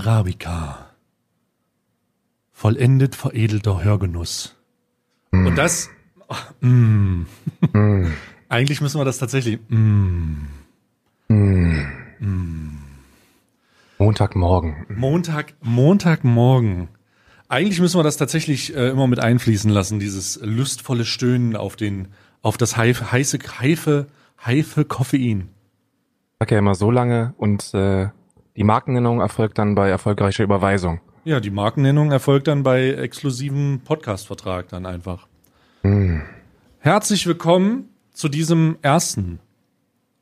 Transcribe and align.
Arabica. 0.00 0.86
Vollendet 2.52 3.14
veredelter 3.14 3.84
Hörgenuss. 3.84 4.56
Hm. 5.32 5.46
Und 5.46 5.56
das, 5.56 5.90
mm, 6.60 7.22
eigentlich 8.48 8.80
müssen 8.80 8.98
wir 8.98 9.04
das 9.04 9.18
tatsächlich, 9.18 9.60
mm, 9.68 10.46
Montagmorgen. 13.98 14.86
Montag, 14.88 15.54
Montagmorgen. 15.60 16.88
Eigentlich 17.48 17.80
müssen 17.80 17.98
wir 17.98 18.02
das 18.02 18.16
tatsächlich 18.16 18.74
äh, 18.74 18.88
immer 18.88 19.06
mit 19.06 19.20
einfließen 19.20 19.70
lassen, 19.70 19.98
dieses 19.98 20.40
lustvolle 20.42 21.04
Stöhnen 21.04 21.56
auf 21.56 21.76
den, 21.76 22.08
auf 22.40 22.56
das 22.56 22.78
heife, 22.78 23.12
heiße, 23.12 23.38
heife, 23.60 24.06
heife 24.44 24.86
Koffein. 24.86 25.40
Ich 25.40 26.36
sag 26.40 26.50
ja 26.52 26.58
immer 26.58 26.74
so 26.74 26.90
lange 26.90 27.34
und 27.36 27.74
äh, 27.74 28.08
die 28.56 28.64
Markennennung 28.64 29.20
erfolgt 29.20 29.58
dann 29.58 29.74
bei 29.74 29.88
erfolgreicher 29.88 30.44
Überweisung. 30.44 31.00
Ja, 31.24 31.40
die 31.40 31.50
Markennennung 31.50 32.10
erfolgt 32.12 32.48
dann 32.48 32.62
bei 32.62 32.90
exklusivem 32.90 33.80
Podcast-Vertrag 33.84 34.68
dann 34.68 34.86
einfach. 34.86 35.28
Herzlich 36.78 37.26
willkommen 37.26 37.88
zu 38.12 38.28
diesem 38.28 38.78
ersten 38.82 39.38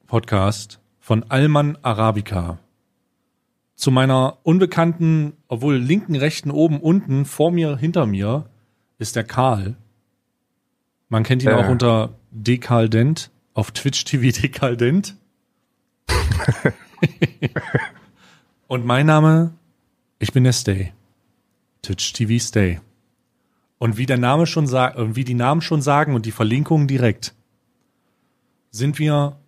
Podcast 0.06 0.80
von 1.00 1.24
Alman 1.28 1.78
Arabica. 1.82 2.58
Zu 3.76 3.90
meiner 3.92 4.38
unbekannten, 4.42 5.34
obwohl 5.46 5.76
linken, 5.76 6.16
rechten, 6.16 6.50
oben, 6.50 6.80
unten, 6.80 7.24
vor 7.24 7.52
mir, 7.52 7.76
hinter 7.76 8.06
mir 8.06 8.46
ist 8.98 9.14
der 9.14 9.24
Karl. 9.24 9.76
Man 11.08 11.22
kennt 11.22 11.42
ihn 11.44 11.50
Äh. 11.50 11.54
auch 11.54 11.68
unter 11.68 12.10
Dekaldent 12.32 13.30
auf 13.54 13.70
Twitch 13.70 14.04
TV 14.04 14.36
Dekaldent. 14.40 15.16
Und 18.68 18.84
mein 18.84 19.06
Name, 19.06 19.54
ich 20.18 20.32
bin 20.32 20.44
der 20.44 20.52
Stay. 20.52 20.92
Twitch 21.82 22.12
TV 22.12 22.38
Stay. 22.38 22.80
Und 23.78 23.96
wie 23.96 24.04
der 24.04 24.18
Name 24.18 24.46
schon 24.46 24.66
sagt, 24.66 24.98
und 24.98 25.16
wie 25.16 25.24
die 25.24 25.34
Namen 25.34 25.62
schon 25.62 25.80
sagen 25.80 26.14
und 26.14 26.26
die 26.26 26.32
Verlinkungen 26.32 26.86
direkt, 26.86 27.34
sind 28.70 28.98
wir 28.98 29.38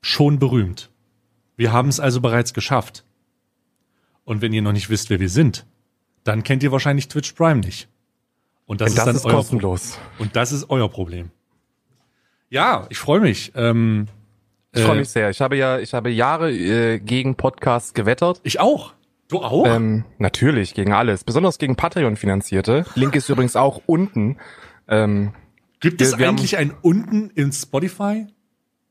schon 0.00 0.38
berühmt. 0.38 0.90
Wir 1.56 1.72
haben 1.72 1.88
es 1.88 1.98
also 1.98 2.20
bereits 2.20 2.54
geschafft. 2.54 3.04
Und 4.24 4.42
wenn 4.42 4.52
ihr 4.52 4.62
noch 4.62 4.72
nicht 4.72 4.90
wisst, 4.90 5.10
wer 5.10 5.18
wir 5.18 5.30
sind, 5.30 5.66
dann 6.22 6.44
kennt 6.44 6.62
ihr 6.62 6.70
wahrscheinlich 6.70 7.08
Twitch 7.08 7.32
Prime 7.32 7.60
nicht. 7.60 7.88
Und 8.66 8.80
das, 8.80 8.94
Denn 8.94 8.96
das 8.96 9.06
ist 9.06 9.06
dann 9.06 9.16
ist 9.16 9.24
euer 9.24 9.32
kostenlos. 9.40 9.98
und 10.18 10.36
das 10.36 10.52
ist 10.52 10.70
euer 10.70 10.88
Problem. 10.88 11.30
Ja, 12.48 12.86
ich 12.90 12.98
freue 12.98 13.20
mich. 13.20 13.50
Ähm, 13.56 14.06
Ich 14.76 14.82
äh, 14.82 14.86
freue 14.86 14.98
mich 14.98 15.08
sehr. 15.08 15.30
Ich 15.30 15.40
habe 15.40 15.56
ja, 15.56 15.78
ich 15.78 15.92
habe 15.94 16.10
Jahre 16.10 16.52
äh, 16.52 16.98
gegen 16.98 17.34
Podcasts 17.34 17.94
gewettert. 17.94 18.40
Ich 18.44 18.60
auch. 18.60 18.92
Du 19.28 19.40
auch? 19.42 19.66
Ähm, 19.66 20.04
natürlich, 20.18 20.74
gegen 20.74 20.92
alles. 20.92 21.24
Besonders 21.24 21.58
gegen 21.58 21.74
Patreon-Finanzierte. 21.74 22.84
Link 22.94 23.16
ist 23.16 23.28
übrigens 23.28 23.56
auch 23.56 23.80
unten. 23.86 24.36
Ähm, 24.88 25.32
Gibt 25.80 26.00
es 26.00 26.12
wir- 26.12 26.18
wir 26.20 26.26
haben- 26.28 26.36
eigentlich 26.36 26.56
ein 26.58 26.72
unten 26.82 27.30
in 27.30 27.50
Spotify? 27.52 28.26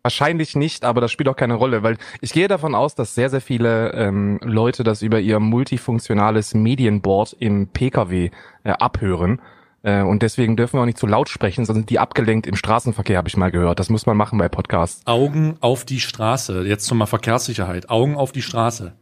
Wahrscheinlich 0.03 0.55
nicht, 0.55 0.85
aber 0.85 1.01
das 1.01 1.11
spielt 1.11 1.29
auch 1.29 1.35
keine 1.35 1.55
Rolle, 1.55 1.81
weil 1.81 1.97
ich 2.21 2.31
gehe 2.31 2.47
davon 2.47 2.75
aus, 2.75 2.93
dass 2.93 3.15
sehr, 3.15 3.29
sehr 3.31 3.41
viele 3.41 3.91
ähm, 3.93 4.39
Leute 4.43 4.83
das 4.83 5.01
über 5.01 5.19
ihr 5.19 5.39
multifunktionales 5.39 6.53
Medienboard 6.53 7.35
im 7.39 7.67
PKW 7.69 8.29
äh, 8.63 8.69
abhören. 8.71 9.41
Äh, 9.85 10.01
und 10.01 10.23
deswegen 10.23 10.55
dürfen 10.57 10.77
wir 10.77 10.81
auch 10.81 10.85
nicht 10.87 10.97
zu 10.97 11.05
laut 11.05 11.29
sprechen, 11.29 11.63
sondern 11.63 11.85
die 11.85 11.99
abgelenkt 11.99 12.47
im 12.47 12.55
Straßenverkehr, 12.55 13.17
habe 13.17 13.27
ich 13.27 13.37
mal 13.37 13.51
gehört. 13.51 13.79
Das 13.79 13.89
muss 13.89 14.07
man 14.07 14.17
machen 14.17 14.39
bei 14.39 14.49
Podcasts. 14.49 15.05
Augen 15.05 15.57
auf 15.59 15.85
die 15.85 15.99
Straße. 15.99 16.63
Jetzt 16.65 16.85
zum 16.85 16.97
Mal 16.97 17.05
Verkehrssicherheit. 17.05 17.87
Augen 17.91 18.15
auf 18.15 18.31
die 18.31 18.41
Straße. 18.41 18.93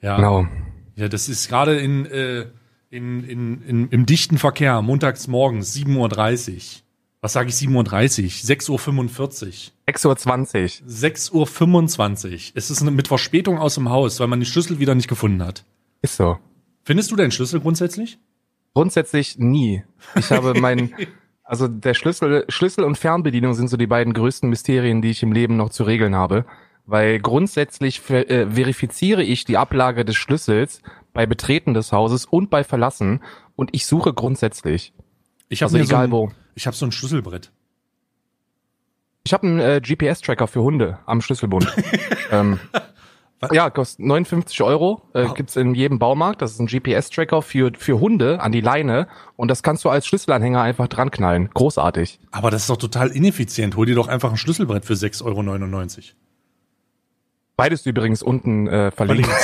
Ja. 0.00 0.16
Genau. 0.16 0.46
Ja, 0.96 1.08
das 1.08 1.28
ist 1.28 1.48
gerade 1.50 1.78
in, 1.78 2.06
äh, 2.06 2.46
in, 2.88 3.24
in, 3.24 3.62
in, 3.62 3.88
im 3.88 4.06
dichten 4.06 4.38
Verkehr, 4.38 4.80
montags 4.80 5.28
morgens, 5.28 5.76
7.30 5.76 6.54
Uhr. 6.54 6.62
Was 7.20 7.34
sage 7.34 7.50
ich 7.50 7.56
7.30 7.56 8.22
Uhr? 8.22 8.78
6.45 8.78 9.72
Uhr. 9.90 9.94
6.20 9.94 10.82
Uhr. 10.82 11.46
6.25 11.46 12.32
Uhr. 12.32 12.38
Es 12.54 12.70
ist 12.70 12.80
mit 12.82 13.06
Verspätung 13.06 13.58
aus 13.58 13.74
dem 13.74 13.90
Haus, 13.90 14.18
weil 14.18 14.28
man 14.28 14.40
den 14.40 14.46
Schlüssel 14.46 14.78
wieder 14.78 14.94
nicht 14.94 15.08
gefunden 15.08 15.44
hat. 15.44 15.66
Ist 16.00 16.16
so. 16.16 16.38
Findest 16.84 17.10
du 17.10 17.16
deinen 17.16 17.32
Schlüssel 17.32 17.60
grundsätzlich? 17.60 18.18
Grundsätzlich 18.74 19.38
nie. 19.38 19.84
Ich 20.16 20.30
habe 20.30 20.54
mein, 20.60 20.94
also 21.44 21.68
der 21.68 21.94
Schlüssel, 21.94 22.44
Schlüssel 22.48 22.84
und 22.84 22.96
Fernbedienung 22.96 23.54
sind 23.54 23.68
so 23.68 23.76
die 23.76 23.86
beiden 23.86 24.12
größten 24.12 24.48
Mysterien, 24.48 25.02
die 25.02 25.10
ich 25.10 25.22
im 25.22 25.32
Leben 25.32 25.56
noch 25.56 25.70
zu 25.70 25.84
regeln 25.84 26.14
habe. 26.14 26.44
Weil 26.86 27.20
grundsätzlich 27.20 28.08
äh, 28.10 28.46
verifiziere 28.50 29.22
ich 29.22 29.44
die 29.44 29.56
Ablage 29.56 30.04
des 30.04 30.16
Schlüssels 30.16 30.82
bei 31.12 31.26
Betreten 31.26 31.74
des 31.74 31.92
Hauses 31.92 32.24
und 32.24 32.50
bei 32.50 32.64
Verlassen 32.64 33.22
und 33.54 33.70
ich 33.72 33.86
suche 33.86 34.12
grundsätzlich. 34.12 34.92
Ich 35.48 35.62
habe 35.62 35.66
Also 35.66 35.78
mir 35.78 35.84
so 35.84 35.90
egal 35.90 36.04
ein, 36.06 36.10
wo. 36.10 36.32
Ich 36.54 36.66
habe 36.66 36.76
so 36.76 36.86
ein 36.86 36.92
Schlüsselbrett. 36.92 37.52
Ich 39.24 39.32
habe 39.32 39.46
einen 39.46 39.58
äh, 39.60 39.80
GPS-Tracker 39.80 40.46
für 40.46 40.62
Hunde 40.62 40.98
am 41.06 41.20
Schlüsselbund. 41.20 41.72
ähm? 42.32 42.58
Ja, 43.52 43.70
kostet 43.70 44.04
59 44.04 44.62
Euro, 44.62 45.02
äh, 45.14 45.24
Wow. 45.24 45.34
gibt's 45.34 45.56
in 45.56 45.74
jedem 45.74 45.98
Baumarkt. 45.98 46.42
Das 46.42 46.52
ist 46.52 46.60
ein 46.60 46.66
GPS-Tracker 46.66 47.40
für, 47.42 47.72
für 47.76 47.98
Hunde 48.00 48.40
an 48.40 48.52
die 48.52 48.60
Leine 48.60 49.08
und 49.36 49.48
das 49.48 49.62
kannst 49.62 49.84
du 49.84 49.88
als 49.88 50.06
Schlüsselanhänger 50.06 50.60
einfach 50.60 50.88
dran 50.88 51.10
knallen. 51.10 51.48
Großartig. 51.54 52.20
Aber 52.30 52.50
das 52.50 52.62
ist 52.62 52.70
doch 52.70 52.76
total 52.76 53.08
ineffizient. 53.10 53.76
Hol 53.76 53.86
dir 53.86 53.94
doch 53.94 54.08
einfach 54.08 54.30
ein 54.30 54.36
Schlüsselbrett 54.36 54.84
für 54.84 54.94
6,99 54.94 55.24
Euro. 55.24 56.04
Beides 57.56 57.84
übrigens 57.86 58.22
unten 58.22 58.66
äh, 58.68 58.90
verlinkt. 58.90 59.28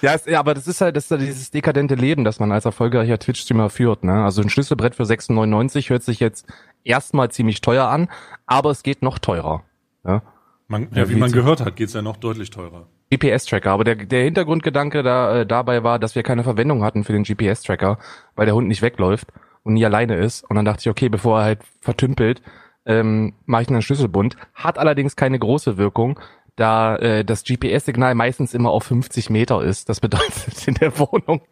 Ja, 0.00 0.14
es, 0.14 0.26
ja, 0.26 0.40
aber 0.40 0.52
das 0.54 0.66
ist 0.66 0.80
halt, 0.80 0.96
das 0.96 1.04
ist 1.04 1.10
halt 1.12 1.20
dieses 1.22 1.52
dekadente 1.52 1.94
Leben, 1.94 2.24
das 2.24 2.40
man 2.40 2.50
als 2.50 2.64
erfolgreicher 2.64 3.20
Twitch-Streamer 3.20 3.70
führt. 3.70 4.02
Ne? 4.02 4.24
Also 4.24 4.42
ein 4.42 4.50
Schlüsselbrett 4.50 4.96
für 4.96 5.04
6,99 5.04 5.90
hört 5.90 6.02
sich 6.02 6.18
jetzt 6.18 6.44
erstmal 6.82 7.30
ziemlich 7.30 7.60
teuer 7.60 7.86
an, 7.86 8.08
aber 8.44 8.70
es 8.72 8.82
geht 8.82 9.02
noch 9.02 9.20
teurer. 9.20 9.62
Ja? 10.04 10.22
Man, 10.68 10.88
Ja, 10.94 11.08
wie 11.08 11.16
man 11.16 11.32
gehört 11.32 11.60
hat, 11.60 11.76
geht's 11.76 11.92
ja 11.92 12.02
noch 12.02 12.16
deutlich 12.16 12.50
teurer. 12.50 12.88
GPS-Tracker, 13.10 13.70
aber 13.70 13.84
der, 13.84 13.96
der 13.96 14.24
Hintergrundgedanke 14.24 15.02
da, 15.02 15.40
äh, 15.40 15.46
dabei 15.46 15.82
war, 15.82 15.98
dass 15.98 16.14
wir 16.14 16.22
keine 16.22 16.44
Verwendung 16.44 16.82
hatten 16.82 17.04
für 17.04 17.12
den 17.12 17.24
GPS-Tracker, 17.24 17.98
weil 18.36 18.46
der 18.46 18.54
Hund 18.54 18.68
nicht 18.68 18.80
wegläuft 18.80 19.28
und 19.64 19.74
nie 19.74 19.84
alleine 19.84 20.16
ist. 20.16 20.44
Und 20.48 20.56
dann 20.56 20.64
dachte 20.64 20.80
ich, 20.80 20.88
okay, 20.88 21.08
bevor 21.08 21.40
er 21.40 21.44
halt 21.44 21.60
vertümpelt, 21.80 22.40
ähm, 22.86 23.34
mache 23.44 23.62
ich 23.62 23.68
einen 23.68 23.82
Schlüsselbund. 23.82 24.36
Hat 24.54 24.78
allerdings 24.78 25.14
keine 25.14 25.38
große 25.38 25.76
Wirkung, 25.76 26.18
da 26.56 26.96
äh, 26.96 27.24
das 27.24 27.44
GPS-Signal 27.44 28.14
meistens 28.14 28.54
immer 28.54 28.70
auf 28.70 28.84
50 28.84 29.30
Meter 29.30 29.62
ist. 29.62 29.88
Das 29.88 30.00
bedeutet, 30.00 30.66
in 30.66 30.74
der 30.74 30.98
Wohnung 30.98 31.42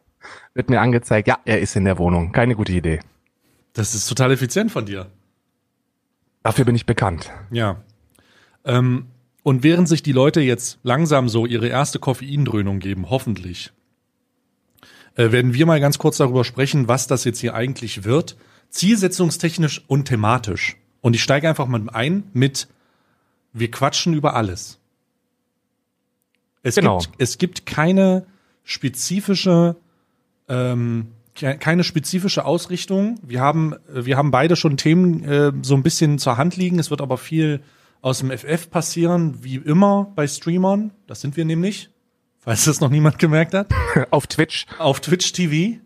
wird 0.54 0.70
mir 0.70 0.80
angezeigt, 0.80 1.28
ja, 1.28 1.38
er 1.44 1.60
ist 1.60 1.76
in 1.76 1.84
der 1.84 1.98
Wohnung. 1.98 2.32
Keine 2.32 2.54
gute 2.54 2.72
Idee. 2.72 3.00
Das 3.72 3.94
ist 3.94 4.08
total 4.08 4.32
effizient 4.32 4.70
von 4.70 4.84
dir. 4.84 5.10
Dafür 6.42 6.64
bin 6.64 6.74
ich 6.74 6.86
bekannt. 6.86 7.30
Ja. 7.50 7.76
Ähm, 8.64 9.06
und 9.42 9.62
während 9.62 9.88
sich 9.88 10.02
die 10.02 10.12
Leute 10.12 10.40
jetzt 10.40 10.78
langsam 10.82 11.28
so 11.28 11.46
ihre 11.46 11.68
erste 11.68 11.98
Koffeindröhnung 11.98 12.78
geben, 12.78 13.08
hoffentlich, 13.08 13.72
äh, 15.16 15.32
werden 15.32 15.54
wir 15.54 15.66
mal 15.66 15.80
ganz 15.80 15.98
kurz 15.98 16.18
darüber 16.18 16.44
sprechen, 16.44 16.88
was 16.88 17.06
das 17.06 17.24
jetzt 17.24 17.38
hier 17.40 17.54
eigentlich 17.54 18.04
wird. 18.04 18.36
Zielsetzungstechnisch 18.68 19.82
und 19.88 20.04
thematisch. 20.06 20.76
Und 21.00 21.16
ich 21.16 21.22
steige 21.22 21.48
einfach 21.48 21.66
mal 21.66 21.82
ein 21.90 22.24
mit, 22.34 22.68
wir 23.52 23.70
quatschen 23.70 24.12
über 24.14 24.34
alles. 24.36 24.78
Es, 26.62 26.74
Genau. 26.74 26.98
gibt, 26.98 27.14
es 27.18 27.38
gibt 27.38 27.66
keine 27.66 28.26
spezifische, 28.64 29.76
ähm, 30.48 31.08
ke- 31.34 31.56
keine 31.56 31.82
spezifische 31.82 32.44
Ausrichtung. 32.44 33.18
Wir 33.22 33.40
haben, 33.40 33.74
wir 33.92 34.16
haben 34.18 34.30
beide 34.30 34.56
schon 34.56 34.76
Themen 34.76 35.24
äh, 35.24 35.52
so 35.62 35.74
ein 35.74 35.82
bisschen 35.82 36.18
zur 36.18 36.36
Hand 36.36 36.56
liegen. 36.56 36.78
Es 36.78 36.90
wird 36.90 37.00
aber 37.00 37.16
viel 37.16 37.60
aus 38.02 38.18
dem 38.20 38.30
FF 38.30 38.70
passieren, 38.70 39.42
wie 39.42 39.56
immer 39.56 40.12
bei 40.14 40.26
Streamern. 40.26 40.92
Das 41.06 41.20
sind 41.20 41.36
wir 41.36 41.44
nämlich, 41.44 41.90
falls 42.38 42.64
das 42.64 42.80
noch 42.80 42.90
niemand 42.90 43.18
gemerkt 43.18 43.54
hat 43.54 43.68
Auf 44.10 44.26
Twitch. 44.26 44.66
auf 44.78 45.00
Twitch 45.00 45.32
TV. 45.32 45.78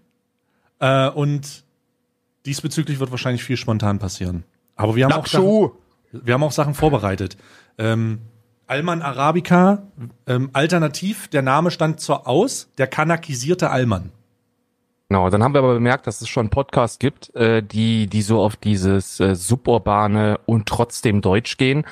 Äh, 0.80 1.08
und 1.10 1.64
diesbezüglich 2.46 3.00
wird 3.00 3.10
wahrscheinlich 3.10 3.44
viel 3.44 3.56
spontan 3.56 3.98
passieren. 3.98 4.44
Aber 4.76 4.96
wir 4.96 5.04
haben, 5.04 5.12
auch 5.12 5.26
Sachen, 5.26 5.70
wir 6.12 6.34
haben 6.34 6.42
auch 6.42 6.52
Sachen 6.52 6.74
vorbereitet. 6.74 7.36
Ähm, 7.78 8.20
Alman 8.66 9.02
Arabica, 9.02 9.82
ähm, 10.26 10.50
alternativ, 10.52 11.28
der 11.28 11.42
Name 11.42 11.70
stand 11.70 12.00
zur 12.00 12.26
Aus, 12.26 12.70
der 12.78 12.86
kanakisierte 12.86 13.70
Alman. 13.70 14.10
Genau, 15.08 15.28
dann 15.28 15.42
haben 15.42 15.54
wir 15.54 15.58
aber 15.58 15.74
bemerkt, 15.74 16.06
dass 16.06 16.20
es 16.20 16.28
schon 16.28 16.50
Podcasts 16.50 16.98
gibt, 16.98 17.34
äh, 17.36 17.62
die, 17.62 18.06
die 18.06 18.22
so 18.22 18.40
auf 18.40 18.56
dieses 18.56 19.20
äh, 19.20 19.34
suburbane 19.34 20.40
und 20.46 20.66
trotzdem 20.66 21.20
Deutsch 21.20 21.56
gehen. 21.56 21.84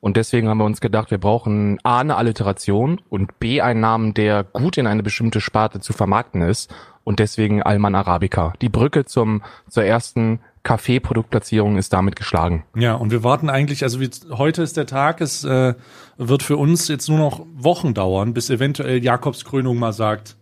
Und 0.00 0.16
deswegen 0.16 0.48
haben 0.48 0.58
wir 0.58 0.64
uns 0.64 0.80
gedacht, 0.80 1.10
wir 1.10 1.18
brauchen 1.18 1.78
A, 1.82 2.00
eine 2.00 2.16
Alliteration 2.16 3.00
und 3.10 3.38
B, 3.38 3.60
einen 3.60 3.80
Namen, 3.80 4.14
der 4.14 4.44
gut 4.44 4.78
in 4.78 4.86
eine 4.86 5.02
bestimmte 5.02 5.40
Sparte 5.40 5.80
zu 5.80 5.92
vermarkten 5.92 6.42
ist. 6.42 6.74
Und 7.04 7.18
deswegen 7.18 7.62
Alman 7.62 7.94
Arabica. 7.94 8.54
Die 8.62 8.68
Brücke 8.68 9.04
zum, 9.04 9.42
zur 9.68 9.84
ersten 9.84 10.40
Kaffee-Produktplatzierung 10.62 11.76
ist 11.76 11.92
damit 11.92 12.16
geschlagen. 12.16 12.64
Ja, 12.76 12.94
und 12.94 13.10
wir 13.10 13.24
warten 13.24 13.50
eigentlich, 13.50 13.82
also 13.82 14.00
wir, 14.00 14.10
heute 14.30 14.62
ist 14.62 14.76
der 14.76 14.86
Tag, 14.86 15.20
es 15.20 15.44
äh, 15.44 15.74
wird 16.18 16.42
für 16.42 16.56
uns 16.56 16.88
jetzt 16.88 17.08
nur 17.08 17.18
noch 17.18 17.46
Wochen 17.54 17.94
dauern, 17.94 18.34
bis 18.34 18.50
eventuell 18.50 19.02
Jakobs 19.02 19.44
Krönung 19.44 19.78
mal 19.78 19.92
sagt, 19.92 20.36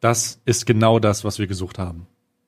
das 0.00 0.40
ist 0.44 0.66
genau 0.66 0.98
das, 0.98 1.24
was 1.24 1.38
wir 1.38 1.46
gesucht 1.46 1.78
haben. 1.78 2.06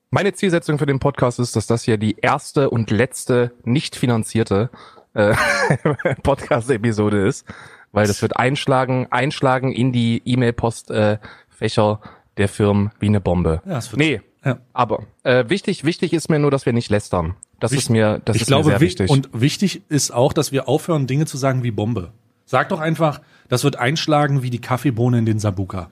Meine 0.09 0.33
Zielsetzung 0.33 0.77
für 0.77 0.85
den 0.85 0.99
Podcast 0.99 1.39
ist, 1.39 1.55
dass 1.55 1.67
das 1.67 1.83
hier 1.83 1.97
die 1.97 2.17
erste 2.21 2.69
und 2.69 2.91
letzte 2.91 3.51
nicht 3.63 3.95
finanzierte 3.95 4.69
äh, 5.13 5.33
Podcast-Episode 6.23 7.25
ist, 7.27 7.45
weil 7.91 8.07
das 8.07 8.21
wird 8.21 8.37
einschlagen, 8.37 9.07
einschlagen 9.09 9.71
in 9.71 9.91
die 9.91 10.21
E-Mail-Postfächer 10.25 11.99
äh, 12.03 12.07
der 12.37 12.47
Firmen 12.49 12.91
wie 12.99 13.07
eine 13.07 13.21
Bombe. 13.21 13.61
Ja, 13.65 13.77
es 13.77 13.91
wird, 13.91 13.99
Nee, 13.99 14.21
ja. 14.43 14.57
aber 14.73 15.03
äh, 15.23 15.45
wichtig, 15.49 15.83
wichtig 15.83 16.13
ist 16.13 16.29
mir 16.29 16.39
nur, 16.39 16.51
dass 16.51 16.65
wir 16.65 16.73
nicht 16.73 16.89
lästern. 16.89 17.35
Das 17.59 17.71
Wicht- 17.71 17.83
ist 17.83 17.89
mir, 17.89 18.21
das 18.25 18.35
ich 18.35 18.43
ist 18.43 18.47
glaube, 18.47 18.65
mir 18.65 18.71
sehr 18.71 18.81
wi- 18.81 18.85
wichtig. 18.85 19.09
Und 19.09 19.29
wichtig 19.33 19.81
ist 19.89 20.11
auch, 20.11 20.33
dass 20.33 20.51
wir 20.51 20.67
aufhören, 20.67 21.07
Dinge 21.07 21.25
zu 21.25 21.37
sagen 21.37 21.63
wie 21.63 21.71
Bombe. 21.71 22.11
Sag 22.45 22.69
doch 22.69 22.79
einfach, 22.79 23.21
das 23.49 23.63
wird 23.63 23.77
einschlagen 23.77 24.41
wie 24.43 24.49
die 24.49 24.59
Kaffeebohne 24.59 25.19
in 25.19 25.25
den 25.25 25.39
Sabuka. 25.39 25.91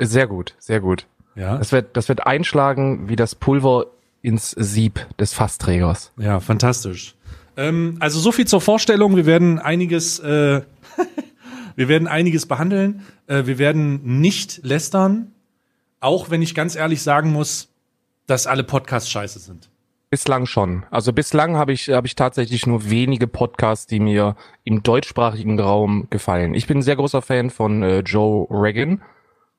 Sehr 0.00 0.26
gut, 0.26 0.54
sehr 0.58 0.80
gut. 0.80 1.06
Ja, 1.34 1.58
Das 1.58 1.72
wird, 1.72 1.96
das 1.96 2.08
wird 2.08 2.26
einschlagen 2.26 3.08
wie 3.08 3.16
das 3.16 3.34
Pulver 3.34 3.86
ins 4.20 4.50
Sieb 4.50 5.06
des 5.18 5.32
Fassträgers. 5.32 6.12
ja, 6.18 6.40
fantastisch. 6.40 7.14
Ähm, 7.56 7.96
also 8.00 8.18
so 8.20 8.32
viel 8.32 8.46
zur 8.46 8.60
Vorstellung. 8.60 9.16
Wir 9.16 9.26
werden 9.26 9.58
einiges, 9.58 10.18
äh, 10.20 10.62
wir 11.76 11.88
werden 11.88 12.08
einiges 12.08 12.46
behandeln. 12.46 13.02
Äh, 13.26 13.46
wir 13.46 13.58
werden 13.58 14.20
nicht 14.20 14.60
lästern, 14.64 15.32
auch 16.00 16.30
wenn 16.30 16.42
ich 16.42 16.54
ganz 16.54 16.76
ehrlich 16.76 17.02
sagen 17.02 17.32
muss, 17.32 17.68
dass 18.26 18.46
alle 18.46 18.64
Podcasts 18.64 19.10
scheiße 19.10 19.38
sind. 19.38 19.68
Bislang 20.08 20.46
schon. 20.46 20.84
Also 20.90 21.12
bislang 21.12 21.56
habe 21.56 21.72
ich, 21.72 21.88
habe 21.88 22.06
ich 22.06 22.14
tatsächlich 22.14 22.66
nur 22.66 22.88
wenige 22.90 23.26
Podcasts, 23.26 23.86
die 23.86 23.98
mir 24.00 24.36
im 24.62 24.82
deutschsprachigen 24.82 25.58
Raum 25.58 26.06
gefallen. 26.10 26.54
Ich 26.54 26.66
bin 26.66 26.78
ein 26.78 26.82
sehr 26.82 26.96
großer 26.96 27.22
Fan 27.22 27.50
von 27.50 27.82
äh, 27.82 28.00
Joe 28.00 28.46
Rogan. 28.48 29.00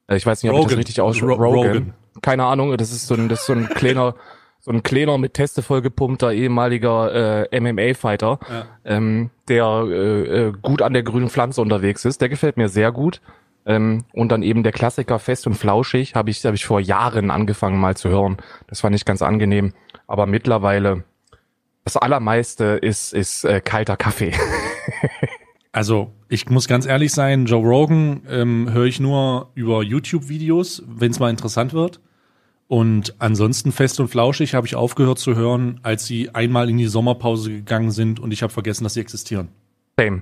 Äh, 0.08 0.16
ich 0.18 0.26
weiß 0.26 0.44
nicht, 0.44 0.52
ob 0.52 0.56
ich 0.58 0.64
Rogan. 0.64 0.70
das 0.72 0.78
richtig 0.80 1.02
ausspreche. 1.02 1.34
Ro- 1.40 1.54
Rogan. 1.64 1.94
Keine 2.22 2.46
Ahnung, 2.46 2.76
das 2.78 2.92
ist 2.92 3.08
so 3.08 3.16
ein, 3.16 3.28
das 3.30 3.42
ist 3.42 3.46
so 3.48 3.54
ein 3.54 3.68
kleiner, 3.70 4.16
so 4.60 4.72
ein 4.72 4.84
kleiner 4.84 5.18
mit 5.18 5.34
Teste 5.34 5.62
vollgepumpter 5.62 6.32
ehemaliger 6.32 7.50
äh, 7.52 7.60
MMA-Fighter, 7.60 8.40
Ja. 8.50 8.66
ähm, 8.86 9.30
der 9.50 9.66
äh, 9.88 10.48
äh, 10.48 10.54
gut 10.62 10.82
an 10.82 10.94
der 10.94 11.04
grünen 11.04 11.30
Pflanze 11.30 11.62
unterwegs 11.62 12.06
ist. 12.06 12.22
Der 12.22 12.30
gefällt 12.30 12.58
mir 12.58 12.70
sehr 12.70 12.92
gut. 12.92 13.22
Ähm, 13.66 14.04
und 14.14 14.30
dann 14.32 14.44
eben 14.44 14.62
der 14.64 14.74
Klassiker 14.74 15.20
Fest 15.20 15.48
und 15.48 15.54
Flauschig 15.56 16.16
habe 16.16 16.30
ich, 16.30 16.44
habe 16.46 16.56
ich 16.56 16.66
vor 16.66 16.80
Jahren 16.82 17.32
angefangen 17.32 17.80
mal 17.80 17.96
zu 17.96 18.10
hören. 18.10 18.38
Das 18.68 18.82
fand 18.82 18.94
ich 18.96 19.06
ganz 19.06 19.22
angenehm. 19.22 19.74
Aber 20.06 20.26
mittlerweile, 20.26 21.06
das 21.86 21.96
Allermeiste 21.98 22.66
ist, 22.82 23.14
ist 23.14 23.46
äh, 23.46 23.62
kalter 23.62 23.96
Kaffee. 23.98 24.34
Also, 25.74 26.14
ich 26.30 26.48
muss 26.50 26.68
ganz 26.68 26.86
ehrlich 26.86 27.12
sein, 27.12 27.48
Joe 27.48 27.66
Rogan 27.66 28.22
ähm, 28.30 28.72
höre 28.72 28.86
ich 28.86 29.00
nur 29.00 29.50
über 29.56 29.82
YouTube-Videos, 29.82 30.84
wenn 30.88 31.10
es 31.10 31.20
mal 31.20 31.32
interessant 31.32 31.74
wird. 31.74 32.00
Und 32.68 33.16
ansonsten 33.20 33.72
fest 33.72 34.00
und 34.00 34.08
flauschig 34.08 34.54
habe 34.54 34.68
ich 34.68 34.76
aufgehört 34.76 35.18
zu 35.18 35.36
hören, 35.36 35.80
als 35.82 36.06
sie 36.06 36.30
einmal 36.30 36.70
in 36.70 36.78
die 36.78 36.86
Sommerpause 36.86 37.50
gegangen 37.50 37.90
sind 37.90 38.20
und 38.20 38.32
ich 38.32 38.44
habe 38.44 38.54
vergessen, 38.54 38.84
dass 38.84 38.94
sie 38.94 39.02
existieren. 39.02 39.50
Same. 40.00 40.22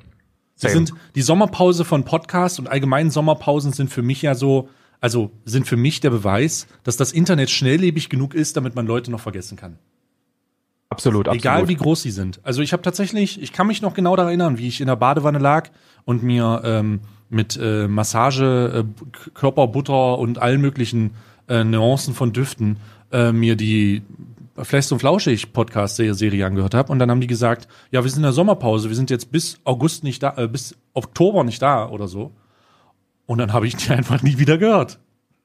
Sie 0.55 0.67
Same. 0.67 0.73
sind 0.73 0.93
die 1.15 1.21
Sommerpause 1.21 1.83
von 1.83 2.05
Podcasts 2.05 2.57
und 2.57 2.69
allgemein 2.69 3.09
Sommerpausen 3.11 3.73
sind 3.73 3.89
für 3.89 4.01
mich 4.01 4.21
ja 4.21 4.35
so, 4.35 4.69
also 5.01 5.31
sind 5.43 5.67
für 5.67 5.77
mich 5.77 5.99
der 5.99 6.11
Beweis, 6.11 6.65
dass 6.83 6.95
das 6.95 7.11
Internet 7.11 7.49
schnelllebig 7.49 8.09
genug 8.09 8.33
ist, 8.35 8.55
damit 8.55 8.73
man 8.73 8.87
Leute 8.87 9.11
noch 9.11 9.19
vergessen 9.19 9.57
kann. 9.57 9.77
Absolut, 10.91 11.27
absolut. 11.27 11.41
Egal 11.41 11.67
wie 11.67 11.75
groß 11.75 12.03
sie 12.03 12.11
sind. 12.11 12.39
Also 12.43 12.61
ich 12.61 12.73
habe 12.73 12.83
tatsächlich, 12.83 13.41
ich 13.41 13.53
kann 13.53 13.67
mich 13.67 13.81
noch 13.81 13.93
genau 13.93 14.15
daran 14.15 14.29
erinnern, 14.29 14.57
wie 14.57 14.67
ich 14.67 14.81
in 14.81 14.87
der 14.87 14.95
Badewanne 14.95 15.39
lag 15.39 15.69
und 16.05 16.21
mir 16.21 16.61
ähm, 16.63 17.01
mit 17.29 17.57
äh, 17.61 17.87
Massage, 17.87 18.85
äh, 18.85 19.29
Körperbutter 19.33 20.19
und 20.19 20.39
allen 20.39 20.61
möglichen 20.61 21.15
äh, 21.47 21.63
Nuancen 21.63 22.13
von 22.13 22.33
Düften 22.33 22.77
äh, 23.11 23.31
mir 23.31 23.55
die 23.55 24.03
Fest 24.57 24.91
und 24.91 24.99
Flauschig 24.99 25.53
Podcast 25.53 25.95
Serie 25.95 26.45
angehört 26.45 26.73
habe 26.73 26.91
und 26.91 26.99
dann 26.99 27.09
haben 27.09 27.21
die 27.21 27.27
gesagt, 27.27 27.67
ja, 27.89 28.03
wir 28.03 28.09
sind 28.09 28.19
in 28.19 28.23
der 28.23 28.33
Sommerpause, 28.33 28.89
wir 28.89 28.95
sind 28.95 29.09
jetzt 29.09 29.31
bis 29.31 29.59
August 29.63 30.03
nicht 30.03 30.21
da, 30.21 30.35
äh, 30.37 30.47
bis 30.47 30.77
Oktober 30.93 31.43
nicht 31.43 31.61
da 31.61 31.89
oder 31.89 32.07
so. 32.07 32.31
Und 33.25 33.37
dann 33.37 33.53
habe 33.53 33.65
ich 33.65 33.75
die 33.77 33.89
einfach 33.93 34.21
nie 34.21 34.37
wieder 34.37 34.57
gehört. 34.57 34.99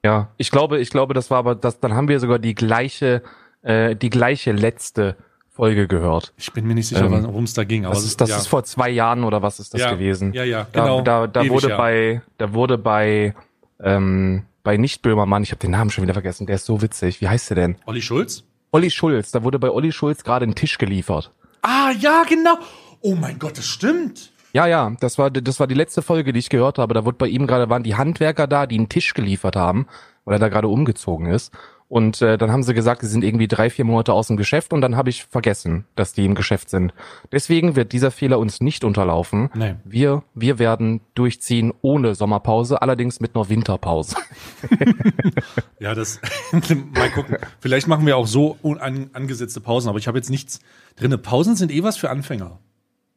Ja, 0.04 0.30
ich 0.36 0.50
glaube, 0.50 0.80
ich 0.80 0.90
glaube, 0.90 1.14
das 1.14 1.30
war 1.30 1.38
aber, 1.38 1.54
das, 1.54 1.80
dann 1.80 1.94
haben 1.94 2.08
wir 2.08 2.20
sogar 2.20 2.38
die 2.38 2.54
gleiche, 2.54 3.22
äh, 3.62 3.94
die 3.96 4.10
gleiche 4.10 4.52
letzte 4.52 5.16
Folge 5.56 5.88
gehört. 5.88 6.32
Ich 6.36 6.52
bin 6.52 6.66
mir 6.66 6.74
nicht 6.74 6.86
sicher, 6.88 7.06
Ähm, 7.06 7.24
worum 7.24 7.44
es 7.44 7.54
da 7.54 7.64
ging. 7.64 7.84
Aber 7.86 7.94
Das 7.94 8.04
ist, 8.04 8.20
das 8.20 8.30
ja. 8.30 8.36
ist 8.36 8.46
vor 8.46 8.62
zwei 8.64 8.90
Jahren 8.90 9.24
oder 9.24 9.42
was 9.42 9.58
ist 9.58 9.72
das 9.74 9.80
Ja, 9.80 9.90
gewesen? 9.92 10.32
ja, 10.34 10.44
ja, 10.44 10.66
genau. 10.70 11.00
Da, 11.00 11.26
da, 11.26 11.42
da 11.42 11.48
wurde 11.48 11.68
her. 11.68 11.76
bei, 11.76 12.22
da 12.38 12.52
wurde 12.52 12.78
bei, 12.78 13.34
ähm, 13.82 14.42
bei 14.62 14.76
nicht 14.76 15.02
Böhmermann, 15.02 15.42
ich 15.42 15.50
habe 15.50 15.58
den 15.60 15.70
Namen 15.72 15.90
schon 15.90 16.02
wieder 16.02 16.12
vergessen, 16.14 16.46
der 16.46 16.56
ist 16.56 16.66
so 16.66 16.82
witzig. 16.82 17.20
Wie 17.20 17.28
heißt 17.28 17.50
der 17.50 17.54
denn? 17.56 17.76
Olli 17.86 18.02
Schulz? 18.02 18.44
Olli 18.72 18.90
Schulz, 18.90 19.30
da 19.30 19.42
wurde 19.42 19.58
bei 19.58 19.70
Olli 19.70 19.92
Schulz 19.92 20.24
gerade 20.24 20.44
ein 20.46 20.54
Tisch 20.54 20.76
geliefert. 20.78 21.30
Ah, 21.62 21.90
ja, 21.98 22.24
genau. 22.28 22.58
Oh 23.00 23.14
mein 23.14 23.38
Gott, 23.38 23.56
das 23.58 23.66
stimmt. 23.66 24.32
Ja, 24.52 24.66
ja, 24.66 24.92
das 25.00 25.18
war, 25.18 25.30
das 25.30 25.60
war 25.60 25.66
die 25.66 25.74
letzte 25.74 26.02
Folge, 26.02 26.32
die 26.32 26.38
ich 26.38 26.48
gehört 26.48 26.78
habe. 26.78 26.94
Da 26.94 27.04
wurde 27.04 27.16
bei 27.18 27.28
ihm 27.28 27.46
gerade, 27.46 27.68
waren 27.70 27.82
die 27.82 27.94
Handwerker 27.94 28.46
da, 28.46 28.66
die 28.66 28.76
einen 28.76 28.88
Tisch 28.88 29.14
geliefert 29.14 29.54
haben, 29.56 29.86
weil 30.24 30.36
er 30.36 30.38
da 30.38 30.48
gerade 30.48 30.68
umgezogen 30.68 31.26
ist. 31.26 31.52
Und 31.88 32.20
äh, 32.20 32.36
dann 32.36 32.50
haben 32.50 32.64
sie 32.64 32.74
gesagt, 32.74 33.02
sie 33.02 33.06
sind 33.06 33.22
irgendwie 33.22 33.46
drei, 33.46 33.70
vier 33.70 33.84
Monate 33.84 34.12
aus 34.12 34.26
dem 34.26 34.36
Geschäft 34.36 34.72
und 34.72 34.80
dann 34.80 34.96
habe 34.96 35.08
ich 35.08 35.24
vergessen, 35.24 35.84
dass 35.94 36.12
die 36.12 36.24
im 36.24 36.34
Geschäft 36.34 36.68
sind. 36.68 36.92
Deswegen 37.30 37.76
wird 37.76 37.92
dieser 37.92 38.10
Fehler 38.10 38.40
uns 38.40 38.60
nicht 38.60 38.82
unterlaufen. 38.82 39.50
Nee. 39.54 39.76
Wir, 39.84 40.24
wir 40.34 40.58
werden 40.58 41.00
durchziehen 41.14 41.72
ohne 41.82 42.16
Sommerpause, 42.16 42.82
allerdings 42.82 43.20
mit 43.20 43.36
einer 43.36 43.48
Winterpause. 43.48 44.16
Ja, 45.78 45.94
das 45.94 46.20
mal 46.94 47.10
gucken. 47.10 47.36
Vielleicht 47.60 47.86
machen 47.86 48.06
wir 48.06 48.16
auch 48.16 48.26
so 48.26 48.56
un- 48.64 48.80
angesetzte 49.12 49.60
Pausen, 49.60 49.88
aber 49.88 49.98
ich 49.98 50.08
habe 50.08 50.18
jetzt 50.18 50.30
nichts 50.30 50.60
drinne. 50.96 51.18
Pausen 51.18 51.54
sind 51.56 51.70
eh 51.70 51.82
was 51.82 51.96
für 51.96 52.10
Anfänger. 52.10 52.58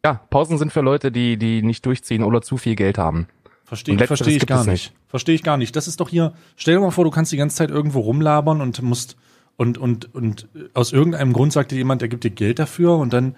Ja, 0.05 0.21
Pausen 0.29 0.57
sind 0.57 0.71
für 0.71 0.81
Leute, 0.81 1.11
die, 1.11 1.37
die 1.37 1.61
nicht 1.61 1.85
durchziehen 1.85 2.23
oder 2.23 2.41
zu 2.41 2.57
viel 2.57 2.75
Geld 2.75 2.97
haben. 2.97 3.27
Verstehe 3.69 3.99
versteh 3.99 4.35
ich 4.35 4.47
gar 4.47 4.65
nicht. 4.65 4.93
Verstehe 5.07 5.35
ich 5.35 5.43
gar 5.43 5.55
nicht. 5.57 5.75
Das 5.75 5.87
ist 5.87 5.99
doch 5.99 6.09
hier, 6.09 6.33
stell 6.55 6.73
dir 6.73 6.81
mal 6.81 6.89
vor, 6.89 7.03
du 7.03 7.11
kannst 7.11 7.31
die 7.31 7.37
ganze 7.37 7.55
Zeit 7.55 7.69
irgendwo 7.69 7.99
rumlabern 7.99 8.61
und 8.61 8.81
musst 8.81 9.15
und 9.57 9.77
und 9.77 10.13
und 10.15 10.47
aus 10.73 10.91
irgendeinem 10.91 11.33
Grund 11.33 11.53
sagt 11.53 11.69
dir 11.69 11.75
jemand, 11.77 12.01
er 12.01 12.07
gibt 12.07 12.23
dir 12.23 12.31
Geld 12.31 12.57
dafür 12.57 12.97
und 12.97 13.13
dann 13.13 13.35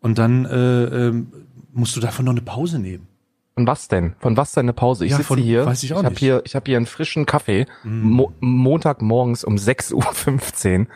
und 0.00 0.18
dann 0.18 0.44
äh, 0.44 0.84
ähm, 1.08 1.32
musst 1.72 1.96
du 1.96 2.00
davon 2.00 2.26
noch 2.26 2.32
eine 2.32 2.42
Pause 2.42 2.78
nehmen. 2.78 3.08
Von 3.54 3.66
was 3.66 3.88
denn? 3.88 4.14
Von 4.20 4.36
was 4.36 4.52
denn 4.52 4.66
eine 4.66 4.72
Pause? 4.72 5.04
Ich 5.04 5.10
Ja, 5.10 5.18
sitze 5.18 5.36
hier. 5.36 5.66
weiß 5.66 5.82
ich 5.82 5.92
auch 5.92 5.98
ich 5.98 6.04
habe. 6.04 6.14
Mm. 6.14 6.18
hier, 6.18 6.42
ich 6.46 6.54
habe 6.54 6.64
hier 6.66 6.76
einen 6.78 6.86
frischen 6.86 7.26
Kaffee. 7.26 7.66
Mo 7.82 8.32
Montagmorgens 8.40 9.44
um 9.44 9.56
6.15 9.56 10.80
Uhr. 10.80 10.86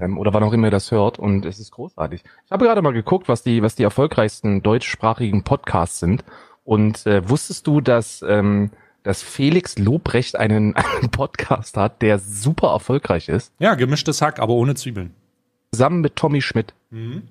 Ähm, 0.00 0.18
oder 0.18 0.32
wann 0.32 0.44
auch 0.44 0.52
immer 0.52 0.68
ihr 0.68 0.70
das 0.70 0.92
hört. 0.92 1.18
Und 1.18 1.44
es 1.44 1.58
ist 1.58 1.72
großartig. 1.72 2.22
Ich 2.44 2.52
habe 2.52 2.66
gerade 2.66 2.82
mal 2.82 2.92
geguckt, 2.92 3.28
was 3.28 3.42
die, 3.42 3.62
was 3.62 3.74
die 3.74 3.82
erfolgreichsten 3.82 4.62
deutschsprachigen 4.62 5.42
Podcasts 5.42 5.98
sind. 5.98 6.24
Und 6.68 7.06
äh, 7.06 7.26
wusstest 7.26 7.66
du, 7.66 7.80
dass, 7.80 8.22
ähm, 8.28 8.68
dass 9.02 9.22
Felix 9.22 9.78
Lobrecht 9.78 10.36
einen, 10.36 10.76
einen 11.00 11.08
Podcast 11.08 11.78
hat, 11.78 12.02
der 12.02 12.18
super 12.18 12.72
erfolgreich 12.72 13.30
ist? 13.30 13.54
Ja, 13.58 13.74
gemischtes 13.74 14.20
Hack, 14.20 14.38
aber 14.38 14.52
ohne 14.52 14.74
Zwiebeln. 14.74 15.14
Zusammen 15.72 16.02
mit 16.02 16.14
Tommy 16.14 16.42
Schmidt. 16.42 16.74
Mhm. 16.90 17.22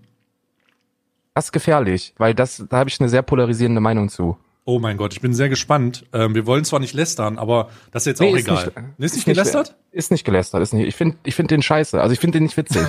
Das 1.35 1.45
ist 1.45 1.51
gefährlich, 1.51 2.15
weil 2.17 2.33
das, 2.33 2.65
da 2.67 2.77
habe 2.77 2.89
ich 2.89 2.99
eine 2.99 3.09
sehr 3.09 3.21
polarisierende 3.21 3.79
Meinung 3.79 4.09
zu. 4.09 4.39
Oh 4.65 4.79
mein 4.79 4.97
Gott, 4.97 5.13
ich 5.13 5.21
bin 5.21 5.35
sehr 5.35 5.49
gespannt. 5.49 6.07
Ähm, 6.13 6.33
wir 6.33 6.47
wollen 6.47 6.65
zwar 6.65 6.79
nicht 6.79 6.95
lästern, 6.95 7.37
aber 7.37 7.69
das 7.91 8.07
ist 8.07 8.07
jetzt 8.07 8.21
auch 8.21 8.35
ist 8.35 8.47
egal. 8.47 8.65
Nicht, 8.65 8.97
Nee, 8.97 9.05
ist 9.05 9.15
nicht 9.17 9.25
gelästert? 9.25 9.75
Ist 9.91 10.09
nicht 10.09 10.23
gelästert. 10.23 10.63
Ist 10.63 10.73
nicht, 10.73 10.87
ich 10.87 10.95
finde 10.95 11.17
ich 11.23 11.35
find 11.35 11.51
den 11.51 11.61
scheiße. 11.61 12.01
Also 12.01 12.11
ich 12.11 12.19
finde 12.19 12.39
den 12.39 12.43
nicht 12.43 12.57
witzig. 12.57 12.81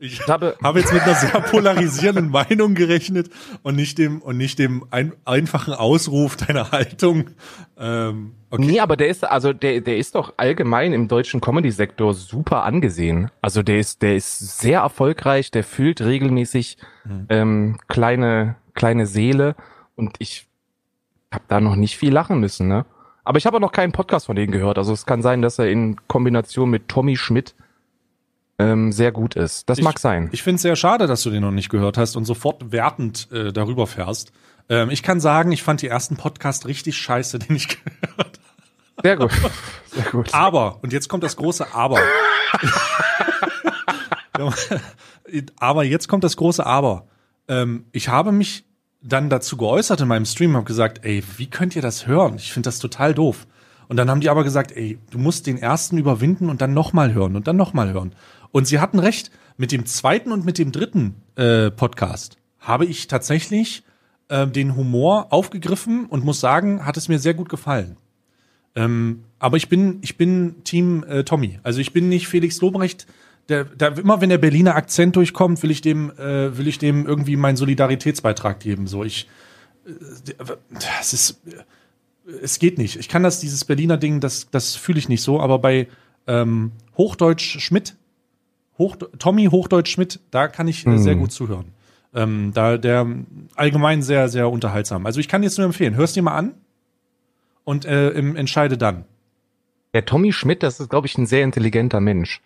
Ich 0.00 0.28
habe, 0.28 0.56
habe 0.62 0.78
jetzt 0.78 0.92
mit 0.92 1.02
einer 1.02 1.14
sehr 1.14 1.40
polarisierenden 1.40 2.28
Meinung 2.30 2.74
gerechnet 2.74 3.30
und 3.62 3.74
nicht 3.74 3.98
dem 3.98 4.22
und 4.22 4.36
nicht 4.36 4.58
dem 4.60 4.84
ein, 4.90 5.12
einfachen 5.24 5.74
Ausruf 5.74 6.36
deiner 6.36 6.70
Haltung. 6.70 7.30
Ähm, 7.76 8.34
okay. 8.50 8.64
Nee, 8.64 8.80
aber 8.80 8.96
der 8.96 9.08
ist, 9.08 9.24
also 9.24 9.52
der, 9.52 9.80
der 9.80 9.98
ist 9.98 10.14
doch 10.14 10.34
allgemein 10.36 10.92
im 10.92 11.08
deutschen 11.08 11.40
Comedy-Sektor 11.40 12.14
super 12.14 12.62
angesehen. 12.62 13.30
Also 13.42 13.64
der 13.64 13.80
ist, 13.80 14.02
der 14.02 14.14
ist 14.14 14.60
sehr 14.60 14.80
erfolgreich, 14.80 15.50
der 15.50 15.64
fühlt 15.64 16.00
regelmäßig 16.00 16.78
ähm, 17.28 17.78
kleine, 17.88 18.54
kleine 18.74 19.06
Seele 19.06 19.56
und 19.96 20.14
ich 20.20 20.46
habe 21.32 21.44
da 21.48 21.60
noch 21.60 21.74
nicht 21.74 21.96
viel 21.96 22.12
lachen 22.12 22.38
müssen, 22.38 22.68
ne? 22.68 22.86
Aber 23.24 23.36
ich 23.36 23.44
habe 23.44 23.58
auch 23.58 23.60
noch 23.60 23.72
keinen 23.72 23.92
Podcast 23.92 24.24
von 24.26 24.36
denen 24.36 24.52
gehört. 24.52 24.78
Also 24.78 24.94
es 24.94 25.04
kann 25.04 25.20
sein, 25.20 25.42
dass 25.42 25.58
er 25.58 25.68
in 25.68 25.96
Kombination 26.06 26.70
mit 26.70 26.88
Tommy 26.88 27.16
Schmidt 27.16 27.54
ähm, 28.58 28.92
sehr 28.92 29.12
gut 29.12 29.36
ist. 29.36 29.68
Das 29.68 29.78
Ich- 29.78 29.84
mag 29.84 29.98
sein. 29.98 30.28
Ich 30.32 30.42
finde 30.42 30.56
es 30.56 30.62
sehr 30.62 30.76
schade, 30.76 31.06
dass 31.06 31.22
du 31.22 31.30
den 31.30 31.42
noch 31.42 31.50
nicht 31.52 31.68
gehört 31.68 31.96
hast 31.98 32.16
und 32.16 32.24
sofort 32.24 32.72
wertend 32.72 33.28
äh, 33.32 33.52
darüber 33.52 33.86
fährst. 33.86 34.32
Ähm, 34.68 34.90
ich 34.90 35.02
kann 35.02 35.20
sagen, 35.20 35.52
ich 35.52 35.62
fand 35.62 35.80
die 35.82 35.88
ersten 35.88 36.16
Podcast 36.16 36.66
richtig 36.66 36.96
scheiße, 36.96 37.38
den 37.38 37.56
ich 37.56 37.68
gehört 37.84 38.08
habe. 38.18 38.30
Sehr 39.02 39.16
gut. 39.16 39.30
Sehr 39.94 40.04
gut. 40.10 40.34
Aber, 40.34 40.78
und 40.82 40.92
jetzt 40.92 41.08
kommt 41.08 41.22
das 41.22 41.36
große 41.36 41.72
Aber. 41.72 42.00
aber 45.58 45.84
jetzt 45.84 46.08
kommt 46.08 46.24
das 46.24 46.36
große 46.36 46.64
Aber. 46.66 47.06
Ähm, 47.48 47.86
ich 47.92 48.08
habe 48.08 48.32
mich 48.32 48.64
dann 49.00 49.30
dazu 49.30 49.56
geäußert 49.56 50.00
in 50.00 50.08
meinem 50.08 50.24
Stream, 50.26 50.54
habe 50.56 50.64
gesagt, 50.64 51.04
ey, 51.04 51.22
wie 51.36 51.46
könnt 51.48 51.76
ihr 51.76 51.82
das 51.82 52.06
hören? 52.06 52.34
Ich 52.36 52.52
finde 52.52 52.66
das 52.66 52.78
total 52.80 53.14
doof. 53.14 53.46
Und 53.88 53.96
dann 53.96 54.10
haben 54.10 54.20
die 54.20 54.28
aber 54.28 54.44
gesagt, 54.44 54.72
ey, 54.72 54.98
du 55.10 55.18
musst 55.18 55.46
den 55.46 55.56
ersten 55.56 55.96
überwinden 55.96 56.50
und 56.50 56.60
dann 56.60 56.74
nochmal 56.74 57.14
hören 57.14 57.36
und 57.36 57.46
dann 57.46 57.56
nochmal 57.56 57.92
hören. 57.92 58.12
Und 58.52 58.66
sie 58.66 58.80
hatten 58.80 58.98
recht, 58.98 59.30
mit 59.56 59.72
dem 59.72 59.86
zweiten 59.86 60.32
und 60.32 60.44
mit 60.44 60.58
dem 60.58 60.72
dritten 60.72 61.16
äh, 61.36 61.70
Podcast 61.70 62.38
habe 62.60 62.84
ich 62.84 63.08
tatsächlich 63.08 63.82
äh, 64.28 64.46
den 64.46 64.76
Humor 64.76 65.28
aufgegriffen 65.30 66.06
und 66.06 66.24
muss 66.24 66.40
sagen, 66.40 66.84
hat 66.84 66.96
es 66.96 67.08
mir 67.08 67.18
sehr 67.18 67.34
gut 67.34 67.48
gefallen. 67.48 67.96
Ähm, 68.74 69.24
aber 69.38 69.56
ich 69.56 69.68
bin, 69.68 69.98
ich 70.02 70.16
bin 70.16 70.62
Team 70.64 71.04
äh, 71.04 71.24
Tommy. 71.24 71.58
Also 71.62 71.80
ich 71.80 71.92
bin 71.92 72.08
nicht 72.08 72.28
Felix 72.28 72.60
Lobrecht. 72.60 73.06
Der, 73.48 73.64
der, 73.64 73.96
immer 73.96 74.20
wenn 74.20 74.28
der 74.28 74.38
Berliner 74.38 74.76
Akzent 74.76 75.16
durchkommt, 75.16 75.62
will 75.62 75.70
ich 75.70 75.80
dem, 75.80 76.10
äh, 76.18 76.56
will 76.56 76.68
ich 76.68 76.78
dem 76.78 77.06
irgendwie 77.06 77.36
meinen 77.36 77.56
Solidaritätsbeitrag 77.56 78.60
geben. 78.60 78.86
So 78.86 79.04
ich, 79.04 79.28
äh, 79.86 79.92
das 80.98 81.12
ist, 81.12 81.40
es 82.42 82.58
geht 82.58 82.78
nicht. 82.78 82.96
Ich 82.96 83.08
kann 83.08 83.22
das, 83.22 83.40
dieses 83.40 83.64
Berliner 83.64 83.96
Ding, 83.96 84.20
das, 84.20 84.50
das 84.50 84.76
fühle 84.76 84.98
ich 84.98 85.08
nicht 85.08 85.22
so. 85.22 85.40
Aber 85.40 85.58
bei 85.58 85.88
ähm, 86.26 86.72
Hochdeutsch 86.96 87.58
Schmidt, 87.60 87.96
Hoch, 88.78 88.96
Tommy 89.18 89.46
Hochdeutsch 89.46 89.90
Schmidt, 89.90 90.20
da 90.30 90.48
kann 90.48 90.68
ich 90.68 90.86
äh, 90.86 90.98
sehr 90.98 91.14
Hm. 91.14 91.20
gut 91.20 91.32
zuhören. 91.32 91.72
Ähm, 92.14 92.52
da 92.54 92.78
der 92.78 93.06
allgemein 93.54 94.02
sehr, 94.02 94.28
sehr 94.28 94.50
unterhaltsam. 94.50 95.04
Also 95.04 95.20
ich 95.20 95.28
kann 95.28 95.42
jetzt 95.42 95.58
nur 95.58 95.66
empfehlen, 95.66 95.94
hörst 95.94 96.16
dir 96.16 96.22
mal 96.22 96.36
an 96.36 96.54
und 97.64 97.84
äh, 97.84 98.10
im, 98.10 98.34
entscheide 98.36 98.78
dann. 98.78 99.04
Der 99.94 100.04
Tommy 100.04 100.32
Schmidt, 100.32 100.62
das 100.62 100.80
ist, 100.80 100.88
glaube 100.88 101.06
ich, 101.06 101.18
ein 101.18 101.26
sehr 101.26 101.44
intelligenter 101.44 102.00
Mensch. 102.00 102.40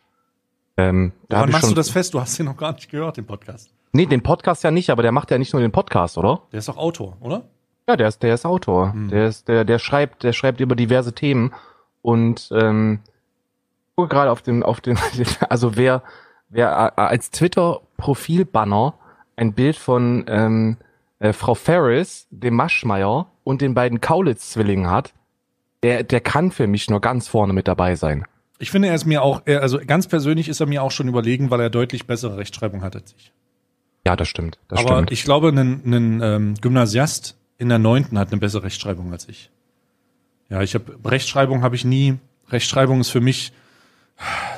Ähm, 0.76 1.12
Wann 1.28 1.50
machst 1.50 1.70
du 1.70 1.74
das 1.74 1.90
fest? 1.90 2.14
Du 2.14 2.20
hast 2.20 2.38
den 2.38 2.46
noch 2.46 2.56
gar 2.56 2.72
nicht 2.72 2.90
gehört, 2.90 3.16
den 3.18 3.26
Podcast. 3.26 3.70
Nee, 3.92 4.06
den 4.06 4.22
Podcast 4.22 4.64
ja 4.64 4.70
nicht, 4.70 4.90
aber 4.90 5.02
der 5.02 5.12
macht 5.12 5.30
ja 5.30 5.38
nicht 5.38 5.52
nur 5.52 5.60
den 5.60 5.72
Podcast, 5.72 6.16
oder? 6.16 6.42
Der 6.50 6.58
ist 6.60 6.68
doch 6.68 6.78
Autor, 6.78 7.16
oder? 7.20 7.44
Ja, 7.88 7.96
der 7.96 8.08
ist, 8.08 8.22
der 8.22 8.34
ist 8.34 8.46
Autor. 8.46 8.92
Hm. 8.92 9.08
Der 9.10 9.26
ist, 9.28 9.48
der, 9.48 9.64
der 9.64 9.78
schreibt, 9.78 10.22
der 10.22 10.32
schreibt 10.32 10.60
über 10.60 10.74
diverse 10.74 11.12
Themen 11.12 11.52
und 12.00 12.48
ähm, 12.52 13.00
ich 13.90 13.96
gucke 13.96 14.08
gerade 14.08 14.30
auf 14.30 14.40
dem, 14.42 14.62
auf 14.62 14.80
dem, 14.80 14.96
also 15.48 15.76
wer, 15.76 16.02
wer 16.52 16.92
äh, 16.96 17.00
als 17.00 17.30
Twitter-Profilbanner 17.30 18.94
ein 19.36 19.52
Bild 19.54 19.76
von 19.76 20.24
ähm, 20.28 20.76
äh, 21.18 21.32
Frau 21.32 21.54
Ferris, 21.54 22.26
dem 22.30 22.54
Maschmeyer 22.54 23.26
und 23.44 23.60
den 23.60 23.74
beiden 23.74 24.00
Kaulitz-Zwillingen 24.00 24.90
hat, 24.90 25.12
der, 25.82 26.04
der 26.04 26.20
kann 26.20 26.52
für 26.52 26.66
mich 26.66 26.88
nur 26.88 27.00
ganz 27.00 27.26
vorne 27.26 27.52
mit 27.52 27.66
dabei 27.66 27.96
sein. 27.96 28.24
Ich 28.58 28.70
finde, 28.70 28.88
er 28.88 28.94
ist 28.94 29.06
mir 29.06 29.22
auch, 29.22 29.44
also 29.46 29.80
ganz 29.84 30.06
persönlich 30.06 30.48
ist 30.48 30.60
er 30.60 30.66
mir 30.66 30.84
auch 30.84 30.92
schon 30.92 31.08
überlegen, 31.08 31.50
weil 31.50 31.60
er 31.60 31.70
deutlich 31.70 32.06
bessere 32.06 32.36
Rechtschreibung 32.36 32.82
hat 32.82 32.94
als 32.94 33.12
ich. 33.18 33.32
Ja, 34.06 34.14
das 34.14 34.28
stimmt. 34.28 34.58
Das 34.68 34.80
Aber 34.80 34.96
stimmt. 34.96 35.10
ich 35.10 35.24
glaube, 35.24 35.48
ein, 35.48 35.82
ein 35.84 36.20
ähm, 36.22 36.54
Gymnasiast 36.60 37.36
in 37.58 37.68
der 37.68 37.78
neunten 37.78 38.18
hat 38.18 38.30
eine 38.30 38.40
bessere 38.40 38.64
Rechtschreibung 38.64 39.10
als 39.12 39.28
ich. 39.28 39.50
Ja, 40.48 40.60
ich 40.60 40.74
habe 40.74 40.98
Rechtschreibung 41.04 41.62
habe 41.62 41.74
ich 41.74 41.84
nie. 41.84 42.18
Rechtschreibung 42.50 43.00
ist 43.00 43.10
für 43.10 43.20
mich, 43.20 43.52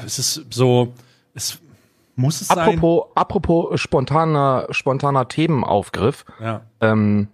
es 0.05 0.19
ist 0.19 0.47
so, 0.51 0.93
es 1.35 1.61
muss 2.17 2.41
es 2.41 2.49
sein. 2.49 2.59
apropos, 2.59 3.07
apropos 3.15 3.81
spontaner, 3.81 4.67
spontaner 4.71 5.29
Themenaufgriff. 5.29 6.25
Ja. 6.41 6.63
Ähm, 6.81 7.29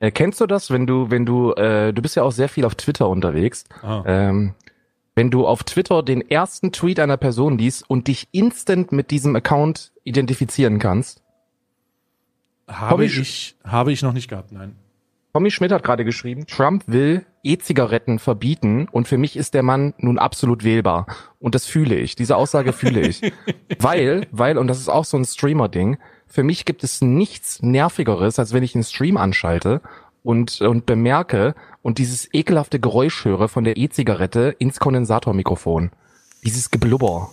äh, 0.00 0.10
kennst 0.10 0.40
du 0.40 0.46
das, 0.46 0.70
wenn 0.70 0.86
du, 0.86 1.10
wenn 1.10 1.24
du, 1.26 1.52
äh, 1.52 1.92
du 1.92 2.02
bist 2.02 2.16
ja 2.16 2.22
auch 2.22 2.32
sehr 2.32 2.48
viel 2.48 2.64
auf 2.64 2.74
Twitter 2.74 3.08
unterwegs, 3.08 3.64
Ah. 3.82 4.02
ähm, 4.06 4.54
wenn 5.14 5.30
du 5.30 5.46
auf 5.46 5.62
Twitter 5.62 6.02
den 6.02 6.28
ersten 6.28 6.72
Tweet 6.72 6.98
einer 6.98 7.16
Person 7.16 7.56
liest 7.58 7.88
und 7.88 8.08
dich 8.08 8.28
instant 8.32 8.90
mit 8.92 9.10
diesem 9.10 9.36
Account 9.36 9.92
identifizieren 10.02 10.78
kannst. 10.78 11.22
Habe 12.66 12.90
Tommy 13.04 13.04
ich, 13.06 13.56
habe 13.62 13.92
ich 13.92 14.02
noch 14.02 14.12
nicht 14.12 14.28
gehabt, 14.28 14.50
nein. 14.52 14.74
Tommy 15.34 15.50
Schmidt 15.50 15.72
hat 15.72 15.82
gerade 15.82 16.04
geschrieben, 16.04 16.46
Trump 16.46 16.84
will 16.86 17.26
E-Zigaretten 17.42 18.20
verbieten 18.20 18.86
und 18.92 19.08
für 19.08 19.18
mich 19.18 19.36
ist 19.36 19.52
der 19.54 19.64
Mann 19.64 19.92
nun 19.98 20.16
absolut 20.16 20.62
wählbar. 20.62 21.06
Und 21.40 21.56
das 21.56 21.66
fühle 21.66 21.96
ich. 21.96 22.14
Diese 22.14 22.36
Aussage 22.36 22.72
fühle 22.72 23.00
ich. 23.00 23.20
weil, 23.80 24.28
weil, 24.30 24.58
und 24.58 24.68
das 24.68 24.78
ist 24.78 24.88
auch 24.88 25.04
so 25.04 25.16
ein 25.16 25.24
Streamer-Ding, 25.24 25.98
für 26.28 26.44
mich 26.44 26.64
gibt 26.64 26.84
es 26.84 27.00
nichts 27.00 27.60
Nervigeres, 27.62 28.38
als 28.38 28.52
wenn 28.52 28.62
ich 28.62 28.76
einen 28.76 28.84
Stream 28.84 29.16
anschalte 29.16 29.80
und, 30.22 30.60
und 30.60 30.86
bemerke 30.86 31.56
und 31.82 31.98
dieses 31.98 32.32
ekelhafte 32.32 32.78
Geräusch 32.78 33.24
höre 33.24 33.48
von 33.48 33.64
der 33.64 33.76
E-Zigarette 33.76 34.54
ins 34.60 34.78
Kondensatormikrofon. 34.78 35.90
Dieses 36.44 36.70
Geblubber. 36.70 37.30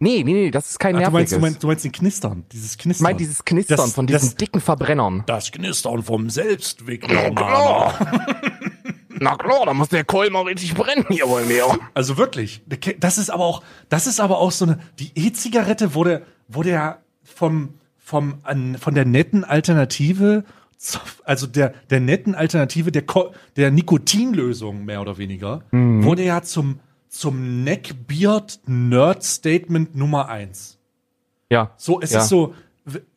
Nee, 0.00 0.22
nee, 0.24 0.32
nee, 0.32 0.50
das 0.50 0.70
ist 0.70 0.78
kein 0.80 0.96
Ach, 0.96 1.02
du, 1.04 1.10
meinst, 1.10 1.12
nerviges. 1.12 1.30
du, 1.32 1.40
meinst, 1.40 1.62
du 1.62 1.66
meinst 1.68 1.84
den 1.84 1.92
Knistern, 1.92 2.44
dieses 2.52 2.72
ich 2.72 2.78
Knistern. 2.78 3.02
meine 3.04 3.16
dieses 3.18 3.44
Knistern 3.44 3.76
Das- 3.76 3.92
von 3.94 4.06
diesen 4.06 4.20
das- 4.30 4.34
dicken 4.36 4.60
Verbrennern. 4.60 5.22
das 5.26 5.50
Knistern 5.52 6.02
vom 6.02 6.28
Selbstwegner. 6.30 7.30
Na 9.20 9.36
klar, 9.36 9.64
da 9.66 9.72
muss 9.74 9.88
der 9.90 10.04
Kohl 10.04 10.28
mal 10.30 10.42
richtig 10.42 10.74
brennen 10.74 11.06
hier 11.08 11.26
bei 11.26 11.44
mir. 11.44 11.66
Also 11.94 12.18
wirklich, 12.18 12.62
das 12.98 13.16
ist 13.18 13.30
aber 13.30 13.44
auch, 13.44 13.62
das 13.88 14.06
ist 14.08 14.20
aber 14.20 14.38
auch 14.38 14.50
so 14.50 14.64
eine, 14.66 14.80
die 14.98 15.12
E-Zigarette 15.14 15.94
wurde, 15.94 16.22
wurde 16.48 16.70
ja 16.70 16.98
vom, 17.22 17.74
vom, 17.96 18.34
an, 18.42 18.76
von 18.76 18.94
der 18.94 19.04
netten 19.04 19.44
Alternative, 19.44 20.44
also 21.24 21.46
der, 21.46 21.72
der 21.90 22.00
netten 22.00 22.34
Alternative 22.34 22.90
der, 22.90 23.02
Ko 23.02 23.32
der 23.56 23.70
Nikotinlösung 23.70 24.84
mehr 24.84 25.00
oder 25.00 25.16
weniger, 25.16 25.62
wurde 25.70 26.24
ja 26.24 26.42
zum, 26.42 26.80
zum 27.14 27.62
Neckbeard 27.62 28.58
Nerd 28.66 29.22
Statement 29.22 29.94
Nummer 29.94 30.28
eins. 30.28 30.78
Ja. 31.48 31.70
So, 31.76 32.00
es 32.00 32.10
ja. 32.10 32.20
ist 32.20 32.28
so, 32.28 32.54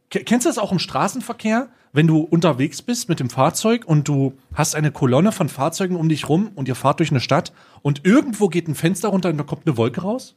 kennst 0.10 0.46
du 0.46 0.50
das 0.50 0.60
auch 0.60 0.72
im 0.72 0.80
Straßenverkehr? 0.80 1.70
Wenn 1.94 2.06
du 2.06 2.20
unterwegs 2.20 2.84
bist 2.84 3.10
mit 3.10 3.20
dem 3.20 3.32
Fahrzeug 3.32 3.86
und 3.86 4.08
du 4.08 4.38
hast 4.54 4.76
eine 4.76 4.92
Kolonne 4.92 5.32
von 5.32 5.50
Fahrzeugen 5.50 5.96
um 5.96 6.10
dich 6.10 6.30
rum 6.30 6.52
und 6.54 6.68
ihr 6.68 6.76
fahrt 6.76 7.00
durch 7.00 7.10
eine 7.10 7.20
Stadt 7.20 7.54
und 7.82 8.06
irgendwo 8.06 8.50
geht 8.50 8.68
ein 8.68 8.76
Fenster 8.76 9.10
runter 9.10 9.30
und 9.30 9.38
da 9.38 9.44
kommt 9.44 9.66
eine 9.66 9.78
Wolke 9.78 10.02
raus? 10.02 10.36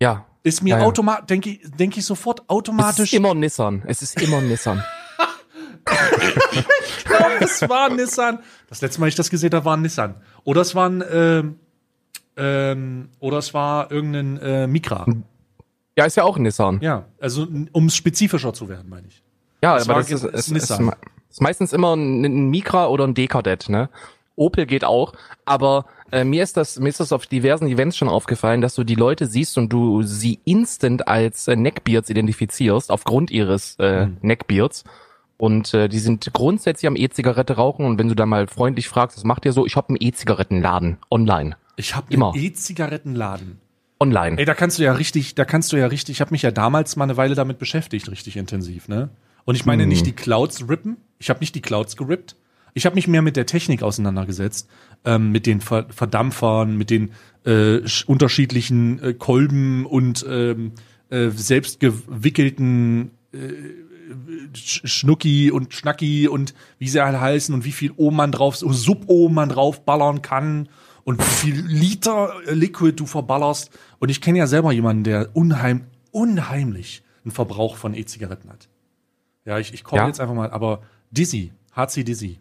Ja. 0.00 0.24
Ist 0.42 0.62
mir 0.62 0.70
Ja, 0.70 0.78
ja. 0.78 0.84
automatisch, 0.84 1.26
denke 1.26 1.50
ich, 1.50 1.60
denk 1.78 1.96
ich 1.98 2.06
sofort 2.06 2.40
Es 2.40 2.44
ist 2.44 2.50
automatisch. 2.50 3.12
immer 3.12 3.34
Nissan. 3.34 3.82
Es 3.86 4.00
ist 4.00 4.20
immer 4.22 4.40
Nissan. 4.40 4.82
es 7.40 7.68
war 7.68 7.90
Nissan. 7.90 8.38
Das 8.68 8.80
letzte 8.80 9.00
Mal, 9.00 9.08
ich 9.08 9.14
das 9.14 9.28
gesehen 9.28 9.52
habe, 9.52 9.64
war 9.66 9.76
ein 9.76 9.82
Nissan. 9.82 10.14
Oder 10.44 10.62
es 10.62 10.74
war 10.74 10.88
ein, 10.88 11.04
ähm, 11.12 11.60
ähm, 12.36 13.08
oder 13.20 13.38
es 13.38 13.54
war 13.54 13.90
irgendein 13.90 14.38
äh, 14.38 14.66
Micra. 14.66 15.06
Ja, 15.96 16.04
ist 16.04 16.16
ja 16.16 16.24
auch 16.24 16.36
ein 16.36 16.42
Nissan. 16.42 16.80
Ja, 16.82 17.04
also 17.20 17.46
um 17.72 17.88
spezifischer 17.90 18.52
zu 18.52 18.68
werden, 18.68 18.88
meine 18.88 19.06
ich. 19.08 19.22
Ja, 19.62 19.76
Es 19.76 19.84
aber 19.88 19.94
war 19.94 20.02
das 20.02 20.10
ist, 20.10 20.24
ist, 20.24 20.34
ist, 20.34 20.50
Nissan. 20.50 20.92
ist 21.30 21.40
meistens 21.40 21.72
immer 21.72 21.94
ein, 21.96 22.24
ein 22.24 22.50
Micra 22.50 22.86
oder 22.88 23.06
ein 23.06 23.14
Dekadett, 23.14 23.68
ne? 23.68 23.88
Opel 24.38 24.66
geht 24.66 24.84
auch, 24.84 25.14
aber 25.46 25.86
äh, 26.12 26.22
mir 26.22 26.42
ist 26.42 26.58
das 26.58 26.78
mir 26.78 26.90
ist 26.90 27.00
das 27.00 27.10
auf 27.10 27.26
diversen 27.26 27.68
Events 27.68 27.96
schon 27.96 28.10
aufgefallen, 28.10 28.60
dass 28.60 28.74
du 28.74 28.84
die 28.84 28.94
Leute 28.94 29.26
siehst 29.26 29.56
und 29.56 29.72
du 29.72 30.02
sie 30.02 30.40
instant 30.44 31.08
als 31.08 31.48
äh, 31.48 31.56
Neckbeards 31.56 32.10
identifizierst 32.10 32.90
aufgrund 32.90 33.30
ihres 33.30 33.76
äh, 33.78 34.04
Mhm. 34.06 34.18
Neckbeards 34.20 34.84
und 35.38 35.72
äh, 35.72 35.88
die 35.88 35.98
sind 36.00 36.30
grundsätzlich 36.34 36.86
am 36.86 36.96
E-Zigarette 36.96 37.54
rauchen 37.56 37.86
und 37.86 37.98
wenn 37.98 38.08
du 38.08 38.14
da 38.14 38.26
mal 38.26 38.46
freundlich 38.46 38.88
fragst, 38.88 39.16
was 39.16 39.24
macht 39.24 39.46
ihr 39.46 39.54
so? 39.54 39.64
Ich 39.64 39.74
habe 39.76 39.88
einen 39.88 39.98
E-Zigarettenladen 40.00 40.98
online. 41.10 41.56
Ich 41.76 41.94
habe 41.94 42.06
Immer. 42.12 42.32
E-Zigarettenladen. 42.34 43.58
Online. 43.98 44.38
Ey, 44.38 44.44
da 44.44 44.54
kannst 44.54 44.78
du 44.78 44.82
ja 44.82 44.92
richtig, 44.92 45.34
da 45.34 45.44
kannst 45.46 45.72
du 45.72 45.76
ja 45.78 45.86
richtig, 45.86 46.16
ich 46.16 46.20
habe 46.20 46.32
mich 46.32 46.42
ja 46.42 46.50
damals 46.50 46.96
mal 46.96 47.04
eine 47.04 47.16
Weile 47.16 47.34
damit 47.34 47.58
beschäftigt, 47.58 48.10
richtig 48.10 48.36
intensiv, 48.36 48.88
ne? 48.88 49.08
Und 49.44 49.54
ich 49.54 49.64
meine 49.64 49.84
Hm. 49.84 49.88
nicht 49.88 50.04
die 50.04 50.12
Clouds 50.12 50.68
rippen, 50.68 50.96
ich 51.18 51.30
habe 51.30 51.40
nicht 51.40 51.54
die 51.54 51.62
Clouds 51.62 51.96
gerippt, 51.96 52.36
ich 52.74 52.84
habe 52.84 52.94
mich 52.94 53.08
mehr 53.08 53.22
mit 53.22 53.36
der 53.36 53.46
Technik 53.46 53.82
auseinandergesetzt, 53.82 54.68
ähm, 55.06 55.32
mit 55.32 55.46
den 55.46 55.62
Ver 55.62 55.86
Verdampfern, 55.88 56.76
mit 56.76 56.90
den 56.90 57.12
äh, 57.46 57.76
sch- 57.86 58.04
unterschiedlichen 58.04 59.02
äh, 59.02 59.14
Kolben 59.14 59.86
und 59.86 60.26
ähm, 60.28 60.72
äh, 61.08 61.30
selbst 61.30 61.80
gewickelten 61.80 63.12
äh, 63.32 63.38
Sch- 64.54 64.86
Schnucki 64.86 65.50
und 65.50 65.72
Schnacki 65.72 66.28
und 66.28 66.52
wie 66.78 66.88
sie 66.88 67.00
alle 67.02 67.20
heißen 67.20 67.54
und 67.54 67.64
wie 67.64 67.72
viel 67.72 67.92
Ohm 67.96 68.16
man 68.16 68.30
drauf, 68.30 68.56
so 68.56 68.70
Sub-Ohm 68.72 69.32
man 69.32 69.48
drauf 69.48 69.84
ballern 69.86 70.20
kann 70.20 70.68
und 71.06 71.20
wie 71.20 71.24
viel 71.24 71.60
Liter 71.66 72.32
Liquid 72.46 72.96
du 72.96 73.06
verballerst. 73.06 73.70
Und 74.00 74.08
ich 74.10 74.20
kenne 74.20 74.38
ja 74.38 74.48
selber 74.48 74.72
jemanden, 74.72 75.04
der 75.04 75.34
unheim, 75.34 75.86
unheimlich 76.10 77.04
einen 77.24 77.30
Verbrauch 77.30 77.76
von 77.76 77.94
E-Zigaretten 77.94 78.50
hat. 78.50 78.68
Ja, 79.44 79.58
ich, 79.60 79.72
ich 79.72 79.84
komme 79.84 80.02
Ja? 80.02 80.08
jetzt 80.08 80.20
einfach 80.20 80.34
mal, 80.34 80.50
aber 80.50 80.82
Dizzy, 81.12 81.52
HC 81.76 82.02
Dizzy, 82.02 82.40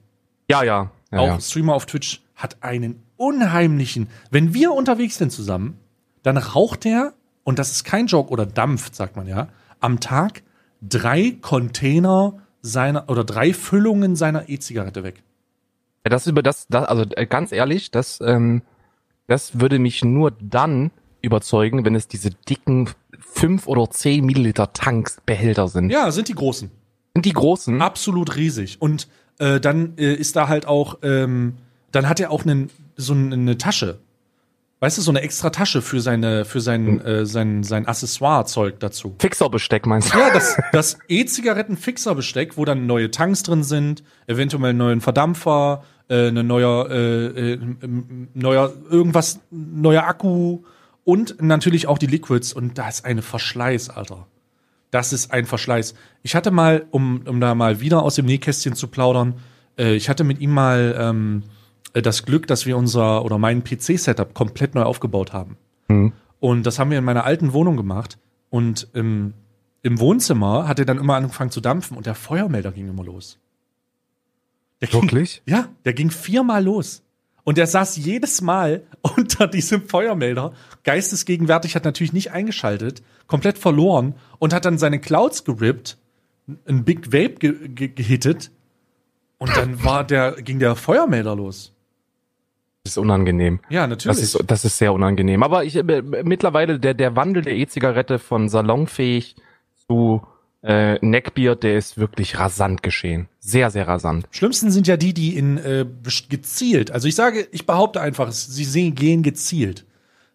Ja, 0.50 0.64
ja. 0.64 0.90
ja, 1.12 1.20
auch 1.20 1.28
ja. 1.28 1.40
Streamer 1.40 1.76
auf 1.76 1.86
Twitch, 1.86 2.24
hat 2.34 2.58
einen 2.64 3.04
unheimlichen, 3.18 4.10
wenn 4.32 4.56
wir 4.56 4.74
unterwegs 4.74 5.18
sind 5.20 5.32
zusammen, 5.32 5.78
dann 6.24 6.38
raucht 6.38 6.88
er, 6.88 7.14
und 7.44 7.60
das 7.60 7.72
ist 7.72 7.84
kein 7.84 8.08
Joke 8.08 8.32
oder 8.32 8.48
dampft, 8.48 8.96
sagt 8.96 9.16
man 9.16 9.28
ja, 9.28 9.48
am 9.80 10.00
Tag 10.00 10.42
drei 10.82 11.38
Container 11.40 12.40
seiner 12.64 13.10
oder 13.10 13.24
drei 13.24 13.54
Füllungen 13.54 14.16
seiner 14.16 14.50
E-Zigarette 14.50 15.04
weg. 15.04 15.22
Ja, 16.06 16.10
Das 16.10 16.28
über 16.28 16.44
das, 16.44 16.68
das 16.70 16.86
also 16.86 17.04
äh, 17.16 17.26
ganz 17.26 17.52
ehrlich, 17.52 17.92
das, 17.92 18.20
ähm, 18.22 18.62
das 19.28 19.60
würde 19.60 19.80
mich 19.80 20.04
nur 20.04 20.32
dann 20.40 20.92
überzeugen, 21.22 21.84
wenn 21.84 21.96
es 21.96 22.08
diese 22.08 22.30
dicken 22.30 22.90
fünf 23.20 23.68
oder 23.68 23.90
zehn 23.90 24.24
Milliliter 24.26 24.72
Tanks 24.72 25.18
Behälter 25.26 25.68
sind. 25.68 25.90
Ja, 25.90 26.12
sind 26.12 26.28
die 26.28 26.36
großen. 26.36 26.70
Sind 27.16 27.26
die 27.26 27.34
großen? 27.34 27.82
Absolut 27.82 28.36
riesig. 28.36 28.78
Und 28.80 29.08
äh, 29.40 29.60
dann 29.60 29.98
äh, 29.98 30.14
ist 30.14 30.36
da 30.36 30.48
halt 30.48 30.68
auch, 30.68 31.00
ähm, 31.02 31.56
dann 31.92 32.08
hat 32.08 32.20
er 32.20 32.30
auch 32.30 32.46
einen, 32.46 32.70
so 32.96 33.14
eine 33.14 33.58
Tasche. 33.58 34.00
Weißt 34.82 34.98
du, 34.98 35.02
so 35.02 35.10
eine 35.10 35.22
extra 35.22 35.50
Tasche 35.50 35.82
für 35.82 36.02
seine, 36.02 36.46
für 36.46 36.60
sein, 36.60 37.02
äh, 37.02 37.26
sein, 37.26 37.64
sein 37.64 37.88
Accessoire-Zeug 37.88 38.76
dazu. 38.80 39.16
Fixerbesteck 39.20 39.86
meinst 39.86 40.14
du? 40.14 40.20
Ja, 40.20 40.32
das, 40.32 40.58
das 40.74 41.00
E-Zigaretten-Fixerbesteck, 41.08 42.58
wo 42.58 42.66
dann 42.66 42.86
neue 42.86 43.10
Tanks 43.10 43.42
drin 43.44 43.64
sind, 43.64 44.04
eventuell 44.28 44.66
einen 44.66 44.78
neuen 44.78 45.02
Verdampfer, 45.02 45.84
äh, 46.08 46.28
eine 46.28 46.44
neuer, 46.44 46.90
äh, 46.90 47.54
äh, 47.54 47.60
neuer, 48.34 48.74
irgendwas, 48.90 49.40
neuer 49.52 50.04
Akku 50.04 50.60
und 51.04 51.42
natürlich 51.42 51.88
auch 51.88 51.98
die 51.98 52.08
Liquids. 52.08 52.54
Und 52.54 52.78
da 52.78 52.88
ist 52.90 53.06
eine 53.06 53.22
Verschleiß, 53.22 53.90
Alter. 53.90 54.28
Das 54.92 55.14
ist 55.14 55.32
ein 55.32 55.46
Verschleiß. 55.46 55.96
Ich 56.24 56.36
hatte 56.36 56.52
mal, 56.52 56.86
um, 56.92 57.22
um 57.26 57.42
da 57.42 57.56
mal 57.56 57.82
wieder 57.82 58.04
aus 58.04 58.16
dem 58.16 58.26
Nähkästchen 58.26 58.76
zu 58.76 58.88
plaudern, 58.88 59.36
äh, 59.78 59.96
ich 59.96 60.10
hatte 60.10 60.24
mit 60.24 60.40
ihm 60.40 60.52
mal 60.52 60.96
ähm, 60.98 61.44
äh, 61.94 62.02
das 62.02 62.26
Glück, 62.26 62.48
dass 62.48 62.66
wir 62.66 62.78
unser 62.78 63.26
oder 63.26 63.38
mein 63.38 63.64
PC-Setup 63.64 64.34
komplett 64.34 64.76
neu 64.76 64.84
aufgebaut 64.84 65.34
haben. 65.34 65.58
Mhm. 65.88 66.14
Und 66.40 66.66
das 66.66 66.80
haben 66.80 66.92
wir 66.92 67.00
in 67.00 67.04
meiner 67.04 67.26
alten 67.26 67.54
Wohnung 67.54 67.78
gemacht. 67.78 68.18
Und 68.50 68.88
im, 68.94 69.34
im 69.82 70.00
Wohnzimmer 70.00 70.68
hat 70.68 70.80
er 70.80 70.86
dann 70.86 70.98
immer 70.98 71.16
angefangen 71.16 71.52
zu 71.52 71.62
dampfen 71.62 71.98
und 71.98 72.06
der 72.06 72.16
Feuermelder 72.16 72.72
ging 72.72 72.88
immer 72.88 73.04
los. 73.04 73.40
Der 74.82 74.88
ging, 74.88 75.04
Wirklich? 75.04 75.42
ja, 75.46 75.70
der 75.86 75.94
ging 75.94 76.12
viermal 76.12 76.64
los. 76.64 77.02
Und 77.44 77.58
der 77.58 77.68
saß 77.68 77.98
jedes 77.98 78.42
Mal 78.42 78.84
unter 79.02 79.48
diesem 79.48 79.88
Feuermelder. 79.88 80.54
Geistesgegenwärtig 80.84 81.76
hat 81.76 81.86
natürlich 81.86 82.14
nicht 82.14 82.32
eingeschaltet, 82.32 83.04
komplett 83.28 83.58
verloren 83.58 84.16
und 84.40 84.54
hat 84.54 84.66
dann 84.66 84.78
seine 84.78 85.00
Clouds 85.00 85.44
gerippt, 85.44 85.98
ein 86.68 86.84
Big 86.84 87.08
Vape 87.14 87.36
ge 87.36 87.68
ge 87.70 87.88
gehittet 87.88 88.52
und 89.38 89.56
dann 89.56 89.84
war 89.84 90.04
der, 90.04 90.34
ging 90.34 90.60
der 90.60 90.76
Feuermelder 90.76 91.36
los. 91.36 91.74
Das 92.84 92.94
ist 92.94 92.98
unangenehm. 92.98 93.60
Ja, 93.70 93.88
natürlich. 93.88 94.18
Das 94.18 94.36
ist, 94.36 94.44
das 94.46 94.66
ist 94.66 94.78
sehr 94.78 94.94
unangenehm. 94.94 95.42
Aber 95.42 95.64
ich, 95.64 95.76
äh, 95.76 95.84
mittlerweile 95.84 96.80
der, 96.80 96.94
der 96.94 97.16
Wandel 97.16 97.42
der 97.42 97.56
E-Zigarette 97.56 98.20
von 98.20 98.48
salonfähig 98.48 99.36
zu 99.88 100.22
äh, 100.66 100.98
Neckbeard, 101.06 101.62
der 101.64 101.78
ist 101.78 101.98
wirklich 101.98 102.40
rasant 102.40 102.82
geschehen. 102.82 103.28
Sehr, 103.40 103.70
sehr 103.70 103.88
rasant. 103.88 104.26
Schlimmsten 104.32 104.72
sind 104.72 104.88
ja 104.88 104.98
die, 104.98 105.14
die 105.14 105.38
in 105.38 105.58
äh, 105.58 105.86
gezielt, 106.30 106.92
also 106.92 107.08
ich 107.08 107.16
sage, 107.16 107.48
ich 107.52 107.66
behaupte 107.66 108.02
einfach, 108.02 108.32
sie 108.32 108.64
sehen, 108.64 108.96
gehen 108.96 109.22
gezielt 109.22 109.86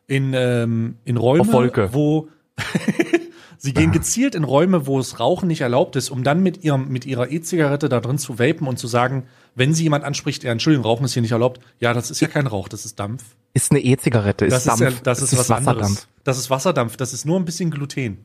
in, 0.06 0.32
ähm, 0.34 0.96
in 1.04 1.16
Räume, 1.16 1.90
wo 1.92 2.28
sie 3.58 3.74
gehen 3.74 3.90
gezielt 3.90 4.34
in 4.34 4.44
Räume, 4.44 4.86
wo 4.86 4.98
es 5.00 5.18
Rauchen 5.18 5.48
nicht 5.48 5.62
erlaubt 5.62 5.96
ist, 5.96 6.10
um 6.10 6.22
dann 6.22 6.42
mit 6.42 6.62
ihrem 6.62 6.88
mit 6.88 7.06
ihrer 7.06 7.30
E-Zigarette 7.30 7.88
da 7.88 8.00
drin 8.00 8.18
zu 8.18 8.38
vapen 8.38 8.68
und 8.68 8.78
zu 8.78 8.86
sagen, 8.86 9.24
wenn 9.54 9.74
sie 9.74 9.82
jemand 9.82 10.04
anspricht, 10.04 10.44
ja, 10.44 10.52
Entschuldigung, 10.52 10.84
Rauchen 10.84 11.04
ist 11.04 11.14
hier 11.14 11.22
nicht 11.22 11.32
erlaubt. 11.32 11.60
Ja, 11.80 11.92
das 11.92 12.10
ist 12.10 12.20
ja 12.20 12.28
kein 12.28 12.46
Rauch, 12.46 12.68
das 12.68 12.84
ist 12.84 12.98
Dampf. 13.00 13.24
Ist 13.52 13.72
eine 13.72 13.80
E-Zigarette, 13.80 14.46
ist 14.46 14.52
Das 14.52 14.64
Dampf. 14.64 14.80
ist 14.80 14.94
ja, 14.94 15.00
das 15.02 15.22
ist, 15.22 15.32
was 15.32 15.50
Wasserdampf. 15.50 15.68
anderes. 15.68 16.08
Das 16.22 16.38
ist 16.38 16.50
Wasserdampf, 16.50 16.96
das 16.96 17.12
ist 17.12 17.24
nur 17.24 17.38
ein 17.38 17.44
bisschen 17.44 17.70
Gluten. 17.70 18.18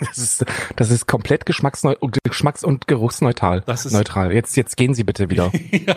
Das 0.00 0.18
ist, 0.18 0.44
das 0.76 0.90
ist 0.90 1.06
komplett 1.06 1.44
geschmacksneu 1.46 1.94
geschmacks- 2.24 2.64
und 2.64 2.86
geruchsneutral. 2.86 3.62
Das 3.66 3.84
ist- 3.86 3.92
neutral. 3.92 4.32
Jetzt, 4.32 4.56
jetzt 4.56 4.76
gehen 4.76 4.94
Sie 4.94 5.04
bitte 5.04 5.30
wieder. 5.30 5.50
ja, 5.70 5.96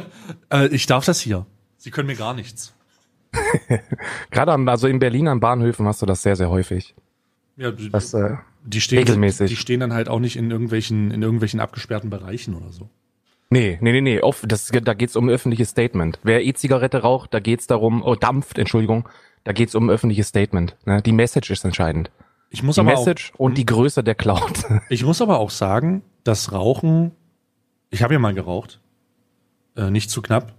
äh, 0.52 0.68
ich 0.68 0.86
darf 0.88 1.06
das 1.06 1.20
hier. 1.20 1.46
Sie 1.78 1.92
können 1.92 2.08
mir 2.08 2.16
gar 2.16 2.34
nichts. 2.34 2.74
Gerade 4.32 4.52
am, 4.52 4.68
also 4.68 4.88
in 4.88 5.00
Berlin 5.00 5.28
an 5.28 5.40
Bahnhöfen 5.40 5.86
hast 5.88 6.02
du 6.02 6.06
das 6.06 6.22
sehr, 6.24 6.36
sehr 6.36 6.50
häufig. 6.50 6.96
Ja, 7.58 7.72
Das, 7.72 8.14
äh, 8.14 8.36
die 8.64 8.82
stehen, 8.82 9.00
regelmäßig. 9.00 9.50
die 9.50 9.56
stehen 9.58 9.80
dann 9.80 9.94
halt 9.94 10.10
auch 10.10 10.20
nicht 10.20 10.36
in 10.36 10.52
irgendwelchen, 10.52 11.12
in 11.12 11.22
irgendwelchen 11.22 11.60
abgesperrten 11.60 12.10
Bereichen 12.10 12.56
oder 12.56 12.72
so. 12.72 12.90
nee, 13.50 13.78
nee, 13.82 13.92
nee, 13.92 14.02
nee. 14.02 14.20
Off, 14.22 14.44
das, 14.48 14.68
da 14.68 14.94
geht's 14.94 15.16
um 15.16 15.28
ein 15.28 15.30
öffentliches 15.34 15.70
Statement. 15.70 16.20
Wer 16.24 16.44
E-Zigarette 16.46 17.02
raucht, 17.02 17.34
da 17.34 17.40
geht's 17.40 17.68
darum, 17.68 18.02
oh, 18.04 18.16
dampft, 18.16 18.58
Entschuldigung, 18.58 19.08
da 19.44 19.52
geht's 19.54 19.76
um 19.76 19.86
ein 19.88 19.90
öffentliches 19.90 20.28
Statement. 20.28 20.76
Ne? 20.86 21.02
Die 21.02 21.12
Message 21.12 21.52
ist 21.52 21.64
entscheidend. 21.66 22.12
Ich 22.54 22.62
muss 22.64 22.76
Die 22.76 22.82
aber 22.82 22.92
Message 22.92 23.32
und 23.38 23.58
die 23.58 23.66
Größe 23.66 24.04
der 24.04 24.14
Cloud. 24.16 24.42
auch, 24.66 24.82
ich 24.90 25.04
muss 25.04 25.22
aber 25.22 25.40
auch 25.40 25.50
sagen, 25.50 26.04
dass 26.24 26.52
Rauchen, 26.52 27.12
ich 27.90 28.04
habe 28.04 28.14
ja 28.14 28.20
mal 28.20 28.34
geraucht, 28.34 28.80
äh, 29.76 29.90
nicht 29.90 30.10
zu 30.12 30.22
knapp, 30.22 30.54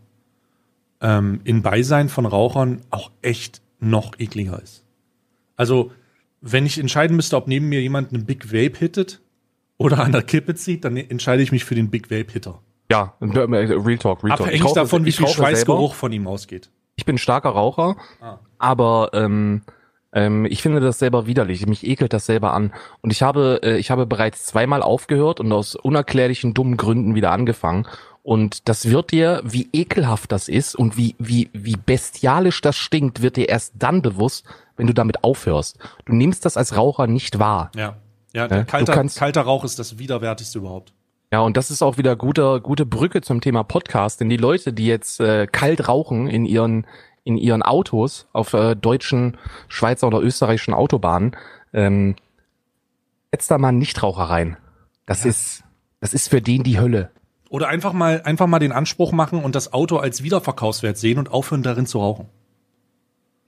ähm, 1.01 1.41
in 1.45 1.63
Beisein 1.63 2.09
von 2.09 2.27
Rauchern 2.27 2.81
auch 2.91 3.11
echt 3.23 3.61
noch 3.79 4.13
ekliger 4.19 4.61
ist. 4.63 4.85
Also, 5.57 5.93
wenn 6.41 6.65
ich 6.67 6.79
entscheiden 6.79 7.15
müsste, 7.17 7.37
ob 7.37 7.47
neben 7.47 7.69
mir 7.69 7.81
jemand 7.83 8.13
einen 8.13 8.25
Big 8.25 8.53
Vape 8.53 8.79
hittet 8.79 9.21
oder 9.77 9.99
an 10.01 10.13
der 10.13 10.23
Kippe 10.23 10.55
zieht, 10.55 10.85
dann 10.85 10.97
entscheide 10.97 11.43
ich 11.43 11.53
mich 11.53 11.65
für 11.65 11.75
den 11.75 11.91
Big 11.91 12.11
Vape 12.11 12.33
Hitter. 12.33 12.61
ja, 12.91 13.15
äh, 13.21 13.25
Real 13.27 13.99
Talk, 13.99 14.25
Real 14.25 14.37
Talk. 14.37 14.41
Abhängig 14.41 14.55
Ich 14.61 14.65
rauche- 14.65 14.75
davon, 14.77 15.05
wie 15.05 15.13
viel 15.13 15.29
Schweißgeruch 15.29 15.91
selber. 15.91 15.95
von 15.95 16.13
ihm 16.13 16.27
ausgeht. 16.27 16.71
Ich 16.97 17.05
bin 17.05 17.19
starker 17.19 17.51
Raucher, 17.51 17.97
Ah. 18.21 18.39
aber 18.59 19.11
ähm, 19.15 19.63
ähm, 20.13 20.45
ich 20.47 20.63
finde 20.63 20.81
das 20.81 20.99
selber 20.99 21.27
widerlich. 21.27 21.67
Mich 21.67 21.87
ekelt 21.87 22.13
das 22.13 22.27
selber 22.27 22.53
an. 22.53 22.73
Und 23.01 23.11
ich 23.13 23.23
habe, 23.23 23.61
äh, 23.63 23.77
ich 23.79 23.91
habe 23.91 24.07
bereits 24.07 24.45
zweimal 24.47 24.83
aufgehört 24.83 25.41
und 25.41 25.53
aus 25.53 25.75
unerklärlichen 25.75 26.55
dummen 26.55 26.77
Gründen 26.77 27.15
wieder 27.15 27.33
angefangen. 27.33 27.87
Und 28.23 28.69
das 28.69 28.89
wird 28.89 29.11
dir, 29.11 29.41
wie 29.45 29.69
ekelhaft 29.73 30.31
das 30.31 30.49
ist 30.49 30.77
und 30.77 30.97
wie, 30.97 31.17
wie, 31.19 31.51
wie 31.53 31.77
bestialisch 31.77 32.61
das 32.61 32.77
stinkt, 32.77 33.21
wird 33.21 33.37
dir 33.37 33.49
erst 33.49 33.75
dann 33.79 34.01
bewusst, 34.01 34.45
wenn 34.77 34.87
du 34.87 34.95
damit 34.95 35.25
aufhörst. 35.25 35.79
Du 36.05 36.13
nimmst 36.15 36.45
das 36.45 36.57
als 36.57 36.77
Raucher 36.77 37.07
nicht 37.09 37.39
wahr. 37.41 37.71
Ja. 37.75 37.97
Ja, 38.35 38.49
der 38.49 38.59
Ja, 38.59 38.65
kalter, 38.65 38.95
kannst- 38.95 39.19
kalter 39.19 39.43
Rauch 39.43 39.65
ist 39.65 39.79
das 39.79 39.99
widerwärtigste 39.99 40.59
überhaupt. 40.59 40.93
Ja, 41.33 41.41
und 41.41 41.57
das 41.57 41.71
ist 41.71 41.83
auch 41.83 41.97
wieder 41.99 42.15
gute, 42.15 42.61
gute 42.61 42.87
Brücke 42.87 43.23
zum 43.23 43.41
Thema 43.41 43.63
Podcast, 43.63 44.21
denn 44.21 44.29
die 44.29 44.37
Leute, 44.37 44.73
die 44.73 44.87
jetzt 44.87 45.19
äh, 45.21 45.47
kalt 45.51 45.89
rauchen 45.89 46.29
in 46.29 46.45
ihren 46.47 46.87
in 47.25 47.37
ihren 47.37 47.63
Autos 47.63 48.27
auf 48.33 48.53
äh, 48.55 48.75
deutschen, 48.75 49.37
Schweizer 49.69 50.07
oder 50.09 50.21
österreichischen 50.21 50.75
Autobahnen, 50.75 51.37
ähm, 51.73 52.17
setzt 53.31 53.51
da 53.51 53.59
mal 53.59 53.69
einen 53.69 53.79
Nichtraucher 53.79 54.25
rein. 54.25 54.57
Das 55.07 55.25
ist 55.25 55.65
das 56.01 56.15
ist 56.15 56.29
für 56.29 56.41
den 56.43 56.63
die 56.65 56.81
Hölle. 56.81 57.11
Oder 57.49 57.69
einfach 57.69 57.93
mal, 57.93 58.23
einfach 58.23 58.47
mal 58.47 58.59
den 58.59 58.73
Anspruch 58.73 59.13
machen 59.13 59.43
und 59.45 59.55
das 59.55 59.73
Auto 59.73 59.99
als 59.99 60.23
Wiederverkaufswert 60.23 60.97
sehen 60.99 61.19
und 61.19 61.31
aufhören, 61.31 61.63
darin 61.63 61.87
zu 61.87 61.99
rauchen. 62.01 62.29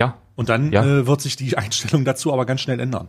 Ja, 0.00 0.18
Und 0.36 0.48
dann 0.50 0.72
Ja. 0.72 0.84
äh, 0.84 1.06
wird 1.06 1.20
sich 1.20 1.36
die 1.36 1.56
Einstellung 1.58 2.04
dazu 2.04 2.32
aber 2.32 2.44
ganz 2.46 2.60
schnell 2.60 2.80
ändern. 2.80 3.08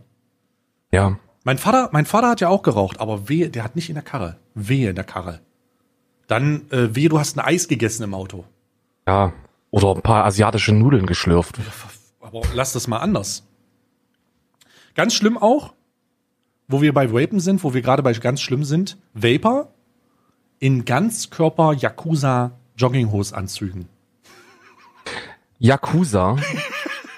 ja, 0.92 1.18
Mein 1.44 1.58
Vater, 1.60 1.90
mein 1.92 2.06
Vater 2.06 2.30
hat 2.30 2.42
ja 2.42 2.50
auch 2.50 2.64
geraucht, 2.64 3.00
aber 3.00 3.30
wehe, 3.30 3.50
der 3.50 3.64
hat 3.64 3.76
nicht 3.76 3.90
in 3.90 3.96
der 3.96 4.04
Karre. 4.04 4.38
Wehe 4.56 4.90
in 4.90 4.96
der 4.96 5.04
Karre. 5.04 5.42
Dann, 6.28 6.70
äh, 6.72 6.96
wehe, 6.96 7.10
du 7.10 7.20
hast 7.20 7.38
ein 7.38 7.46
Eis 7.46 7.68
gegessen 7.68 8.04
im 8.04 8.14
Auto. 8.16 8.46
ja. 9.08 9.32
Oder 9.76 9.94
ein 9.94 10.02
paar 10.02 10.24
asiatische 10.24 10.72
Nudeln 10.72 11.06
geschlürft. 11.06 11.60
Aber 12.22 12.42
lass 12.54 12.72
das 12.72 12.88
mal 12.88 13.00
anders. 13.00 13.46
Ganz 14.96 15.14
schlimm 15.14 15.38
auch, 15.38 15.74
wo 16.70 16.82
wir 16.82 16.94
bei 16.94 17.12
Vapen 17.12 17.42
sind, 17.42 17.62
wo 17.62 17.74
wir 17.74 17.82
gerade 17.82 18.02
bei 18.02 18.14
ganz 18.14 18.40
schlimm 18.40 18.64
sind, 18.64 18.98
Vapor 19.14 19.74
in 20.60 20.86
Ganzkörper 20.86 21.74
Yakuza 21.74 22.52
Jogginghosanzügen. 22.78 23.90
Yakuza. 25.60 26.38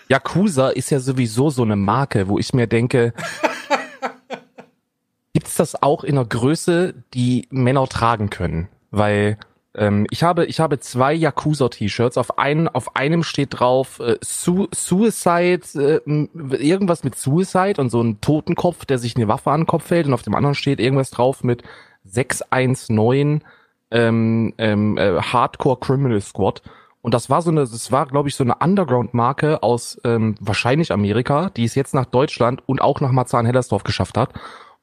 Yakuza 0.10 0.70
ist 0.70 0.90
ja 0.90 1.00
sowieso 1.00 1.52
so 1.52 1.62
eine 1.62 1.76
Marke, 1.76 2.28
wo 2.28 2.40
ich 2.40 2.56
mir 2.56 2.66
denke, 2.66 3.14
gibt's 5.34 5.54
das 5.54 5.80
auch 5.84 6.04
in 6.04 6.18
einer 6.18 6.26
Größe, 6.26 6.96
die 7.14 7.48
Männer 7.52 7.88
tragen 7.88 8.32
können? 8.32 8.68
Weil 8.90 9.38
ähm, 9.78 10.08
ich 10.10 10.24
habe 10.24 10.46
ich 10.46 10.60
habe 10.60 10.80
zwei 10.80 11.14
Yakuza-T-Shirts. 11.14 12.18
Auf 12.18 12.40
einem 12.40 12.68
auf 12.68 12.96
einem 12.96 13.24
steht 13.24 13.60
drauf 13.60 14.00
äh, 14.00 14.18
Su 14.22 14.68
Suicide 14.74 15.62
äh, 15.76 16.02
irgendwas 16.58 17.04
mit 17.04 17.16
Suicide 17.16 17.80
und 17.80 17.90
so 17.90 18.02
ein 18.02 18.20
Totenkopf, 18.20 18.86
der 18.86 18.98
sich 18.98 19.16
eine 19.16 19.28
Waffe 19.28 19.52
an 19.52 19.62
den 19.62 19.68
Kopf 19.68 19.90
hält. 19.92 20.08
Und 20.08 20.14
auf 20.14 20.24
dem 20.24 20.36
anderen 20.36 20.56
steht 20.56 20.80
irgendwas 20.80 21.12
drauf 21.12 21.44
mit 21.44 21.64
619 22.04 23.44
ähm, 23.92 24.54
ähm, 24.58 24.98
äh, 24.98 25.22
Hardcore 25.22 25.80
Criminal 25.80 26.22
Squad. 26.22 26.64
Und 27.02 27.14
das 27.14 27.30
war 27.30 27.42
so 27.42 27.52
eine, 27.52 27.62
das 27.62 27.92
war, 27.92 28.08
glaube 28.08 28.28
ich, 28.28 28.36
so 28.36 28.44
eine 28.44 28.56
Underground-Marke 28.56 29.64
aus 29.64 30.02
ähm, 30.04 30.36
wahrscheinlich 30.42 30.92
Amerika, 30.92 31.50
die 31.56 31.64
es 31.64 31.76
jetzt 31.76 31.94
nach 31.94 32.06
Deutschland 32.06 32.62
und 32.66 32.82
auch 32.82 33.00
nach 33.00 33.12
Marzahn-Hellersdorf 33.12 33.84
geschafft 33.84 34.18
hat. 34.18 34.34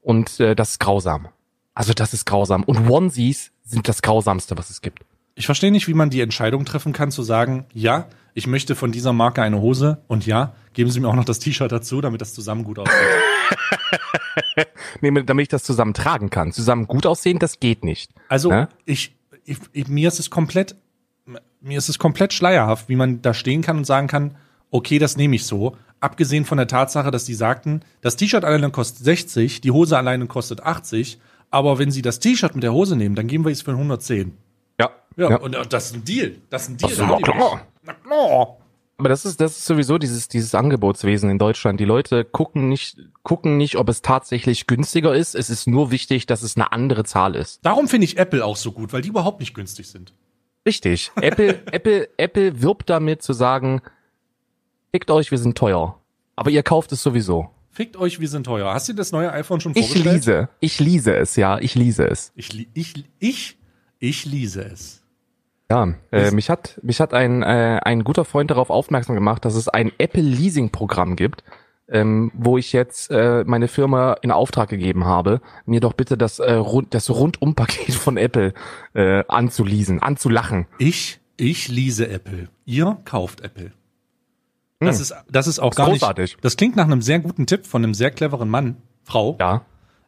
Und 0.01 0.41
äh, 0.41 0.55
das 0.55 0.71
ist 0.71 0.81
grausam. 0.81 1.29
Also 1.75 1.93
das 1.93 2.15
ist 2.15 2.25
grausam. 2.25 2.63
Und 2.65 2.89
Onesies 2.89 3.53
sind 3.65 3.89
das 3.89 4.03
grausamste, 4.03 4.57
was 4.57 4.71
es 4.71 4.81
gibt. 4.81 5.05
Ich 5.35 5.47
verstehe 5.47 5.73
nicht, 5.73 5.89
wie 5.89 5.95
man 5.95 6.11
die 6.11 6.21
Entscheidung 6.21 6.65
treffen 6.65 6.93
kann, 6.93 7.11
zu 7.11 7.23
sagen, 7.23 7.67
ja, 7.73 8.07
ich 8.35 8.47
möchte 8.47 8.75
von 8.77 8.93
dieser 8.93 9.13
Marke 9.13 9.43
eine 9.43 9.61
Hose 9.61 9.99
und 10.07 10.27
ja, 10.27 10.55
geben 10.73 10.91
Sie 10.91 11.01
mir 11.01 11.09
auch 11.09 11.15
noch 11.15 11.25
das 11.25 11.41
T-Shirt 11.41 11.73
dazu, 11.73 12.01
damit 12.01 12.21
das 12.21 12.35
zusammen 12.35 12.65
gut 12.65 12.79
aussieht. 12.79 12.95
Nee, 15.01 15.11
damit 15.25 15.43
ich 15.43 15.49
das 15.49 15.65
zusammen 15.65 15.93
tragen 15.93 16.31
kann. 16.31 16.53
Zusammen 16.53 16.87
gut 16.87 17.05
aussehen, 17.05 17.39
das 17.39 17.61
geht 17.61 17.85
nicht. 17.85 18.13
Also 18.29 18.51
Ja? 18.51 18.69
ich, 18.87 19.15
ich, 19.45 19.59
ich, 19.73 19.89
mir 19.89 20.09
ist 20.09 20.19
es 20.19 20.31
komplett 20.31 20.77
mir 21.65 21.79
ist 21.79 21.89
es 21.89 21.99
komplett 21.99 22.33
schleierhaft, 22.33 22.89
wie 22.89 22.97
man 22.97 23.23
da 23.23 23.35
stehen 23.35 23.63
kann 23.63 23.79
und 23.79 23.85
sagen 23.85 24.07
kann, 24.07 24.37
okay, 24.71 24.99
das 24.99 25.17
nehme 25.17 25.37
ich 25.37 25.47
so. 25.47 25.77
Abgesehen 26.01 26.45
von 26.45 26.59
der 26.59 26.69
Tatsache, 26.69 27.11
dass 27.11 27.25
die 27.25 27.35
sagten, 27.35 27.81
das 28.03 28.17
T-Shirt 28.17 28.45
alleine 28.45 28.71
kostet 28.71 29.05
60, 29.05 29.63
die 29.63 29.71
Hose 29.71 29.97
alleine 29.97 30.27
kostet 30.27 30.63
80, 30.63 31.19
aber 31.51 31.79
wenn 31.79 31.91
sie 31.91 32.03
das 32.03 32.21
T-Shirt 32.21 32.55
mit 32.55 32.63
der 32.63 32.73
Hose 32.73 32.97
nehmen, 32.97 33.15
dann 33.15 33.27
geben 33.27 33.45
wir 33.45 33.53
es 33.53 33.63
für 33.63 33.73
110. 33.73 34.37
Ja. 34.81 34.91
Ja, 35.17 35.31
ja. 35.31 35.37
und 35.37 35.73
das 35.73 35.87
ist 35.87 35.97
ein 35.97 36.05
Deal. 36.05 36.37
Das 36.51 36.63
ist 36.63 36.69
ein 36.71 36.77
Deal. 36.77 36.97
Das 36.97 37.11
ist 37.11 37.23
klar. 37.23 37.67
Na 37.83 37.93
klar. 37.95 38.57
Aber 38.97 39.09
das 39.09 39.25
ist, 39.25 39.41
das 39.41 39.59
ist 39.59 39.65
sowieso 39.65 39.99
dieses, 39.99 40.29
dieses 40.29 40.55
Angebotswesen 40.55 41.29
in 41.29 41.39
Deutschland. 41.39 41.81
Die 41.81 41.85
Leute 41.85 42.25
gucken 42.25 42.69
nicht, 42.69 42.99
gucken 43.23 43.57
nicht, 43.57 43.77
ob 43.77 43.89
es 43.89 44.03
tatsächlich 44.03 44.67
günstiger 44.67 45.15
ist. 45.15 45.35
Es 45.35 45.51
ist 45.51 45.67
nur 45.67 45.91
wichtig, 45.91 46.27
dass 46.27 46.43
es 46.43 46.57
eine 46.57 46.71
andere 46.71 47.05
Zahl 47.05 47.35
ist. 47.35 47.65
Darum 47.65 47.89
finde 47.89 48.05
ich 48.05 48.19
Apple 48.19 48.45
auch 48.45 48.57
so 48.57 48.71
gut, 48.71 48.93
weil 48.93 49.03
die 49.03 49.09
überhaupt 49.09 49.41
nicht 49.41 49.55
günstig 49.55 49.89
sind. 49.89 50.15
Richtig. 50.65 51.11
Apple, 51.21 51.61
Apple, 51.73 52.09
Apple 52.17 52.63
wirbt 52.63 52.89
damit 52.89 53.23
zu 53.23 53.33
sagen, 53.33 53.83
fickt 54.93 55.11
euch, 55.11 55.31
wir 55.33 55.39
sind 55.39 55.59
teuer. 55.59 55.99
Aber 56.37 56.51
ihr 56.51 56.63
kauft 56.63 56.93
es 56.93 57.03
sowieso. 57.03 57.51
Fickt 57.75 57.97
euch, 57.97 58.21
wir 58.21 58.29
sind 58.29 58.45
teuer. 58.45 58.73
Hast 58.73 58.89
du 58.89 58.93
das 58.93 59.11
neue 59.11 59.33
iPhone 59.33 59.61
schon 59.61 59.73
Ich 59.75 59.87
vorgestellt? 59.89 60.15
lese, 60.15 60.49
ich 60.61 60.79
lese 60.79 61.17
es, 61.17 61.35
ja, 61.35 61.59
ich 61.59 61.75
lese 61.75 62.07
es. 62.09 62.33
Ich, 62.37 62.53
li- 62.53 62.69
ich, 62.73 63.05
ich, 63.19 63.59
ich 63.99 64.25
lese 64.25 64.65
es. 64.65 65.03
Ja, 65.71 65.93
äh, 66.13 66.31
mich 66.31 66.51
hat, 66.51 66.79
mich 66.83 67.01
hat 67.01 67.13
ein, 67.15 67.43
äh, 67.43 67.81
ein 67.83 68.05
guter 68.05 68.25
Freund 68.25 68.51
darauf 68.51 68.71
aufmerksam 68.71 69.17
gemacht, 69.17 69.45
dass 69.45 69.57
es 69.57 69.69
ein 69.69 69.91
Apple 69.99 70.23
Leasing 70.23 70.71
Programm 70.71 71.17
gibt, 71.17 71.43
ähm, 71.89 72.31
wo 72.35 72.59
ich 72.59 72.73
jetzt 72.73 73.11
äh, 73.11 73.43
meine 73.45 73.67
Firma 73.67 74.13
in 74.23 74.31
Auftrag 74.31 74.69
gegeben 74.69 75.05
habe, 75.05 75.41
mir 75.67 75.81
doch 75.81 75.95
bitte 75.95 76.17
das, 76.17 76.39
äh, 76.39 76.53
rund, 76.53 76.95
das 76.95 77.11
Rundumpaket 77.11 77.95
von 77.95 78.17
Apple 78.19 78.55
äh, 78.95 79.25
anzuleasen, 79.27 80.01
anzulachen. 80.01 80.67
Ich, 80.79 81.19
ich 81.37 81.67
lese 81.69 82.09
Apple. 82.09 82.49
Ihr 82.67 82.99
kauft 83.05 83.41
Apple. 83.41 83.73
Das 84.87 85.01
ist, 85.01 85.15
das 85.31 85.47
ist 85.47 85.59
auch 85.59 85.75
gar 85.75 85.89
großartig. 85.89 86.35
nicht. 86.35 86.45
Das 86.45 86.57
klingt 86.57 86.77
nach 86.77 86.85
einem 86.85 87.03
sehr 87.03 87.19
guten 87.19 87.47
Tipp 87.47 87.67
von 87.67 87.83
einem 87.85 87.95
sehr 87.95 88.11
cleveren 88.11 88.49
Mann, 88.49 88.77
Frau, 89.03 89.37
Ja, 89.41 89.63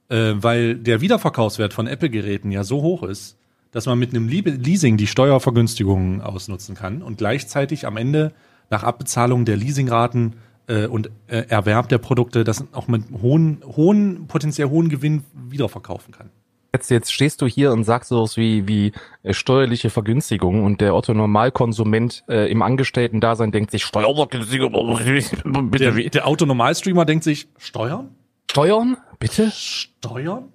äh, 0.08 0.34
weil 0.36 0.76
der 0.76 1.00
Wiederverkaufswert 1.00 1.72
von 1.72 1.86
Apple-Geräten 1.86 2.50
ja 2.50 2.64
so 2.64 2.82
hoch 2.82 3.02
ist, 3.02 3.36
dass 3.72 3.86
man 3.86 3.98
mit 3.98 4.10
einem 4.10 4.28
Leasing 4.28 4.96
die 4.96 5.06
Steuervergünstigungen 5.06 6.22
ausnutzen 6.22 6.74
kann 6.74 7.02
und 7.02 7.18
gleichzeitig 7.18 7.86
am 7.86 7.96
Ende 7.96 8.32
nach 8.70 8.84
Abbezahlung 8.84 9.44
der 9.44 9.56
Leasingraten 9.56 10.36
äh, 10.66 10.86
und 10.86 11.10
äh, 11.26 11.44
Erwerb 11.48 11.88
der 11.88 11.98
Produkte 11.98 12.44
das 12.44 12.64
auch 12.72 12.88
mit 12.88 13.04
hohen, 13.20 13.62
hohen, 13.64 14.26
potenziell 14.28 14.68
hohen 14.68 14.88
Gewinn 14.88 15.24
wiederverkaufen 15.34 16.12
kann. 16.12 16.30
Jetzt, 16.72 16.90
jetzt 16.90 17.12
stehst 17.12 17.40
du 17.42 17.46
hier 17.46 17.72
und 17.72 17.84
sagst 17.84 18.08
sowas 18.10 18.36
wie, 18.36 18.66
wie 18.68 18.92
äh, 19.22 19.32
steuerliche 19.32 19.90
Vergünstigung 19.90 20.64
und 20.64 20.80
der 20.80 20.94
Otto 20.94 21.14
Normalkonsument 21.14 22.24
äh, 22.28 22.50
im 22.50 22.62
Angestellten-Dasein 22.62 23.52
denkt 23.52 23.70
sich, 23.70 23.84
Steuervergünstigung, 23.84 24.72
Der, 25.04 25.62
bitte 25.62 25.96
wie? 25.96 26.08
der 26.10 26.26
Autonormalstreamer 26.26 27.04
denkt 27.04 27.24
sich, 27.24 27.48
Steuern? 27.58 28.10
Steuern? 28.50 28.96
Bitte? 29.18 29.50
Steuern? 29.50 30.52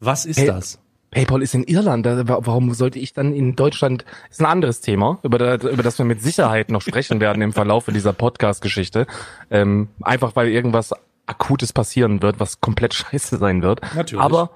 Was 0.00 0.24
ist 0.26 0.38
Hey, 0.38 0.46
das? 0.46 0.78
PayPal 1.10 1.42
ist 1.42 1.54
in 1.54 1.64
Irland. 1.64 2.06
Warum 2.06 2.72
sollte 2.72 2.98
ich 2.98 3.12
dann 3.12 3.34
in 3.34 3.54
Deutschland? 3.54 4.04
Ist 4.30 4.40
ein 4.40 4.46
anderes 4.46 4.80
Thema, 4.80 5.18
über, 5.22 5.36
da, 5.38 5.54
über 5.56 5.82
das 5.82 5.98
wir 5.98 6.06
mit 6.06 6.22
Sicherheit 6.22 6.70
noch 6.70 6.80
sprechen 6.80 7.20
werden 7.20 7.42
im 7.42 7.52
Verlaufe 7.52 7.92
dieser 7.92 8.14
Podcast-Geschichte. 8.14 9.06
Ähm, 9.50 9.88
einfach 10.00 10.34
weil 10.36 10.48
irgendwas 10.48 10.94
Akutes 11.26 11.72
passieren 11.74 12.22
wird, 12.22 12.40
was 12.40 12.60
komplett 12.62 12.94
scheiße 12.94 13.36
sein 13.36 13.62
wird. 13.62 13.82
Natürlich. 13.94 14.24
Aber, 14.24 14.50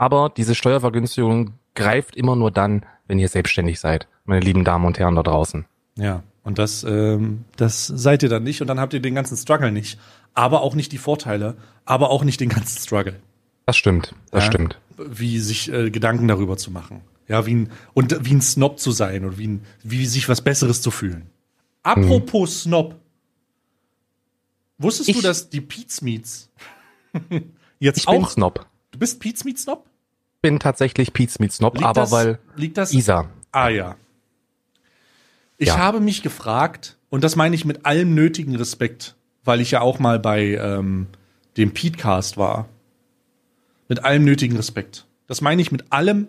aber 0.00 0.30
diese 0.34 0.54
Steuervergünstigung 0.54 1.52
greift 1.74 2.16
immer 2.16 2.34
nur 2.36 2.50
dann, 2.50 2.86
wenn 3.06 3.18
ihr 3.18 3.28
selbstständig 3.28 3.78
seid, 3.80 4.08
meine 4.24 4.40
lieben 4.40 4.64
Damen 4.64 4.86
und 4.86 4.98
Herren 4.98 5.14
da 5.14 5.22
draußen. 5.22 5.66
Ja, 5.96 6.22
und 6.42 6.58
das, 6.58 6.84
ähm, 6.84 7.44
das 7.56 7.86
seid 7.86 8.22
ihr 8.22 8.30
dann 8.30 8.42
nicht 8.42 8.62
und 8.62 8.66
dann 8.68 8.80
habt 8.80 8.94
ihr 8.94 9.00
den 9.00 9.14
ganzen 9.14 9.36
Struggle 9.36 9.70
nicht. 9.70 9.98
Aber 10.32 10.62
auch 10.62 10.74
nicht 10.74 10.92
die 10.92 10.98
Vorteile, 10.98 11.56
aber 11.84 12.08
auch 12.10 12.24
nicht 12.24 12.40
den 12.40 12.48
ganzen 12.48 12.78
Struggle. 12.80 13.20
Das 13.66 13.76
stimmt, 13.76 14.14
das 14.30 14.44
Ja. 14.44 14.50
stimmt. 14.52 14.80
Wie 14.96 15.38
sich 15.38 15.70
äh, 15.70 15.90
Gedanken 15.90 16.28
darüber 16.28 16.56
zu 16.56 16.70
machen. 16.70 17.02
Ja, 17.28 17.44
wie 17.44 17.54
ein, 17.54 17.70
und 17.92 18.24
wie 18.24 18.32
ein 18.34 18.40
Snob 18.40 18.78
zu 18.80 18.92
sein 18.92 19.24
und 19.26 19.36
wie, 19.38 19.48
ein, 19.48 19.64
wie 19.82 20.06
sich 20.06 20.28
was 20.30 20.40
Besseres 20.40 20.80
zu 20.82 20.90
fühlen. 20.90 21.26
Apropos 21.82 22.62
Snob. 22.62 22.96
Wusstest 24.78 25.08
du, 25.10 25.12
Ich- 25.12 25.22
dass 25.22 25.50
die 25.50 25.60
Pete's 25.60 26.00
Meats 26.00 26.48
jetzt 27.78 27.98
Ich 27.98 28.06
bin 28.06 28.24
auch. 28.24 28.30
Snob. 28.30 28.66
Du 28.92 28.98
bist 28.98 29.22
Meat 29.44 29.58
Snob? 29.58 29.84
Bin 30.42 30.58
tatsächlich 30.58 31.12
Pizza 31.12 31.36
mit 31.40 31.52
Snob, 31.52 31.74
Liegt 31.74 31.86
aber 31.86 32.00
das, 32.00 32.10
weil 32.12 32.38
liegt 32.56 32.78
das 32.78 32.92
Isa. 32.92 33.28
Ah 33.52 33.68
ja. 33.68 33.96
Ich 35.58 35.68
Ja. 35.68 35.78
habe 35.78 36.00
mich 36.00 36.22
gefragt, 36.22 36.96
und 37.10 37.22
das 37.24 37.36
meine 37.36 37.54
ich 37.54 37.64
mit 37.66 37.84
allem 37.84 38.14
nötigen 38.14 38.56
Respekt, 38.56 39.16
weil 39.44 39.60
ich 39.60 39.72
ja 39.72 39.80
auch 39.82 39.98
mal 39.98 40.18
bei 40.18 40.54
ähm, 40.54 41.08
dem 41.56 41.72
Petecast 41.74 42.36
war. 42.38 42.68
Mit 43.88 44.04
allem 44.04 44.24
nötigen 44.24 44.56
Respekt. 44.56 45.06
Das 45.26 45.40
meine 45.42 45.60
ich 45.60 45.72
mit 45.72 45.92
allem 45.92 46.28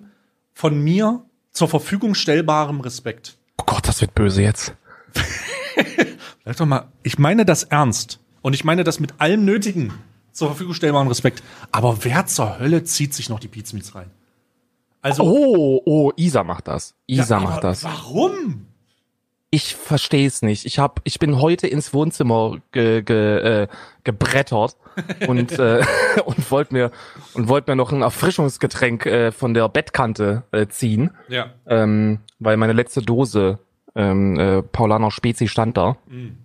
von 0.54 0.82
mir 0.84 1.24
zur 1.52 1.70
Verfügung 1.70 2.14
stellbarem 2.16 2.82
Respekt. 2.82 3.38
Oh 3.60 3.64
Gott, 3.66 3.88
das 3.88 4.02
wird 4.02 4.14
böse 4.16 4.42
jetzt. 4.42 4.74
Sag 6.46 6.58
doch 6.58 6.66
mal, 6.66 6.88
ich 7.04 7.18
meine 7.20 7.46
das 7.46 7.64
ernst. 7.64 8.20
Und 8.42 8.54
ich 8.54 8.64
meine 8.64 8.84
das 8.84 9.00
mit 9.00 9.22
allem 9.22 9.46
nötigen 9.46 9.94
zur 10.32 10.48
Verfügung 10.50 10.74
stellbarem 10.74 11.08
Respekt. 11.08 11.44
Aber 11.72 12.04
wer 12.04 12.26
zur 12.26 12.60
Hölle 12.60 12.84
zieht 12.84 13.14
sich 13.14 13.30
noch 13.30 13.40
die 13.40 13.48
Pizza 13.48 13.76
Meats 13.76 13.96
rein? 13.96 14.10
Also, 15.02 15.24
Oh, 15.24 15.82
oh, 15.86 16.12
Isa 16.16 16.44
macht 16.44 16.68
das. 16.68 16.94
Isa 17.08 17.38
aber 17.38 17.46
macht 17.46 17.64
das. 17.64 17.84
Warum? 17.84 18.68
Ich 19.54 19.76
verstehe 19.76 20.28
es 20.28 20.42
nicht. 20.44 20.66
Ich 20.66 20.80
hab, 20.80 21.02
ich 21.04 21.20
bin 21.20 21.42
heute 21.42 21.68
ins 21.68 21.94
Wohnzimmer 21.94 22.60
ge, 22.72 23.02
ge, 23.02 23.64
äh, 23.64 23.68
gebrettert 24.06 24.78
und 25.28 25.52
äh, 25.60 25.84
und 26.26 26.52
wollte 26.52 26.74
mir 26.74 26.92
und 27.34 27.50
wollte 27.50 27.72
mir 27.72 27.76
noch 27.76 27.92
ein 27.92 28.02
Erfrischungsgetränk 28.02 29.06
äh, 29.06 29.32
von 29.34 29.54
der 29.54 29.68
Bettkante 29.68 30.44
äh, 30.54 30.68
ziehen, 30.68 31.12
Ja. 31.28 31.48
ähm, 31.68 32.20
weil 32.40 32.56
meine 32.56 32.72
letzte 32.74 33.02
Dose 33.02 33.60
ähm, 33.94 34.40
äh, 34.40 34.62
Paulaner 34.62 35.12
Spezi 35.12 35.50
stand 35.50 35.76
da 35.76 35.98
Mhm. 36.08 36.38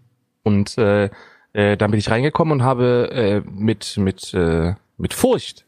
und 0.42 0.76
äh, 0.78 1.10
äh, 1.56 1.76
dann 1.76 1.90
bin 1.90 1.98
ich 1.98 2.10
reingekommen 2.10 2.52
und 2.52 2.62
habe 2.62 3.10
äh, 3.12 3.40
mit 3.50 3.96
mit 3.96 4.34
äh, 4.34 4.74
mit 4.98 5.14
Furcht 5.14 5.64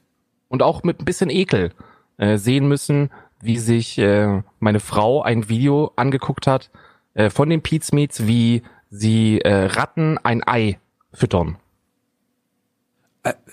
und 0.49 0.63
auch 0.63 0.83
mit 0.83 1.01
ein 1.01 1.05
bisschen 1.05 1.31
Ekel 1.31 1.73
äh, 2.19 2.37
sehen 2.37 2.69
müssen, 2.69 3.11
wie 3.41 3.59
sich 3.59 3.99
äh, 3.99 4.43
meine 4.61 4.81
Frau 4.81 5.23
ein 5.23 5.49
Video 5.49 5.93
angeguckt 5.97 6.47
hat 6.47 6.71
äh, 7.15 7.31
von 7.31 7.49
den 7.49 7.63
Pete's 7.63 7.93
Meats, 7.93 8.27
wie 8.27 8.63
sie 8.91 9.41
äh, 9.41 9.65
Ratten 9.67 10.19
ein 10.19 10.43
Ei 10.47 10.79
füttern. 11.13 11.57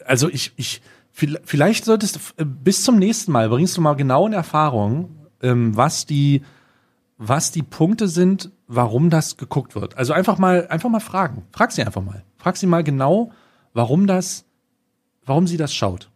Also 0.05 0.29
ich, 0.29 0.53
ich, 0.57 0.81
viel- 1.11 1.39
vielleicht 1.43 1.85
solltest 1.85 2.33
du 2.37 2.45
bis 2.45 2.83
zum 2.83 2.97
nächsten 2.97 3.31
Mal 3.31 3.49
bringst 3.49 3.75
du 3.77 3.81
mal 3.81 3.95
genau 3.95 4.27
in 4.27 4.33
Erfahrung, 4.33 5.27
ähm, 5.41 5.75
was 5.75 6.05
die, 6.05 6.41
was 7.17 7.51
die 7.51 7.63
Punkte 7.63 8.07
sind, 8.07 8.51
warum 8.67 9.09
das 9.09 9.37
geguckt 9.37 9.75
wird. 9.75 9.97
Also 9.97 10.13
einfach 10.13 10.37
mal, 10.37 10.67
einfach 10.67 10.89
mal 10.89 10.99
fragen. 10.99 11.43
Frag 11.51 11.71
sie 11.71 11.83
einfach 11.83 12.01
mal. 12.01 12.23
Frag 12.37 12.57
sie 12.57 12.67
mal 12.67 12.83
genau, 12.83 13.31
warum 13.73 14.07
das, 14.07 14.45
warum 15.25 15.47
sie 15.47 15.57
das 15.57 15.73
schaut. 15.73 16.09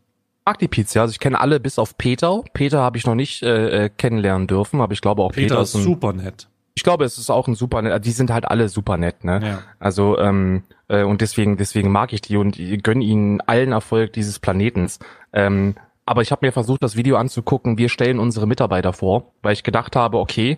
mag 0.46 0.58
die 0.60 0.68
Pizza, 0.68 1.02
also 1.02 1.12
ich 1.12 1.20
kenne 1.20 1.40
alle 1.40 1.60
bis 1.60 1.78
auf 1.78 1.98
Peter. 1.98 2.44
Peter 2.54 2.82
habe 2.82 2.98
ich 2.98 3.06
noch 3.06 3.16
nicht 3.16 3.44
äh, 3.44 3.86
äh, 3.86 3.90
kennenlernen 3.90 4.48
dürfen, 4.48 4.82
aber 4.82 4.94
ich 4.94 5.02
glaube 5.02 5.22
auch 5.22 5.32
Peter, 5.32 5.56
Peter 5.56 5.62
ist 5.62 5.70
ist 5.70 5.82
ein, 5.82 5.84
super 5.84 6.14
nett. 6.14 6.48
Ich 6.76 6.84
glaube, 6.84 7.04
es 7.04 7.18
ist 7.18 7.30
auch 7.30 7.48
ein 7.48 7.56
super 7.56 7.82
nett. 7.82 8.06
Die 8.06 8.12
sind 8.12 8.32
halt 8.32 8.46
alle 8.46 8.70
super 8.70 8.98
nett, 8.98 9.24
ne? 9.24 9.42
Ja. 9.44 9.60
Also 9.80 10.18
ähm, 10.18 10.64
äh, 10.88 11.04
und 11.04 11.22
deswegen 11.22 11.58
deswegen 11.58 11.92
mag 11.92 12.14
ich 12.14 12.22
die 12.22 12.38
und 12.38 12.58
gönn 12.84 13.02
ihnen 13.02 13.42
allen 13.42 13.74
Erfolg 13.74 14.14
dieses 14.14 14.40
Planetens. 14.40 15.00
Ähm, 15.34 15.76
aber 16.06 16.24
ich 16.24 16.32
habe 16.32 16.44
mir 16.46 16.52
versucht, 16.52 16.82
das 16.82 16.96
Video 16.96 17.18
anzugucken. 17.18 17.78
Wir 17.78 17.90
stellen 17.90 18.18
unsere 18.18 18.48
Mitarbeiter 18.48 18.94
vor, 18.94 19.34
weil 19.44 19.54
ich 19.54 19.64
gedacht 19.64 19.96
habe, 19.96 20.18
okay, 20.18 20.58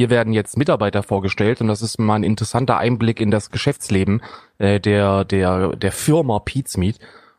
hier 0.00 0.08
werden 0.08 0.32
jetzt 0.32 0.56
Mitarbeiter 0.56 1.02
vorgestellt 1.02 1.60
und 1.60 1.68
das 1.68 1.82
ist 1.82 1.98
mal 1.98 2.14
ein 2.14 2.22
interessanter 2.22 2.78
Einblick 2.78 3.20
in 3.20 3.30
das 3.30 3.50
Geschäftsleben 3.50 4.22
äh, 4.56 4.80
der 4.80 5.26
der 5.26 5.76
der 5.76 5.92
Firma 5.92 6.38
Pete's 6.38 6.78
Meat. 6.78 6.98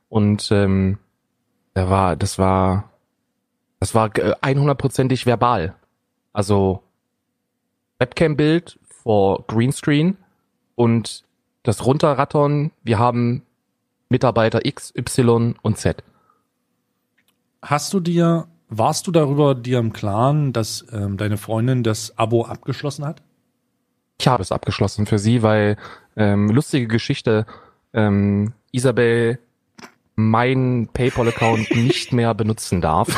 Und 0.10 0.52
ähm, 0.52 1.00
da 1.74 1.90
war 1.90 2.16
das 2.16 2.38
war 2.38 2.92
das 3.80 3.96
war 3.96 4.16
äh, 4.16 4.36
100%ig 4.44 5.26
verbal. 5.26 5.74
Also 6.34 6.84
Webcam-Bild 7.98 8.78
vor 8.84 9.44
Greenscreen 9.48 10.18
und 10.76 11.24
das 11.64 11.84
Runterrattern. 11.84 12.70
Wir 12.84 13.00
haben 13.00 13.42
Mitarbeiter 14.08 14.68
X, 14.68 14.94
Y 14.96 15.56
und 15.64 15.80
Z. 15.80 16.04
Hast 17.64 17.92
du 17.96 18.00
dir, 18.00 18.48
warst 18.72 19.06
du 19.06 19.12
darüber 19.12 19.54
dir 19.54 19.78
im 19.80 19.94
Klaren, 19.94 20.54
dass 20.54 20.86
ähm, 20.92 21.18
deine 21.18 21.38
Freundin 21.38 21.84
das 21.84 22.18
Abo 22.18 22.46
abgeschlossen 22.46 23.06
hat? 23.06 23.22
Ich 24.20 24.28
habe 24.28 24.42
es 24.42 24.52
abgeschlossen 24.52 25.06
für 25.06 25.20
sie, 25.20 25.44
weil 25.44 25.78
ähm, 26.16 26.50
lustige 26.50 26.88
Geschichte, 26.88 27.46
ähm, 27.94 28.54
Isabel 28.72 29.40
mein 30.16 30.90
PayPal-Account 30.94 31.72
nicht 31.76 32.14
mehr 32.14 32.34
benutzen 32.34 32.82
darf. 32.82 33.10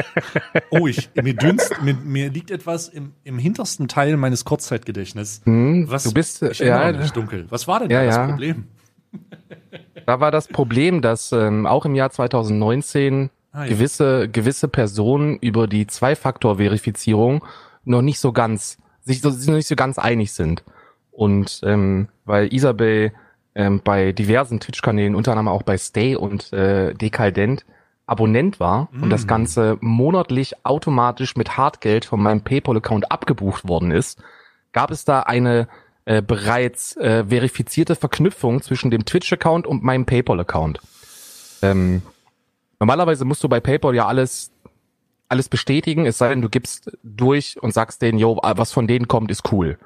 oh, 0.70 0.86
ich, 0.86 1.10
mir 1.14 1.34
dünst, 1.34 1.80
mir, 1.82 1.94
mir 1.94 2.30
liegt 2.30 2.50
etwas 2.50 2.88
im, 2.88 3.12
im 3.22 3.38
hintersten 3.38 3.86
Teil 3.86 4.16
meines 4.16 4.44
Kurzzeitgedächtnisses. 4.44 5.42
Hm, 5.44 5.86
Was, 5.88 6.04
du 6.04 6.12
bist, 6.12 6.42
ich 6.42 6.58
ja, 6.58 6.92
mich 6.92 7.12
dunkel. 7.12 7.46
Was 7.50 7.68
war 7.68 7.80
denn 7.80 7.90
Ja, 7.90 8.00
da 8.00 8.06
das 8.06 8.16
ja. 8.16 8.26
Problem? 8.26 8.64
Da 10.06 10.18
war 10.18 10.30
das 10.30 10.48
Problem, 10.48 11.02
dass 11.02 11.30
ähm, 11.30 11.66
auch 11.66 11.84
im 11.84 11.94
Jahr 11.94 12.10
2019 12.10 13.30
Ah, 13.52 13.64
ja. 13.64 13.68
gewisse, 13.68 14.28
gewisse 14.28 14.68
Personen 14.68 15.36
über 15.38 15.66
die 15.66 15.86
Zwei-Faktor-Verifizierung 15.86 17.44
noch 17.84 18.02
nicht 18.02 18.18
so 18.18 18.32
ganz, 18.32 18.78
sich 19.02 19.20
so, 19.20 19.30
sich 19.30 19.48
noch 19.48 19.56
nicht 19.56 19.68
so 19.68 19.76
ganz 19.76 19.98
einig 19.98 20.32
sind. 20.32 20.64
Und 21.10 21.60
ähm, 21.64 22.08
weil 22.24 22.52
Isabel 22.52 23.12
ähm, 23.54 23.80
bei 23.84 24.12
diversen 24.12 24.60
Twitch-Kanälen, 24.60 25.14
unter 25.14 25.32
anderem 25.32 25.48
auch 25.48 25.62
bei 25.62 25.76
Stay 25.76 26.16
und 26.16 26.52
äh, 26.52 26.94
Dekadent, 26.94 27.66
Abonnent 28.06 28.58
war 28.58 28.88
und 28.92 29.10
das 29.10 29.24
Mm. 29.24 29.28
Ganze 29.28 29.78
monatlich 29.80 30.66
automatisch 30.66 31.36
mit 31.36 31.56
Hartgeld 31.56 32.04
von 32.04 32.20
meinem 32.20 32.40
PayPal-Account 32.40 33.12
abgebucht 33.12 33.68
worden 33.68 33.90
ist, 33.90 34.22
gab 34.72 34.90
es 34.90 35.04
da 35.04 35.20
eine 35.20 35.68
äh, 36.04 36.20
bereits 36.20 36.96
äh, 36.96 37.24
verifizierte 37.26 37.94
Verknüpfung 37.94 38.60
zwischen 38.60 38.90
dem 38.90 39.04
Twitch-Account 39.04 39.66
und 39.66 39.82
meinem 39.82 40.04
PayPal-Account. 40.04 40.80
Ähm, 41.62 42.02
normalerweise 42.82 43.24
musst 43.24 43.44
du 43.44 43.48
bei 43.48 43.60
PayPal 43.60 43.94
ja 43.94 44.06
alles 44.06 44.50
alles 45.28 45.48
bestätigen, 45.48 46.04
es 46.04 46.18
sei 46.18 46.28
denn, 46.28 46.42
du 46.42 46.50
gibst 46.50 46.90
durch 47.02 47.56
und 47.62 47.72
sagst 47.72 48.02
denen, 48.02 48.18
yo, 48.18 48.38
was 48.42 48.70
von 48.72 48.86
denen 48.86 49.08
kommt, 49.08 49.30
ist 49.30 49.50
cool. 49.50 49.78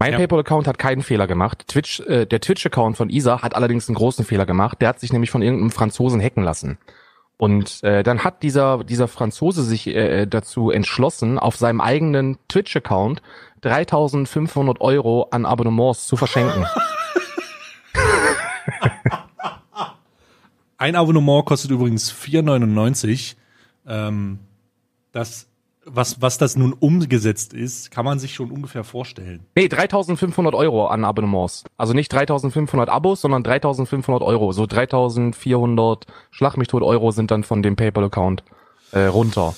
Mein 0.00 0.12
Ja. 0.12 0.18
PayPal-Account 0.18 0.66
hat 0.66 0.78
keinen 0.78 1.02
Fehler 1.02 1.28
gemacht. 1.28 1.68
Twitch, 1.68 2.00
äh, 2.00 2.26
der 2.26 2.40
Twitch-Account 2.40 2.96
von 2.96 3.08
Isa 3.08 3.42
hat 3.42 3.54
allerdings 3.54 3.88
einen 3.88 3.94
großen 3.94 4.24
Fehler 4.24 4.44
gemacht. 4.44 4.80
Der 4.80 4.88
hat 4.88 4.98
sich 4.98 5.12
nämlich 5.12 5.30
von 5.30 5.42
irgendeinem 5.42 5.70
Franzosen 5.70 6.20
hacken 6.20 6.42
lassen. 6.42 6.78
Und 7.36 7.84
äh, 7.84 8.02
dann 8.02 8.24
hat 8.24 8.42
dieser 8.42 8.82
dieser 8.82 9.06
Franzose 9.06 9.62
sich 9.62 9.86
äh, 9.86 10.26
dazu 10.26 10.70
entschlossen, 10.70 11.38
auf 11.38 11.56
seinem 11.56 11.80
eigenen 11.80 12.36
Twitch-Account 12.48 13.22
3.500 13.62 14.80
Euro 14.80 15.28
an 15.30 15.46
Abonnements 15.46 16.06
zu 16.06 16.16
verschenken. 16.16 16.66
Ein 20.78 20.96
Abonnement 20.96 21.44
kostet 21.44 21.70
übrigens 21.70 22.12
4,99. 22.12 23.36
Ähm, 23.86 24.38
das, 25.12 25.48
was, 25.84 26.20
was 26.20 26.38
das 26.38 26.56
nun 26.56 26.72
umgesetzt 26.72 27.54
ist, 27.54 27.90
kann 27.90 28.04
man 28.04 28.18
sich 28.18 28.34
schon 28.34 28.50
ungefähr 28.50 28.84
vorstellen. 28.84 29.46
Nee, 29.54 29.66
3.500 29.66 30.54
Euro 30.54 30.86
an 30.88 31.04
Abonnements. 31.04 31.64
Also 31.76 31.94
nicht 31.94 32.12
3.500 32.12 32.88
Abos, 32.88 33.20
sondern 33.22 33.42
3.500 33.42 34.22
Euro. 34.22 34.52
So 34.52 34.64
3.400 34.64 36.02
Schlag 36.30 36.56
mich 36.56 36.68
tot 36.68 36.82
Euro 36.82 37.10
sind 37.10 37.30
dann 37.30 37.44
von 37.44 37.62
dem 37.62 37.76
PayPal-Account 37.76 38.44
äh, 38.92 39.06
runter. 39.06 39.54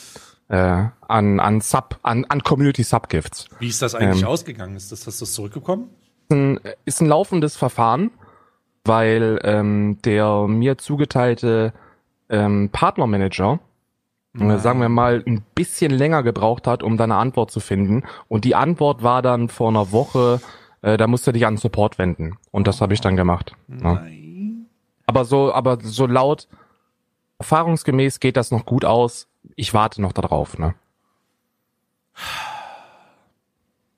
Äh, 0.48 0.84
an, 1.08 1.40
an 1.40 1.60
Sub, 1.60 1.98
an, 2.02 2.24
an 2.26 2.42
Community 2.42 2.82
Subgifts. 2.82 3.48
Wie 3.58 3.68
ist 3.68 3.82
das 3.82 3.94
eigentlich 3.94 4.22
Ähm. 4.22 4.28
ausgegangen? 4.28 4.76
Ist 4.76 4.92
das, 4.92 5.06
hast 5.06 5.20
du 5.20 5.24
das 5.24 5.34
zurückgekommen? 5.34 5.90
ein, 6.30 6.60
ist 6.84 7.00
ein 7.00 7.06
laufendes 7.06 7.56
Verfahren, 7.56 8.10
weil 8.88 9.38
ähm, 9.44 9.98
der 10.04 10.46
mir 10.48 10.78
zugeteilte 10.78 11.72
ähm, 12.28 12.70
Partnermanager, 12.72 13.60
äh, 14.38 14.58
sagen 14.58 14.80
wir 14.80 14.88
mal, 14.88 15.22
ein 15.26 15.44
bisschen 15.54 15.92
länger 15.92 16.22
gebraucht 16.22 16.66
hat, 16.66 16.82
um 16.82 16.96
da 16.96 17.04
eine 17.04 17.16
Antwort 17.16 17.50
zu 17.50 17.60
finden. 17.60 18.04
Und 18.28 18.44
die 18.44 18.54
Antwort 18.54 19.02
war 19.02 19.22
dann 19.22 19.48
vor 19.48 19.68
einer 19.68 19.92
Woche, 19.92 20.40
äh, 20.82 20.96
da 20.96 21.06
musst 21.06 21.26
du 21.26 21.32
dich 21.32 21.46
an 21.46 21.56
Support 21.56 21.98
wenden. 21.98 22.38
Und 22.50 22.66
das 22.66 22.80
habe 22.80 22.94
ich 22.94 23.00
dann 23.00 23.16
gemacht. 23.16 23.52
Ja. 23.68 23.94
Nein. 23.94 24.66
Aber 25.06 25.24
so, 25.24 25.52
aber 25.52 25.78
so 25.80 26.06
laut, 26.06 26.48
erfahrungsgemäß 27.38 28.20
geht 28.20 28.36
das 28.36 28.50
noch 28.50 28.66
gut 28.66 28.84
aus. 28.84 29.28
Ich 29.56 29.72
warte 29.72 30.02
noch 30.02 30.12
darauf, 30.12 30.58
ne? 30.58 30.74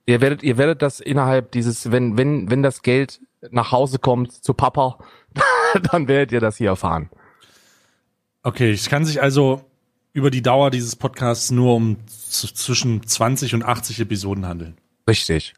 Ihr 0.05 0.21
werdet, 0.21 0.43
ihr 0.43 0.57
werdet 0.57 0.81
das 0.81 0.99
innerhalb 0.99 1.51
dieses, 1.51 1.91
wenn, 1.91 2.17
wenn, 2.17 2.49
wenn 2.49 2.63
das 2.63 2.81
Geld 2.81 3.19
nach 3.49 3.71
Hause 3.71 3.99
kommt 3.99 4.31
zu 4.31 4.53
Papa, 4.53 4.99
dann 5.91 6.07
werdet 6.07 6.31
ihr 6.31 6.39
das 6.39 6.57
hier 6.57 6.69
erfahren. 6.69 7.09
Okay, 8.43 8.71
es 8.71 8.89
kann 8.89 9.05
sich 9.05 9.21
also 9.21 9.61
über 10.13 10.31
die 10.31 10.41
Dauer 10.41 10.71
dieses 10.71 10.95
Podcasts 10.95 11.51
nur 11.51 11.75
um 11.75 11.97
zwischen 12.07 13.05
20 13.05 13.55
und 13.55 13.63
80 13.63 13.99
Episoden 14.01 14.45
handeln. 14.47 14.77
Richtig. 15.07 15.53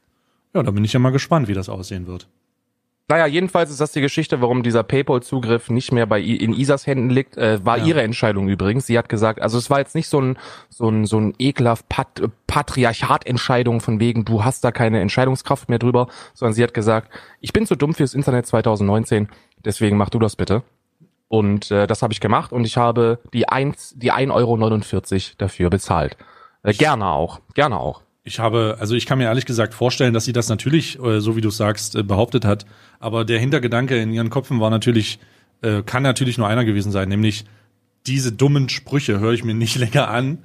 Ja, 0.53 0.63
da 0.63 0.71
bin 0.71 0.83
ich 0.83 0.93
ja 0.93 0.99
mal 0.99 1.11
gespannt, 1.11 1.47
wie 1.47 1.53
das 1.53 1.69
aussehen 1.69 2.07
wird. 2.07 2.27
Naja, 3.09 3.27
jedenfalls 3.27 3.69
ist 3.69 3.81
das 3.81 3.91
die 3.91 3.99
Geschichte, 3.99 4.41
warum 4.41 4.63
dieser 4.63 4.81
PayPal-Zugriff 4.81 5.69
nicht 5.69 5.91
mehr 5.91 6.05
bei 6.05 6.21
I 6.21 6.37
in 6.37 6.53
Isas 6.53 6.87
Händen 6.87 7.09
liegt. 7.09 7.35
Äh, 7.37 7.63
war 7.65 7.77
Ja. 7.77 7.85
ihre 7.85 8.01
Entscheidung 8.01 8.47
übrigens. 8.47 8.87
Sie 8.87 8.97
hat 8.97 9.09
gesagt, 9.09 9.41
also 9.41 9.57
es 9.57 9.69
war 9.69 9.79
jetzt 9.79 9.93
nicht 9.93 10.07
so 10.07 10.21
ein 10.21 10.37
so 10.69 10.89
ein 10.89 11.05
so 11.05 11.19
ein 11.19 11.33
ekelhaft 11.37 11.89
Pat 11.89 12.21
Patriarchat-Entscheidung 12.47 13.81
von 13.81 13.99
wegen, 13.99 14.23
du 14.25 14.43
hast 14.45 14.63
da 14.63 14.71
keine 14.71 15.01
Entscheidungskraft 15.01 15.69
mehr 15.69 15.79
drüber, 15.79 16.07
sondern 16.33 16.53
sie 16.53 16.63
hat 16.63 16.73
gesagt, 16.73 17.09
ich 17.41 17.51
bin 17.51 17.65
zu 17.65 17.75
dumm 17.75 17.93
fürs 17.93 18.13
Internet 18.13 18.45
2019, 18.47 19.27
deswegen 19.65 19.97
mach 19.97 20.09
du 20.09 20.19
das 20.19 20.35
bitte. 20.35 20.63
Und 21.27 21.71
äh, 21.71 21.87
das 21.87 22.03
habe 22.03 22.13
ich 22.13 22.19
gemacht 22.19 22.51
und 22.53 22.63
ich 22.63 22.77
habe 22.77 23.19
die 23.33 23.49
1 23.49 23.95
die 23.97 24.13
1,49 24.13 24.31
Euro 24.33 25.35
dafür 25.37 25.69
bezahlt. 25.69 26.15
Äh, 26.63 26.73
gerne 26.73 27.07
auch, 27.07 27.39
gerne 27.53 27.79
auch. 27.79 28.01
Ich 28.23 28.39
habe, 28.39 28.77
also 28.79 28.95
ich 28.95 29.05
kann 29.05 29.17
mir 29.17 29.25
ehrlich 29.25 29.45
gesagt 29.45 29.73
vorstellen, 29.73 30.13
dass 30.13 30.23
sie 30.25 30.31
das 30.31 30.47
natürlich, 30.47 30.97
äh, 31.03 31.19
so 31.19 31.35
wie 31.35 31.41
du 31.41 31.49
sagst, 31.49 31.95
äh, 31.95 32.03
behauptet 32.03 32.45
hat. 32.45 32.65
Aber 33.03 33.25
der 33.25 33.37
Hintergedanke 33.37 33.97
in 33.97 34.13
ihren 34.13 34.29
Köpfen 34.29 34.61
war 34.61 34.69
natürlich, 34.69 35.19
äh, 35.61 35.83
kann 35.83 36.03
natürlich 36.03 36.37
nur 36.37 36.47
einer 36.47 36.63
gewesen 36.63 36.93
sein, 36.93 37.09
nämlich 37.09 37.43
diese 38.07 38.31
dummen 38.31 38.69
Sprüche 38.69 39.19
höre 39.19 39.33
ich 39.33 39.43
mir 39.43 39.53
nicht 39.53 39.75
länger 39.77 40.07
an. 40.09 40.37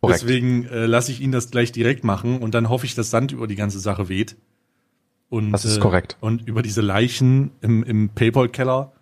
Korrekt. 0.00 0.22
Deswegen 0.22 0.66
äh, 0.66 0.86
lasse 0.86 1.12
ich 1.12 1.20
ihn 1.20 1.30
das 1.30 1.50
gleich 1.50 1.72
direkt 1.72 2.04
machen 2.04 2.38
und 2.38 2.54
dann 2.54 2.70
hoffe 2.70 2.86
ich, 2.86 2.94
dass 2.94 3.10
Sand 3.10 3.32
über 3.32 3.46
die 3.46 3.54
ganze 3.54 3.78
Sache 3.80 4.08
weht. 4.08 4.36
Und, 5.28 5.52
Das 5.52 5.66
ist 5.66 5.76
äh, 5.76 5.80
korrekt. 5.80 6.16
Und 6.20 6.48
über 6.48 6.62
diese 6.62 6.80
Leichen 6.80 7.50
im, 7.60 7.82
im 7.82 8.08
Paypal-Keller. 8.08 8.92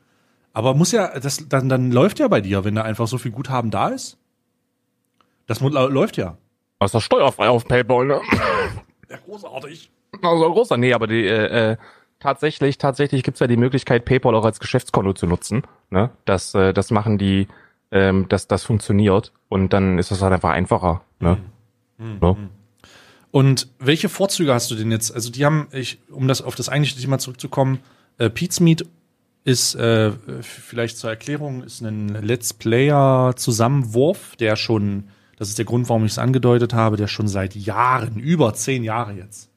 Aber 0.53 0.75
muss 0.75 0.91
ja, 0.91 1.17
das, 1.17 1.49
dann, 1.49 1.69
dann 1.69 1.93
läuft 1.93 2.19
ja 2.19 2.27
bei 2.27 2.41
dir, 2.41 2.65
wenn 2.65 2.75
da 2.75 2.83
einfach 2.83 3.07
so 3.07 3.19
viel 3.19 3.31
Guthaben 3.31 3.71
da 3.71 3.89
ist. 3.89 4.19
Das 5.47 5.61
läuft 5.61 6.17
ja. 6.17 6.37
Das 6.81 6.89
ist 6.89 6.95
doch 6.95 7.03
steuerfrei 7.03 7.49
auf 7.49 7.69
PayPal, 7.69 8.07
ne? 8.07 8.21
Ja, 9.09 9.19
großartig. 9.25 9.91
Also 10.21 10.53
großer, 10.53 10.77
nee, 10.77 10.93
aber 10.93 11.07
die, 11.07 11.27
äh, 11.27 11.73
äh, 11.73 11.77
tatsächlich, 12.25 12.79
tatsächlich 12.79 13.23
gibt's 13.23 13.41
ja 13.41 13.47
die 13.47 13.59
Möglichkeit, 13.59 14.07
PayPal 14.07 14.35
auch 14.35 14.47
als 14.47 14.59
Geschäftskonto 14.59 15.13
zu 15.13 15.27
nutzen. 15.27 15.63
Ne? 15.91 16.11
Das, 16.25 16.55
äh, 16.55 16.73
das 16.73 16.91
machen 16.91 17.19
die, 17.19 17.49
ähm, 17.91 18.27
das, 18.31 18.49
das 18.49 18.65
funktioniert 18.65 19.33
und 19.51 19.75
dann 19.75 19.99
ist 19.99 20.11
das 20.11 20.23
halt 20.23 20.33
einfach 20.33 20.51
einfacher. 20.51 21.03
Ne? 21.21 21.37
Ne? 21.99 22.37
Und 23.31 23.69
welche 23.79 24.09
Vorzüge 24.09 24.55
hast 24.55 24.71
du 24.71 24.75
denn 24.75 24.91
jetzt? 24.91 25.15
Also 25.15 25.31
die 25.31 25.45
haben, 25.45 25.69
ich, 25.71 25.99
um 26.11 26.27
das 26.27 26.41
auf 26.41 26.55
das 26.55 26.71
eigentliche 26.71 26.99
Thema 26.99 27.19
zurückzukommen, 27.19 27.81
äh, 28.19 28.31
Meet 28.61 28.87
ist 29.45 29.75
äh, 29.75 30.13
vielleicht 30.41 30.97
zur 30.97 31.11
Erklärung 31.11 31.63
ist 31.63 31.83
ein 31.83 32.09
Let's 32.09 32.55
Player 32.55 33.35
Zusammenwurf, 33.37 34.37
der 34.37 34.57
schon, 34.57 35.09
das 35.37 35.51
ist 35.51 35.59
der 35.59 35.67
Grund, 35.67 35.91
warum 35.91 36.07
ich 36.07 36.13
es 36.13 36.19
angedeutet 36.19 36.73
habe, 36.73 36.97
der 36.97 37.09
schon 37.09 37.29
seit 37.29 37.55
Jahren, 37.55 38.19
über 38.19 38.55
zehn 38.55 38.83
Jahre 38.83 39.13
jetzt, 39.13 39.51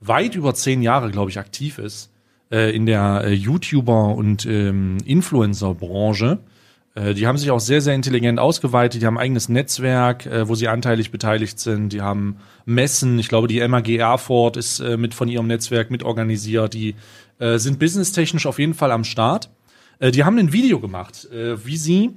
weit 0.00 0.34
über 0.34 0.54
zehn 0.54 0.82
Jahre, 0.82 1.10
glaube 1.10 1.30
ich, 1.30 1.38
aktiv 1.38 1.78
ist 1.78 2.10
äh, 2.50 2.74
in 2.74 2.86
der 2.86 3.22
äh, 3.24 3.32
YouTuber 3.32 4.14
und 4.14 4.46
ähm, 4.46 4.98
Influencer-Branche. 5.04 6.38
Äh, 6.94 7.14
die 7.14 7.26
haben 7.26 7.38
sich 7.38 7.50
auch 7.50 7.60
sehr, 7.60 7.80
sehr 7.80 7.94
intelligent 7.94 8.38
ausgeweitet. 8.38 9.02
Die 9.02 9.06
haben 9.06 9.18
ein 9.18 9.24
eigenes 9.24 9.48
Netzwerk, 9.48 10.26
äh, 10.26 10.48
wo 10.48 10.54
sie 10.54 10.68
anteilig 10.68 11.10
beteiligt 11.10 11.58
sind. 11.58 11.92
Die 11.92 12.00
haben 12.00 12.38
Messen. 12.64 13.18
Ich 13.18 13.28
glaube, 13.28 13.48
die 13.48 13.66
MAG 13.66 13.88
Erfurt 13.88 14.56
ist 14.56 14.80
äh, 14.80 14.96
mit 14.96 15.14
von 15.14 15.28
ihrem 15.28 15.46
Netzwerk 15.46 15.90
mitorganisiert. 15.90 16.74
Die 16.74 16.94
äh, 17.38 17.58
sind 17.58 17.78
businesstechnisch 17.78 18.46
auf 18.46 18.58
jeden 18.58 18.74
Fall 18.74 18.92
am 18.92 19.04
Start. 19.04 19.50
Die 20.00 20.22
haben 20.22 20.38
ein 20.38 20.52
Video 20.52 20.78
gemacht, 20.78 21.26
wie 21.32 21.76
sie, 21.76 22.10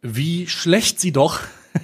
wie 0.00 0.46
schlecht 0.46 0.98
sie 0.98 1.12
doch 1.12 1.40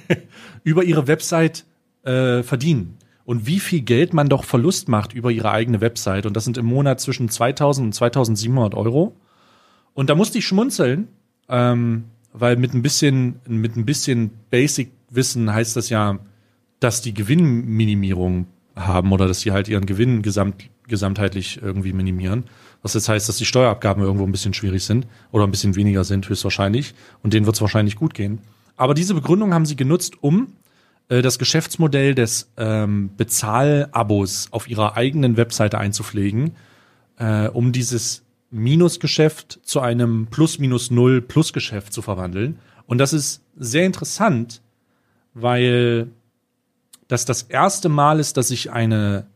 über 0.64 0.83
ihre 0.83 1.07
Website 1.07 1.66
verdienen 2.03 2.98
und 3.29 3.47
wie 3.47 3.61
viel 3.61 3.83
Geld 3.83 4.14
man 4.14 4.31
doch 4.31 4.43
Verlust 4.43 4.88
macht 4.88 5.12
über 5.12 5.31
ihre 5.31 5.51
eigene 5.51 5.83
Website. 5.83 6.25
Und 6.25 6.35
das 6.35 6.45
sind 6.47 6.57
im 6.57 6.64
Monat 6.64 6.99
zwischen 6.99 7.29
2000 7.29 7.85
und 7.85 7.93
2700 7.93 8.75
Euro. 8.75 9.14
Und 9.93 10.09
da 10.09 10.14
musste 10.14 10.38
ich 10.38 10.47
schmunzeln, 10.47 11.09
ähm, 11.47 12.05
weil 12.33 12.57
mit 12.57 12.73
ein 12.73 12.81
bisschen, 12.81 13.41
mit 13.47 13.77
ein 13.77 13.85
bisschen 13.85 14.31
Basic-Wissen 14.49 15.53
heißt 15.53 15.77
das 15.77 15.91
ja, 15.91 16.21
dass 16.81 17.03
die 17.03 17.12
Gewinnminimierung 17.12 18.47
haben 18.75 19.12
oder 19.12 19.29
dass 19.29 19.43
sie 19.43 19.53
halt 19.53 19.69
ihren 19.69 19.85
Gewinn 19.85 20.23
gesamt, 20.23 20.64
gesamtheitlich 20.87 21.61
irgendwie 21.61 21.93
minimieren. 21.93 22.45
Was 22.81 22.95
jetzt 22.95 23.11
heißt, 23.11 23.29
dass 23.29 23.37
die 23.37 23.45
Steuerabgaben 23.45 24.03
irgendwo 24.03 24.25
ein 24.25 24.33
bisschen 24.33 24.55
schwierig 24.55 24.85
sind 24.85 25.07
oder 25.33 25.45
ein 25.45 25.51
bisschen 25.51 25.77
weniger 25.77 26.05
sind, 26.05 26.27
höchstwahrscheinlich. 26.27 26.95
Und 27.23 27.35
denen 27.35 27.45
wird 27.45 27.57
es 27.57 27.61
wahrscheinlich 27.61 27.97
gut 27.97 28.14
gehen. 28.14 28.38
Aber 28.79 28.95
diese 28.95 29.12
Begründung 29.12 29.53
haben 29.53 29.67
sie 29.67 29.77
genutzt, 29.77 30.14
um 30.23 30.55
äh, 31.09 31.23
das 31.23 31.38
Geschäftsmodell 31.38 32.14
des 32.14 32.51
ähm, 32.57 33.11
Bezahlabos 33.16 34.49
auf 34.51 34.68
ihrer 34.68 34.97
eigenen 34.97 35.37
Webseite 35.37 35.79
einzupflegen, 35.79 36.57
äh, 37.18 37.49
um 37.49 37.73
dieses 37.73 38.25
Minusgeschäft 38.51 39.61
zu 39.62 39.81
einem 39.81 40.29
Plus-Minus-Null-Plus-Geschäft 40.31 41.92
zu 41.92 42.03
verwandeln. 42.03 42.59
Und 42.87 42.99
das 42.99 43.12
ist 43.12 43.42
sehr 43.57 43.85
interessant, 43.85 44.62
weil 45.35 46.09
das 47.09 47.25
das 47.25 47.42
erste 47.42 47.88
Mal 47.88 48.21
ist, 48.21 48.37
dass 48.37 48.51
ich 48.51 48.71
eine, 48.71 49.27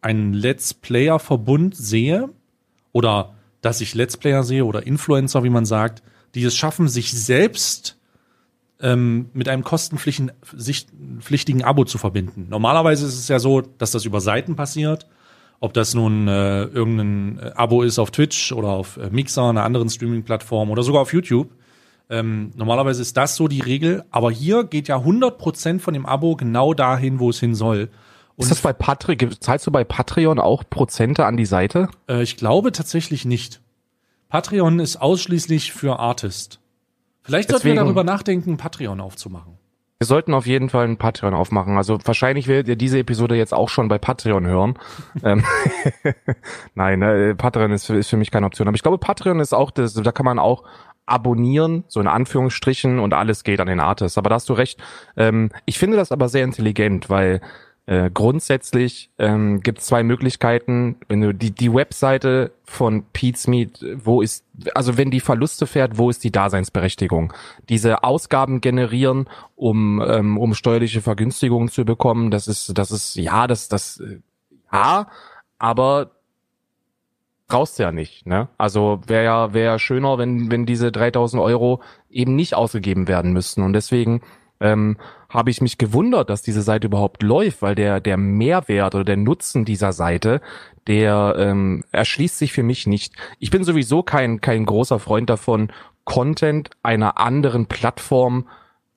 einen 0.00 0.32
Let's 0.32 0.74
Player 0.74 1.18
Verbund 1.18 1.76
sehe 1.76 2.30
oder 2.92 3.34
dass 3.60 3.80
ich 3.80 3.94
Let's 3.94 4.16
Player 4.16 4.44
sehe 4.44 4.64
oder 4.64 4.86
Influencer, 4.86 5.42
wie 5.42 5.50
man 5.50 5.64
sagt, 5.64 6.02
die 6.34 6.44
es 6.44 6.56
schaffen, 6.56 6.88
sich 6.88 7.12
selbst 7.12 7.98
ähm, 8.84 9.30
mit 9.32 9.48
einem 9.48 9.64
kostenpflichtigen 9.64 11.64
Abo 11.64 11.86
zu 11.86 11.96
verbinden. 11.96 12.48
Normalerweise 12.50 13.06
ist 13.06 13.18
es 13.18 13.28
ja 13.28 13.38
so, 13.38 13.62
dass 13.62 13.92
das 13.92 14.04
über 14.04 14.20
Seiten 14.20 14.56
passiert. 14.56 15.08
Ob 15.58 15.72
das 15.72 15.94
nun 15.94 16.28
äh, 16.28 16.64
irgendein 16.64 17.38
äh, 17.38 17.52
Abo 17.54 17.82
ist 17.82 17.98
auf 17.98 18.10
Twitch 18.10 18.52
oder 18.52 18.68
auf 18.68 18.98
äh, 18.98 19.08
Mixer, 19.10 19.48
einer 19.48 19.64
anderen 19.64 19.88
Streaming-Plattform 19.88 20.70
oder 20.70 20.82
sogar 20.82 21.00
auf 21.00 21.14
YouTube. 21.14 21.48
Ähm, 22.10 22.50
normalerweise 22.56 23.00
ist 23.00 23.16
das 23.16 23.36
so 23.36 23.48
die 23.48 23.62
Regel, 23.62 24.04
aber 24.10 24.30
hier 24.30 24.64
geht 24.64 24.88
ja 24.88 24.98
100% 24.98 25.80
von 25.80 25.94
dem 25.94 26.04
Abo 26.04 26.36
genau 26.36 26.74
dahin, 26.74 27.18
wo 27.18 27.30
es 27.30 27.40
hin 27.40 27.54
soll. 27.54 27.88
Und 28.36 28.42
ist 28.42 28.50
das 28.50 28.60
bei 28.60 28.74
Patreon, 28.74 29.40
zahlst 29.40 29.66
du 29.66 29.70
bei 29.70 29.84
Patreon 29.84 30.38
auch 30.38 30.62
Prozente 30.68 31.24
an 31.24 31.38
die 31.38 31.46
Seite? 31.46 31.88
Äh, 32.06 32.22
ich 32.22 32.36
glaube 32.36 32.70
tatsächlich 32.72 33.24
nicht. 33.24 33.62
Patreon 34.28 34.78
ist 34.78 34.96
ausschließlich 34.96 35.72
für 35.72 35.98
Artist. 35.98 36.60
Vielleicht 37.24 37.50
sollten 37.50 37.64
wir 37.64 37.74
darüber 37.74 38.04
nachdenken, 38.04 38.56
Patreon 38.56 39.00
aufzumachen. 39.00 39.58
Wir 39.98 40.06
sollten 40.06 40.34
auf 40.34 40.46
jeden 40.46 40.68
Fall 40.68 40.86
ein 40.86 40.98
Patreon 40.98 41.32
aufmachen. 41.32 41.78
Also 41.78 41.98
wahrscheinlich 42.04 42.46
werdet 42.46 42.68
ihr 42.68 42.76
diese 42.76 42.98
Episode 42.98 43.36
jetzt 43.36 43.54
auch 43.54 43.70
schon 43.70 43.88
bei 43.88 43.98
Patreon 43.98 44.46
hören. 44.46 44.78
Ähm, 45.22 45.42
Nein, 46.74 46.98
ne, 46.98 47.34
Patreon 47.34 47.70
ist 47.70 47.86
für, 47.86 47.96
ist 47.96 48.10
für 48.10 48.18
mich 48.18 48.30
keine 48.30 48.44
Option. 48.44 48.68
Aber 48.68 48.74
ich 48.74 48.82
glaube, 48.82 48.98
Patreon 48.98 49.40
ist 49.40 49.54
auch, 49.54 49.70
das, 49.70 49.94
da 49.94 50.12
kann 50.12 50.26
man 50.26 50.38
auch 50.38 50.64
abonnieren, 51.06 51.84
so 51.88 52.00
in 52.00 52.08
Anführungsstrichen, 52.08 52.98
und 52.98 53.14
alles 53.14 53.44
geht 53.44 53.60
an 53.60 53.68
den 53.68 53.80
Artist. 53.80 54.18
Aber 54.18 54.28
da 54.28 54.34
hast 54.34 54.48
du 54.48 54.52
recht. 54.52 54.82
Ähm, 55.16 55.50
ich 55.64 55.78
finde 55.78 55.96
das 55.96 56.12
aber 56.12 56.28
sehr 56.28 56.44
intelligent, 56.44 57.08
weil 57.08 57.40
äh, 57.86 58.10
grundsätzlich 58.12 59.10
ähm, 59.18 59.60
gibt 59.60 59.80
es 59.80 59.86
zwei 59.86 60.02
Möglichkeiten, 60.02 60.96
wenn 61.08 61.20
du 61.20 61.34
die, 61.34 61.50
die 61.50 61.72
Webseite 61.72 62.52
von 62.64 63.04
Pete's 63.12 63.46
Meat, 63.46 63.84
wo 63.96 64.22
ist, 64.22 64.44
also 64.74 64.96
wenn 64.96 65.10
die 65.10 65.20
Verluste 65.20 65.66
fährt, 65.66 65.98
wo 65.98 66.08
ist 66.08 66.24
die 66.24 66.32
Daseinsberechtigung? 66.32 67.34
Diese 67.68 68.02
Ausgaben 68.02 68.62
generieren, 68.62 69.28
um, 69.54 70.00
ähm, 70.00 70.38
um 70.38 70.54
steuerliche 70.54 71.02
Vergünstigungen 71.02 71.68
zu 71.68 71.84
bekommen, 71.84 72.30
das 72.30 72.48
ist, 72.48 72.78
das 72.78 72.90
ist, 72.90 73.16
ja, 73.16 73.46
das, 73.46 73.68
das, 73.68 74.00
äh, 74.00 74.20
ja, 74.72 75.08
aber 75.58 76.12
brauchst 77.48 77.78
du 77.78 77.82
ja 77.82 77.92
nicht, 77.92 78.26
ne? 78.26 78.48
Also 78.56 79.02
wäre 79.06 79.24
ja, 79.24 79.52
wäre 79.52 79.72
ja 79.72 79.78
schöner, 79.78 80.16
wenn, 80.16 80.50
wenn 80.50 80.64
diese 80.64 80.90
3000 80.90 81.42
Euro 81.42 81.82
eben 82.08 82.34
nicht 82.34 82.54
ausgegeben 82.54 83.08
werden 83.08 83.34
müssten 83.34 83.62
und 83.62 83.74
deswegen 83.74 84.22
ähm, 84.60 84.96
habe 85.34 85.50
ich 85.50 85.60
mich 85.60 85.78
gewundert, 85.78 86.30
dass 86.30 86.42
diese 86.42 86.62
Seite 86.62 86.86
überhaupt 86.86 87.22
läuft, 87.22 87.60
weil 87.60 87.74
der, 87.74 88.00
der 88.00 88.16
Mehrwert 88.16 88.94
oder 88.94 89.04
der 89.04 89.16
Nutzen 89.16 89.64
dieser 89.64 89.92
Seite, 89.92 90.40
der 90.86 91.34
ähm, 91.36 91.82
erschließt 91.90 92.38
sich 92.38 92.52
für 92.52 92.62
mich 92.62 92.86
nicht. 92.86 93.14
Ich 93.40 93.50
bin 93.50 93.64
sowieso 93.64 94.02
kein, 94.02 94.40
kein 94.40 94.64
großer 94.64 95.00
Freund 95.00 95.28
davon, 95.28 95.72
Content 96.04 96.70
einer 96.82 97.18
anderen 97.18 97.66
Plattform 97.66 98.46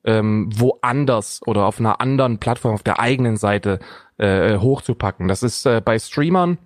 ähm, 0.04 0.50
woanders 0.56 1.41
oder 1.45 1.65
auf 1.65 1.80
einer 1.80 2.00
anderen 2.02 2.38
Plattform 2.38 2.76
auf 2.76 2.84
der 2.84 3.00
eigenen 3.00 3.38
Seite 3.38 3.80
äh, 4.17 4.58
hochzupacken. 4.58 5.28
Das 5.28 5.41
ist 5.41 5.65
äh, 5.65 5.82
bei 5.84 5.97
Streamern, 5.97 6.60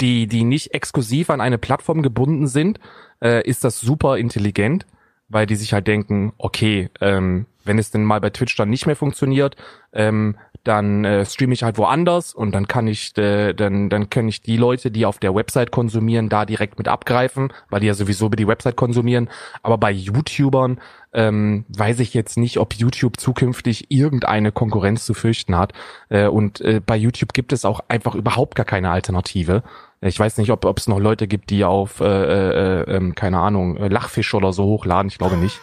die, 0.00 0.26
die 0.26 0.44
nicht 0.44 0.72
exklusiv 0.72 1.28
an 1.28 1.40
eine 1.40 1.58
Plattform 1.58 2.02
gebunden 2.02 2.46
sind, 2.46 2.80
äh, 3.20 3.46
ist 3.46 3.64
das 3.64 3.80
super 3.80 4.16
intelligent, 4.16 4.86
weil 5.32 5.46
die 5.46 5.56
sich 5.56 5.72
halt 5.72 5.86
denken, 5.86 6.32
okay, 6.38 6.90
ähm, 7.00 7.46
wenn 7.64 7.78
es 7.78 7.90
denn 7.90 8.04
mal 8.04 8.20
bei 8.20 8.30
Twitch 8.30 8.56
dann 8.56 8.70
nicht 8.70 8.86
mehr 8.86 8.96
funktioniert, 8.96 9.56
ähm, 9.92 10.36
dann 10.64 11.04
äh, 11.04 11.24
streame 11.24 11.54
ich 11.54 11.62
halt 11.62 11.78
woanders 11.78 12.34
und 12.34 12.52
dann 12.52 12.68
kann 12.68 12.86
ich, 12.86 13.16
äh, 13.18 13.52
dann, 13.52 13.88
dann 13.88 14.10
können 14.10 14.28
ich 14.28 14.42
die 14.42 14.56
Leute, 14.56 14.90
die 14.90 15.06
auf 15.06 15.18
der 15.18 15.34
Website 15.34 15.70
konsumieren, 15.70 16.28
da 16.28 16.44
direkt 16.44 16.78
mit 16.78 16.88
abgreifen, 16.88 17.52
weil 17.68 17.80
die 17.80 17.86
ja 17.88 17.94
sowieso 17.94 18.26
über 18.26 18.36
die 18.36 18.46
Website 18.46 18.76
konsumieren. 18.76 19.28
Aber 19.62 19.78
bei 19.78 19.90
YouTubern 19.90 20.80
ähm, 21.12 21.64
weiß 21.68 22.00
ich 22.00 22.14
jetzt 22.14 22.38
nicht, 22.38 22.58
ob 22.58 22.74
YouTube 22.74 23.18
zukünftig 23.18 23.90
irgendeine 23.90 24.52
Konkurrenz 24.52 25.04
zu 25.04 25.14
fürchten 25.14 25.56
hat. 25.56 25.72
Äh, 26.08 26.28
und 26.28 26.60
äh, 26.60 26.80
bei 26.84 26.96
YouTube 26.96 27.32
gibt 27.32 27.52
es 27.52 27.64
auch 27.64 27.80
einfach 27.88 28.14
überhaupt 28.14 28.54
gar 28.54 28.66
keine 28.66 28.90
Alternative. 28.90 29.62
Ich 30.02 30.18
weiß 30.18 30.38
nicht, 30.38 30.50
ob 30.50 30.78
es 30.78 30.88
noch 30.88 30.98
Leute 30.98 31.28
gibt, 31.28 31.50
die 31.50 31.64
auf, 31.64 32.00
äh, 32.00 32.04
äh, 32.04 32.96
äh, 32.96 33.12
keine 33.12 33.38
Ahnung, 33.38 33.76
Lachfisch 33.76 34.34
oder 34.34 34.52
so 34.52 34.64
hochladen. 34.64 35.08
Ich 35.08 35.18
glaube 35.18 35.36
nicht. 35.36 35.60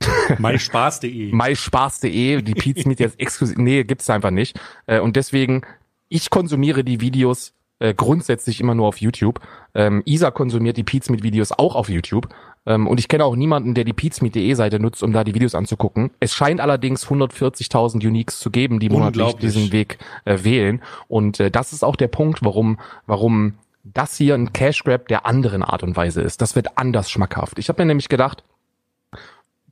MySpaß.de. 0.38 1.32
MySpaß.de, 1.32 2.42
die 2.42 2.54
Pizmeet 2.54 3.00
jetzt 3.00 3.18
exklusiv, 3.18 3.56
nee, 3.56 3.84
gibt's 3.84 4.10
einfach 4.10 4.30
nicht. 4.30 4.60
Äh, 4.86 5.00
und 5.00 5.16
deswegen, 5.16 5.62
ich 6.08 6.30
konsumiere 6.30 6.84
die 6.84 7.00
Videos 7.00 7.54
äh, 7.78 7.94
grundsätzlich 7.94 8.60
immer 8.60 8.74
nur 8.74 8.86
auf 8.88 9.00
YouTube. 9.00 9.40
Ähm, 9.74 10.02
Isa 10.04 10.30
konsumiert 10.30 10.76
die 10.76 10.84
Pizmeet-Videos 10.84 11.52
auch 11.52 11.74
auf 11.74 11.88
YouTube. 11.88 12.28
Ähm, 12.66 12.86
und 12.86 13.00
ich 13.00 13.08
kenne 13.08 13.24
auch 13.24 13.36
niemanden, 13.36 13.74
der 13.74 13.84
die 13.84 13.92
pizmeet.de 13.92 14.52
Seite 14.54 14.80
nutzt, 14.80 15.02
um 15.02 15.12
da 15.12 15.24
die 15.24 15.34
Videos 15.34 15.54
anzugucken. 15.54 16.10
Es 16.20 16.34
scheint 16.34 16.60
allerdings 16.60 17.06
140.000 17.06 18.06
Uniques 18.06 18.40
zu 18.40 18.50
geben, 18.50 18.80
die 18.80 18.90
monatlich 18.90 19.34
diesen 19.34 19.72
Weg 19.72 19.98
äh, 20.24 20.38
wählen. 20.42 20.82
Und 21.06 21.40
äh, 21.40 21.50
das 21.50 21.72
ist 21.72 21.84
auch 21.84 21.96
der 21.96 22.08
Punkt, 22.08 22.44
warum, 22.44 22.78
warum 23.06 23.54
das 23.94 24.16
hier 24.16 24.34
ein 24.34 24.52
Cash 24.52 24.84
Grab 24.84 25.08
der 25.08 25.26
anderen 25.26 25.62
Art 25.62 25.82
und 25.82 25.96
Weise 25.96 26.22
ist. 26.22 26.40
Das 26.40 26.56
wird 26.56 26.76
anders 26.76 27.10
schmackhaft. 27.10 27.58
Ich 27.58 27.68
habe 27.68 27.82
mir 27.82 27.86
nämlich 27.86 28.08
gedacht, 28.08 28.44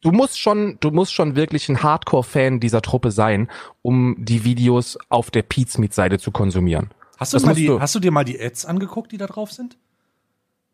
du 0.01 0.13
musst 0.13 0.39
schon, 0.39 0.79
du 0.81 0.91
musst 0.91 1.13
schon 1.13 1.37
wirklich 1.37 1.69
ein 1.69 1.83
Hardcore-Fan 1.83 2.61
dieser 2.61 2.83
Truppe 2.83 3.11
sein, 3.11 3.49
um 3.83 4.17
die 4.19 4.45
Videos 4.45 4.99
auf 5.09 5.31
der 5.31 5.43
Pizmeet-Seite 5.43 6.19
zu 6.19 6.31
konsumieren. 6.31 6.91
Hast 7.19 7.33
du, 7.33 7.41
mal 7.41 7.55
die, 7.55 7.67
du, 7.67 7.81
hast 7.81 7.95
du 7.95 8.01
dir 8.01 8.11
mal 8.11 8.25
die 8.25 8.41
Ads 8.41 8.67
angeguckt, 8.67 9.11
die 9.13 9.17
da 9.17 9.27
drauf 9.27 9.53
sind? 9.53 9.79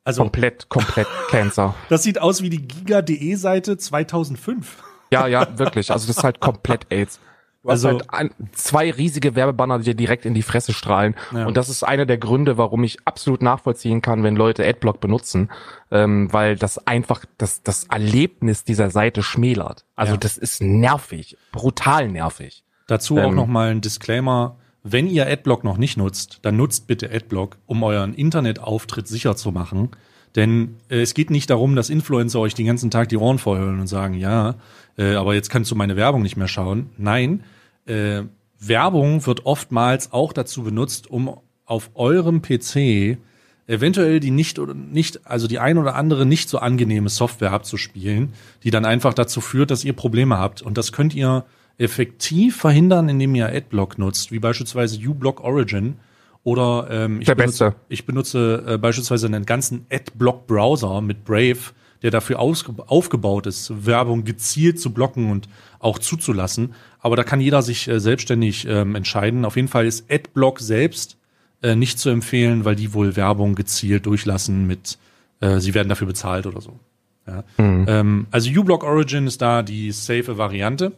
Also 0.05 0.23
komplett, 0.23 0.69
komplett 0.69 1.07
Cancer. 1.31 1.75
Das 1.89 2.03
sieht 2.03 2.21
aus 2.21 2.43
wie 2.43 2.51
die 2.51 2.67
Giga.de-Seite 2.67 3.79
2005. 3.79 4.83
Ja, 5.13 5.27
ja, 5.27 5.59
wirklich. 5.59 5.93
Also 5.93 6.09
das 6.09 6.17
ist 6.17 6.25
halt 6.25 6.41
komplett 6.41 6.87
AIDS. 6.91 7.21
Du 7.63 7.69
also 7.69 7.89
hast 7.89 7.95
halt 7.95 8.11
ein, 8.13 8.31
zwei 8.53 8.91
riesige 8.91 9.37
Werbebanner, 9.37 9.79
die 9.79 9.85
dir 9.85 9.95
direkt 9.95 10.27
in 10.27 10.35
die 10.35 10.43
Fresse 10.43 10.73
strahlen. 10.73 11.15
Ja. 11.33 11.47
Und 11.47 11.57
das 11.57 11.69
ist 11.69 11.85
einer 11.85 12.07
der 12.07 12.19
Gründe, 12.19 12.59
warum 12.59 12.83
ich 12.83 12.99
absolut 13.05 13.41
nachvollziehen 13.41 14.03
kann, 14.03 14.25
wenn 14.25 14.35
Leute 14.35 14.67
Adblock 14.67 15.01
benutzen, 15.01 15.49
ähm, 15.93 16.33
weil 16.33 16.57
das 16.57 16.85
einfach 16.87 17.25
das, 17.39 17.63
das 17.63 17.85
Erlebnis 17.85 18.65
dieser 18.65 18.91
Seite 18.91 19.23
schmälert. 19.23 19.85
Also 19.95 20.15
ja. 20.15 20.19
das 20.19 20.39
ist 20.39 20.61
nervig, 20.61 21.37
brutal 21.53 22.09
nervig. 22.09 22.65
Dazu 22.89 23.17
ähm, 23.17 23.25
auch 23.27 23.33
nochmal 23.33 23.71
ein 23.71 23.81
Disclaimer. 23.81 24.57
Wenn 24.83 25.07
ihr 25.07 25.29
Adblock 25.29 25.63
noch 25.63 25.79
nicht 25.79 25.97
nutzt, 25.97 26.41
dann 26.43 26.57
nutzt 26.57 26.89
bitte 26.89 27.13
Adblock, 27.13 27.59
um 27.67 27.85
euren 27.85 28.15
Internetauftritt 28.15 29.07
sicher 29.07 29.37
zu 29.37 29.53
machen. 29.53 29.91
Denn 30.35 30.77
äh, 30.89 31.01
es 31.01 31.15
geht 31.15 31.31
nicht 31.31 31.51
darum, 31.51 31.77
dass 31.77 31.91
Influencer 31.91 32.41
euch 32.41 32.55
den 32.55 32.67
ganzen 32.67 32.91
Tag 32.91 33.09
die 33.09 33.17
Ohren 33.17 33.39
vorhören 33.39 33.79
und 33.79 33.87
sagen, 33.87 34.15
ja, 34.15 34.57
äh, 34.99 35.15
aber 35.15 35.35
jetzt 35.35 35.51
kannst 35.51 35.71
du 35.71 35.77
meine 35.77 35.97
Werbung 35.97 36.23
nicht 36.23 36.37
mehr 36.37 36.49
schauen. 36.49 36.91
Nein, 36.97 37.45
äh, 37.87 38.23
Werbung 38.59 39.27
wird 39.27 39.47
oftmals 39.47 40.13
auch 40.13 40.33
dazu 40.33 40.63
benutzt, 40.63 41.11
um 41.11 41.39
auf 41.65 41.91
eurem 41.95 42.43
PC 42.43 43.19
eventuell 43.67 44.21
die 44.21 44.31
nicht 44.31 44.59
oder 44.59 44.75
nicht, 44.75 45.27
also 45.27 45.47
die 45.47 45.59
ein 45.59 45.79
oder 45.79 45.95
andere 45.95 46.27
nicht 46.27 46.49
so 46.49 46.59
angenehme 46.59 47.09
Software 47.09 47.53
abzuspielen, 47.53 48.33
die 48.63 48.71
dann 48.71 48.85
einfach 48.85 49.15
dazu 49.15 49.41
führt, 49.41 49.71
dass 49.71 49.85
ihr 49.85 49.93
Probleme 49.93 50.39
habt. 50.39 50.63
Und 50.63 50.79
das 50.79 50.93
könnt 50.93 51.15
ihr 51.15 51.45
effektiv 51.79 52.57
verhindern, 52.57 53.09
indem 53.09 53.35
ihr 53.35 53.49
Adblock 53.49 53.99
nutzt, 53.99 54.33
wie 54.33 54.39
beispielsweise 54.39 54.99
uBlock 54.99 55.43
Origin. 55.43 55.97
Oder 56.45 56.89
ähm, 56.91 57.21
ich, 57.21 57.29
benutze, 57.29 57.77
ich 57.89 58.05
benutze 58.05 58.65
äh, 58.67 58.79
beispielsweise 58.79 59.27
einen 59.27 59.47
ganzen 59.47 59.87
Adblock-Browser 59.91 61.01
mit 61.01 61.25
Brave, 61.25 61.73
der 62.03 62.11
dafür 62.11 62.41
aufgebaut 62.41 63.47
ist, 63.47 63.87
Werbung 63.87 64.25
gezielt 64.25 64.81
zu 64.81 64.93
blocken 64.93 65.31
und 65.31 65.49
auch 65.79 65.99
zuzulassen. 65.99 66.75
Aber 67.01 67.17
da 67.17 67.25
kann 67.25 67.41
jeder 67.41 67.63
sich 67.63 67.89
äh, 67.89 68.01
selbstständig 68.01 68.67
ähm, 68.67 68.95
entscheiden. 68.95 69.45
Auf 69.45 69.57
jeden 69.57 69.69
Fall 69.69 69.87
ist 69.87 70.11
Adblock 70.11 70.61
selbst 70.61 71.17
äh, 71.63 71.77
nicht 71.77 71.99
zu 71.99 72.11
empfehlen, 72.11 72.65
weil 72.65 72.77
die 72.77 72.93
wohl 72.93 73.17
Werbung 73.17 73.55
gezielt 73.55 74.07
durchlassen 74.07 74.67
mit, 74.67 74.99
äh, 75.41 75.59
sie 75.59 75.75
werden 75.75 75.89
dafür 75.89 76.07
bezahlt 76.07 76.47
oder 76.47 76.61
so. 76.61 76.79
Ja. 77.27 77.45
Mhm. 77.57 77.87
Ähm, 77.89 78.27
also 78.31 78.51
uBlock 78.51 78.85
Origin 78.85 79.27
ist 79.27 79.41
da 79.41 79.63
die 79.63 79.93
safe 79.93 80.39
Variante. 80.39 80.93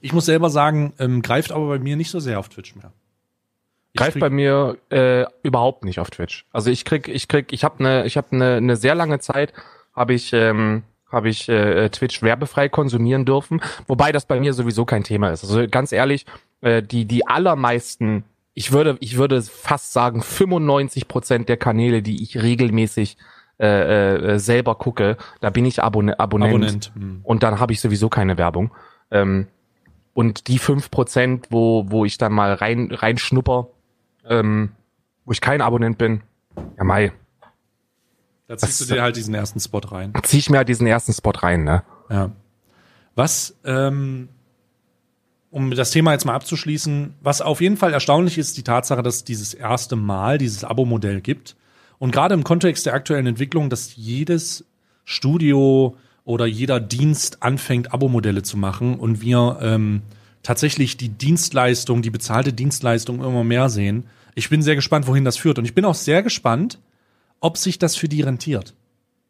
Ich 0.00 0.12
muss 0.12 0.26
selber 0.26 0.50
sagen, 0.50 0.92
ähm, 0.98 1.20
greift 1.20 1.52
aber 1.52 1.66
bei 1.68 1.78
mir 1.78 1.96
nicht 1.96 2.10
so 2.10 2.20
sehr 2.20 2.38
auf 2.38 2.48
Twitch 2.48 2.74
mehr. 2.76 2.92
Greift 3.96 4.20
bei 4.20 4.30
mir 4.30 4.78
äh, 4.90 5.24
überhaupt 5.42 5.84
nicht 5.84 5.98
auf 5.98 6.10
Twitch. 6.10 6.46
Also 6.52 6.70
ich 6.70 6.84
krieg, 6.84 7.08
ich 7.08 7.26
krieg, 7.26 7.52
ich 7.52 7.64
habe 7.64 7.80
eine, 7.80 8.06
ich 8.06 8.16
habe 8.16 8.28
eine, 8.30 8.56
eine 8.56 8.76
sehr 8.76 8.94
lange 8.94 9.18
Zeit 9.18 9.52
habe 9.94 10.14
ich 10.14 10.32
ähm, 10.32 10.82
habe 11.10 11.28
ich 11.28 11.48
äh, 11.48 11.88
Twitch 11.90 12.22
werbefrei 12.22 12.68
konsumieren 12.68 13.24
dürfen, 13.24 13.60
wobei 13.86 14.12
das 14.12 14.26
bei 14.26 14.38
mir 14.38 14.52
sowieso 14.52 14.84
kein 14.84 15.02
Thema 15.02 15.30
ist. 15.30 15.42
Also 15.44 15.66
ganz 15.68 15.92
ehrlich, 15.92 16.26
äh, 16.60 16.82
die 16.82 17.04
die 17.04 17.26
allermeisten, 17.26 18.24
ich 18.54 18.72
würde 18.72 18.96
ich 19.00 19.16
würde 19.16 19.42
fast 19.42 19.92
sagen 19.92 20.22
95 20.22 21.08
Prozent 21.08 21.48
der 21.48 21.56
Kanäle, 21.56 22.02
die 22.02 22.22
ich 22.22 22.40
regelmäßig 22.40 23.16
äh, 23.58 24.14
äh, 24.14 24.38
selber 24.38 24.76
gucke, 24.76 25.16
da 25.40 25.50
bin 25.50 25.64
ich 25.64 25.82
Abonne 25.82 26.18
Abonnent, 26.18 26.50
Abonnent. 26.54 26.92
Hm. 26.94 27.20
und 27.24 27.42
dann 27.42 27.60
habe 27.60 27.72
ich 27.72 27.80
sowieso 27.80 28.08
keine 28.08 28.38
Werbung. 28.38 28.70
Ähm, 29.10 29.48
und 30.14 30.48
die 30.48 30.58
fünf 30.58 30.90
Prozent, 30.90 31.46
wo, 31.50 31.90
wo 31.90 32.04
ich 32.04 32.18
dann 32.18 32.32
mal 32.32 32.54
rein, 32.54 32.90
rein 32.90 33.18
schnupper, 33.18 33.68
ähm, 34.28 34.72
wo 35.24 35.32
ich 35.32 35.40
kein 35.40 35.60
Abonnent 35.60 35.98
bin, 35.98 36.22
ja 36.76 36.84
mai, 36.84 37.12
Da 38.50 38.56
ziehst 38.56 38.80
Das- 38.80 38.88
du 38.88 38.94
dir 38.94 39.02
halt 39.02 39.14
diesen 39.14 39.32
ersten 39.32 39.60
Spot 39.60 39.78
rein. 39.78 40.12
zieh 40.24 40.38
ich 40.38 40.50
mir 40.50 40.56
halt 40.56 40.68
diesen 40.68 40.84
ersten 40.88 41.12
Spot 41.12 41.30
rein, 41.30 41.62
ne? 41.62 41.84
Ja. 42.10 42.32
Was, 43.14 43.54
ähm, 43.64 44.28
um 45.52 45.70
das 45.70 45.92
Thema 45.92 46.10
jetzt 46.12 46.24
mal 46.24 46.34
abzuschließen, 46.34 47.14
was 47.22 47.42
auf 47.42 47.60
jeden 47.60 47.76
Fall 47.76 47.92
erstaunlich 47.92 48.38
ist, 48.38 48.56
die 48.56 48.64
Tatsache, 48.64 49.02
dass 49.04 49.16
es 49.16 49.24
dieses 49.24 49.54
erste 49.54 49.94
Mal 49.94 50.36
dieses 50.36 50.64
Abo-Modell 50.64 51.20
gibt. 51.20 51.54
Und 52.00 52.10
gerade 52.10 52.34
im 52.34 52.42
Kontext 52.42 52.86
der 52.86 52.94
aktuellen 52.94 53.28
Entwicklung, 53.28 53.70
dass 53.70 53.94
jedes 53.94 54.64
Studio 55.04 55.96
oder 56.24 56.46
jeder 56.46 56.80
Dienst 56.80 57.44
anfängt, 57.44 57.92
Abo-Modelle 57.94 58.42
zu 58.42 58.56
machen 58.56 58.96
und 58.98 59.20
wir 59.20 59.58
ähm, 59.62 60.02
tatsächlich 60.42 60.96
die 60.96 61.08
Dienstleistung, 61.10 62.02
die 62.02 62.10
bezahlte 62.10 62.52
Dienstleistung 62.52 63.22
immer 63.22 63.44
mehr 63.44 63.68
sehen. 63.68 64.06
Ich 64.34 64.48
bin 64.50 64.60
sehr 64.60 64.74
gespannt, 64.74 65.06
wohin 65.06 65.24
das 65.24 65.36
führt. 65.36 65.58
Und 65.60 65.66
ich 65.66 65.74
bin 65.74 65.84
auch 65.84 65.94
sehr 65.94 66.24
gespannt, 66.24 66.80
ob 67.40 67.56
sich 67.56 67.78
das 67.78 67.96
für 67.96 68.08
die 68.08 68.22
rentiert. 68.22 68.74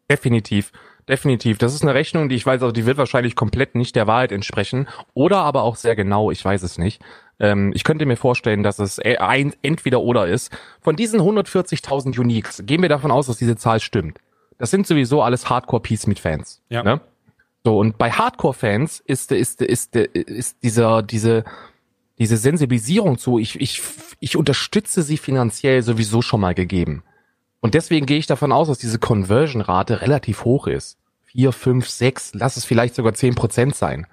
Definitiv. 0.09 0.71
Definitiv. 1.07 1.57
Das 1.57 1.73
ist 1.73 1.81
eine 1.81 1.93
Rechnung, 1.93 2.29
die 2.29 2.35
ich 2.35 2.45
weiß, 2.45 2.61
also 2.61 2.71
die 2.71 2.85
wird 2.85 2.97
wahrscheinlich 2.97 3.35
komplett 3.35 3.75
nicht 3.75 3.95
der 3.95 4.07
Wahrheit 4.07 4.31
entsprechen. 4.31 4.87
Oder 5.13 5.37
aber 5.37 5.63
auch 5.63 5.75
sehr 5.75 5.95
genau, 5.95 6.31
ich 6.31 6.43
weiß 6.43 6.63
es 6.63 6.77
nicht. 6.77 7.01
Ähm, 7.39 7.71
ich 7.73 7.83
könnte 7.83 8.05
mir 8.05 8.17
vorstellen, 8.17 8.61
dass 8.61 8.79
es 8.79 8.99
e- 8.99 9.17
ein 9.17 9.53
entweder 9.61 10.01
oder 10.01 10.27
ist. 10.27 10.51
Von 10.79 10.95
diesen 10.95 11.19
140.000 11.19 12.19
Uniques 12.19 12.63
gehen 12.65 12.81
wir 12.81 12.89
davon 12.89 13.11
aus, 13.11 13.27
dass 13.27 13.37
diese 13.37 13.55
Zahl 13.55 13.79
stimmt. 13.79 14.19
Das 14.57 14.69
sind 14.69 14.85
sowieso 14.85 15.23
alles 15.23 15.49
Hardcore-Peace-Meet-Fans. 15.49 16.61
Ja. 16.69 16.83
Ne? 16.83 17.01
So, 17.63 17.79
und 17.79 17.97
bei 17.97 18.11
Hardcore-Fans 18.11 19.01
ist, 19.05 19.31
ist, 19.31 19.61
ist, 19.61 19.95
ist 19.95 20.63
dieser, 20.63 21.01
diese, 21.01 21.43
diese 22.19 22.37
Sensibilisierung 22.37 23.17
zu, 23.17 23.39
ich, 23.39 23.59
ich, 23.59 23.81
ich 24.19 24.37
unterstütze 24.37 25.01
sie 25.01 25.17
finanziell 25.17 25.81
sowieso 25.81 26.21
schon 26.21 26.41
mal 26.41 26.53
gegeben. 26.53 27.03
Und 27.61 27.73
deswegen 27.75 28.05
gehe 28.05 28.17
ich 28.17 28.27
davon 28.27 28.51
aus, 28.51 28.67
dass 28.67 28.79
diese 28.79 28.99
Conversion-Rate 28.99 30.01
relativ 30.01 30.43
hoch 30.45 30.67
ist. 30.67 30.97
Vier, 31.25 31.51
fünf, 31.53 31.87
sechs, 31.87 32.31
lass 32.33 32.57
es 32.57 32.65
vielleicht 32.65 32.95
sogar 32.95 33.13
zehn 33.13 33.35
Prozent 33.35 33.75
sein. 33.75 34.07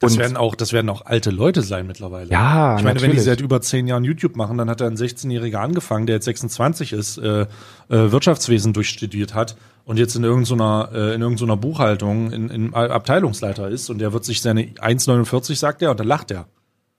Das 0.00 0.12
Und- 0.12 0.18
werden 0.20 0.36
auch, 0.36 0.54
das 0.54 0.72
werden 0.72 0.88
auch 0.90 1.06
alte 1.06 1.30
Leute 1.30 1.62
sein 1.62 1.86
mittlerweile. 1.86 2.30
Ja, 2.30 2.76
Ich 2.76 2.84
meine, 2.84 2.96
wenn 3.00 3.10
die 3.10 3.16
natürlich. 3.16 3.24
seit 3.24 3.40
über 3.40 3.60
zehn 3.60 3.86
Jahren 3.88 4.04
YouTube 4.04 4.36
machen, 4.36 4.58
dann 4.58 4.68
hat 4.70 4.80
er 4.80 4.86
ein 4.88 4.96
16-Jähriger 4.96 5.56
angefangen, 5.58 6.06
der 6.06 6.16
jetzt 6.16 6.26
26 6.26 6.92
ist, 6.92 7.18
äh, 7.18 7.42
äh, 7.42 7.46
Wirtschaftswesen 7.88 8.72
durchstudiert 8.72 9.34
hat 9.34 9.56
und 9.84 9.96
jetzt 9.98 10.14
in 10.14 10.22
irgendeiner, 10.22 10.90
äh, 10.92 11.14
in 11.14 11.22
irgendeiner 11.22 11.56
Buchhaltung 11.56 12.30
in, 12.32 12.48
in 12.50 12.74
Abteilungsleiter 12.74 13.68
ist 13.68 13.88
und 13.90 13.98
der 13.98 14.12
wird 14.12 14.24
sich 14.24 14.40
seine 14.42 14.62
1,49 14.66 15.56
sagt 15.56 15.82
er 15.82 15.90
und 15.92 15.98
dann 16.00 16.06
lacht 16.06 16.30
er. 16.30 16.46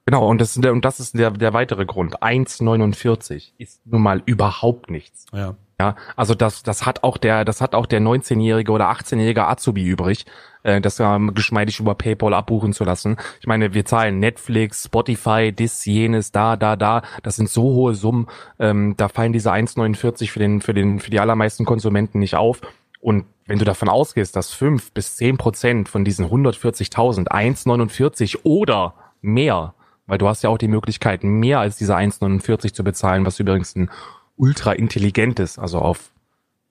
Genau, 0.09 0.27
und 0.27 0.41
das, 0.41 0.55
ist 0.55 0.63
der- 0.63 0.71
und 0.71 0.83
das 0.85 0.99
ist 0.99 1.15
der, 1.15 1.29
der 1.29 1.53
weitere 1.53 1.85
Grund. 1.85 2.23
1,49 2.23 3.51
ist 3.59 3.85
nun 3.85 4.01
mal 4.01 4.23
überhaupt 4.25 4.89
nichts. 4.89 5.27
Ja. 5.31 5.53
Ja, 5.79 5.95
also 6.15 6.33
das, 6.33 6.63
das 6.63 6.87
hat 6.87 7.03
auch 7.03 7.17
der, 7.17 7.45
das 7.45 7.61
hat 7.61 7.75
auch 7.75 7.85
der 7.85 8.01
19-jährige 8.01 8.71
oder 8.71 8.89
18-jährige 8.89 9.45
Azubi 9.47 9.83
übrig, 9.85 10.25
äh, 10.63 10.81
das 10.81 10.99
ähm, 10.99 11.35
geschmeidig 11.35 11.79
über 11.79 11.93
PayPal 11.93 12.33
abbuchen 12.33 12.73
zu 12.73 12.83
lassen. 12.85 13.17
Ich 13.39 13.45
meine, 13.45 13.75
wir 13.75 13.85
zahlen 13.85 14.17
Netflix, 14.17 14.85
Spotify, 14.85 15.51
dis, 15.53 15.85
jenes, 15.85 16.31
da, 16.31 16.55
da, 16.57 16.75
da. 16.75 17.03
Das 17.21 17.35
sind 17.35 17.47
so 17.47 17.61
hohe 17.61 17.93
Summen, 17.93 18.25
ähm, 18.57 18.95
da 18.97 19.09
fallen 19.09 19.31
diese 19.31 19.53
1,49 19.53 20.31
für 20.31 20.39
den, 20.39 20.61
für 20.61 20.73
den, 20.73 20.99
für 20.99 21.11
die 21.11 21.19
allermeisten 21.19 21.65
Konsumenten 21.65 22.17
nicht 22.17 22.33
auf. 22.33 22.61
Und 22.99 23.25
wenn 23.45 23.59
du 23.59 23.63
davon 23.63 23.89
ausgehst, 23.89 24.35
dass 24.35 24.51
fünf 24.51 24.91
bis 24.91 25.17
zehn 25.17 25.37
Prozent 25.37 25.87
von 25.87 26.03
diesen 26.03 26.25
140.000 26.25 27.27
1,49 27.27 28.39
oder 28.43 28.95
mehr, 29.21 29.75
weil 30.09 30.17
du 30.17 30.27
hast 30.27 30.43
ja 30.43 30.49
auch 30.49 30.57
die 30.57 30.67
Möglichkeit, 30.67 31.23
mehr 31.23 31.59
als 31.59 31.77
diese 31.77 31.95
1,49 31.95 32.73
zu 32.73 32.83
bezahlen, 32.83 33.25
was 33.25 33.39
übrigens 33.39 33.75
ein 33.75 33.89
ultra 34.35 34.73
intelligentes, 34.73 35.57
also 35.59 35.79
auf 35.79 36.09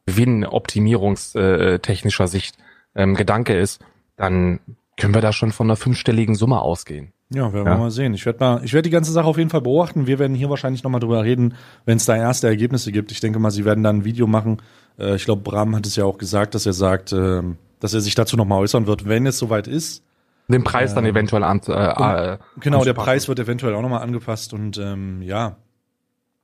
gewinnoptimierungstechnischer 0.07 2.29
Sicht 2.29 2.57
ähm, 2.95 3.15
Gedanke 3.15 3.57
ist, 3.59 3.81
dann 4.17 4.61
können 4.97 5.15
wir 5.15 5.21
da 5.21 5.33
schon 5.33 5.53
von 5.53 5.67
einer 5.69 5.77
fünfstelligen 5.77 6.35
Summe 6.35 6.61
ausgehen. 6.61 7.13
Ja, 7.31 7.53
werden 7.53 7.67
Ja. 7.67 7.75
wir 7.75 7.79
mal 7.79 7.91
sehen. 7.91 8.15
Ich 8.15 8.25
werde 8.27 8.39
mal, 8.41 8.65
ich 8.65 8.73
werde 8.73 8.89
die 8.89 8.93
ganze 8.93 9.13
Sache 9.13 9.27
auf 9.27 9.37
jeden 9.37 9.51
Fall 9.51 9.61
beobachten. 9.61 10.07
Wir 10.07 10.19
werden 10.19 10.35
hier 10.35 10.49
wahrscheinlich 10.51 10.83
nochmal 10.83 11.01
drüber 11.01 11.23
reden, 11.25 11.55
wenn 11.85 11.99
es 11.99 12.07
da 12.07 12.17
erste 12.17 12.47
Ergebnisse 12.49 12.91
gibt. 12.91 13.13
Ich 13.13 13.21
denke 13.21 13.39
mal, 13.39 13.51
sie 13.51 13.65
werden 13.67 13.85
dann 13.85 13.99
ein 13.99 14.05
Video 14.05 14.27
machen. 14.27 14.63
Äh, 14.99 15.15
ich 15.17 15.25
glaube, 15.27 15.43
Bram 15.43 15.77
hat 15.77 15.87
es 15.87 15.95
ja 15.97 16.05
auch 16.05 16.17
gesagt, 16.19 16.55
dass 16.55 16.65
er 16.67 16.73
sagt, 16.73 17.13
ähm, 17.13 17.59
dass 17.81 17.93
er 17.95 18.01
sich 18.01 18.15
dazu 18.15 18.37
nochmal 18.37 18.61
äußern 18.61 18.87
wird, 18.87 19.07
wenn 19.07 19.27
es 19.27 19.39
soweit 19.39 19.69
ist. 19.69 20.03
Den 20.51 20.65
Preis 20.65 20.95
dann 20.95 21.05
eventuell 21.05 21.45
an, 21.45 21.61
äh, 21.69 22.33
äh, 22.33 22.39
Genau, 22.61 22.83
der. 22.85 22.95
Preis 22.95 23.29
wird 23.29 23.39
eventuell 23.39 23.75
auch 23.75 23.83
nochmal 23.83 24.03
angepasst 24.03 24.55
und 24.55 24.79
ähm, 24.79 25.21
ja, 25.23 25.57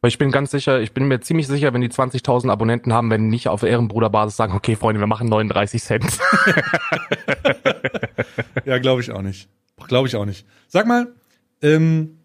Aber 0.01 0.09
ich 0.09 0.19
bin 0.19 0.31
ganz 0.31 0.51
sicher, 0.51 0.81
ich 0.81 0.93
bin 0.93 1.09
mir 1.09 1.21
ziemlich 1.21 1.47
sicher, 1.47 1.73
wenn 1.73 1.81
die 1.81 1.89
20.000 1.89 2.51
Abonnenten 2.51 2.93
haben, 2.93 3.09
wenn 3.11 3.29
nicht 3.29 3.49
auf 3.49 3.63
Ehrenbruderbasis 3.63 4.37
sagen, 4.37 4.53
okay, 4.55 4.77
Freunde, 4.77 5.01
wir 5.01 5.07
machen 5.07 5.29
39 5.31 5.83
Cent. 5.83 6.05
ja, 8.67 8.79
glaube 8.79 9.01
ich 9.01 9.11
auch 9.11 9.23
nicht. 9.23 9.49
Glaube 9.89 10.07
ich 10.09 10.17
auch 10.17 10.27
nicht. 10.27 10.47
Sag 10.69 10.87
mal, 10.87 11.09
ähm, 11.63 12.19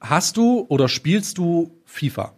hast 0.00 0.36
du 0.36 0.66
oder 0.68 0.88
spielst 0.88 1.38
du 1.38 1.76
FIFA? 1.84 2.34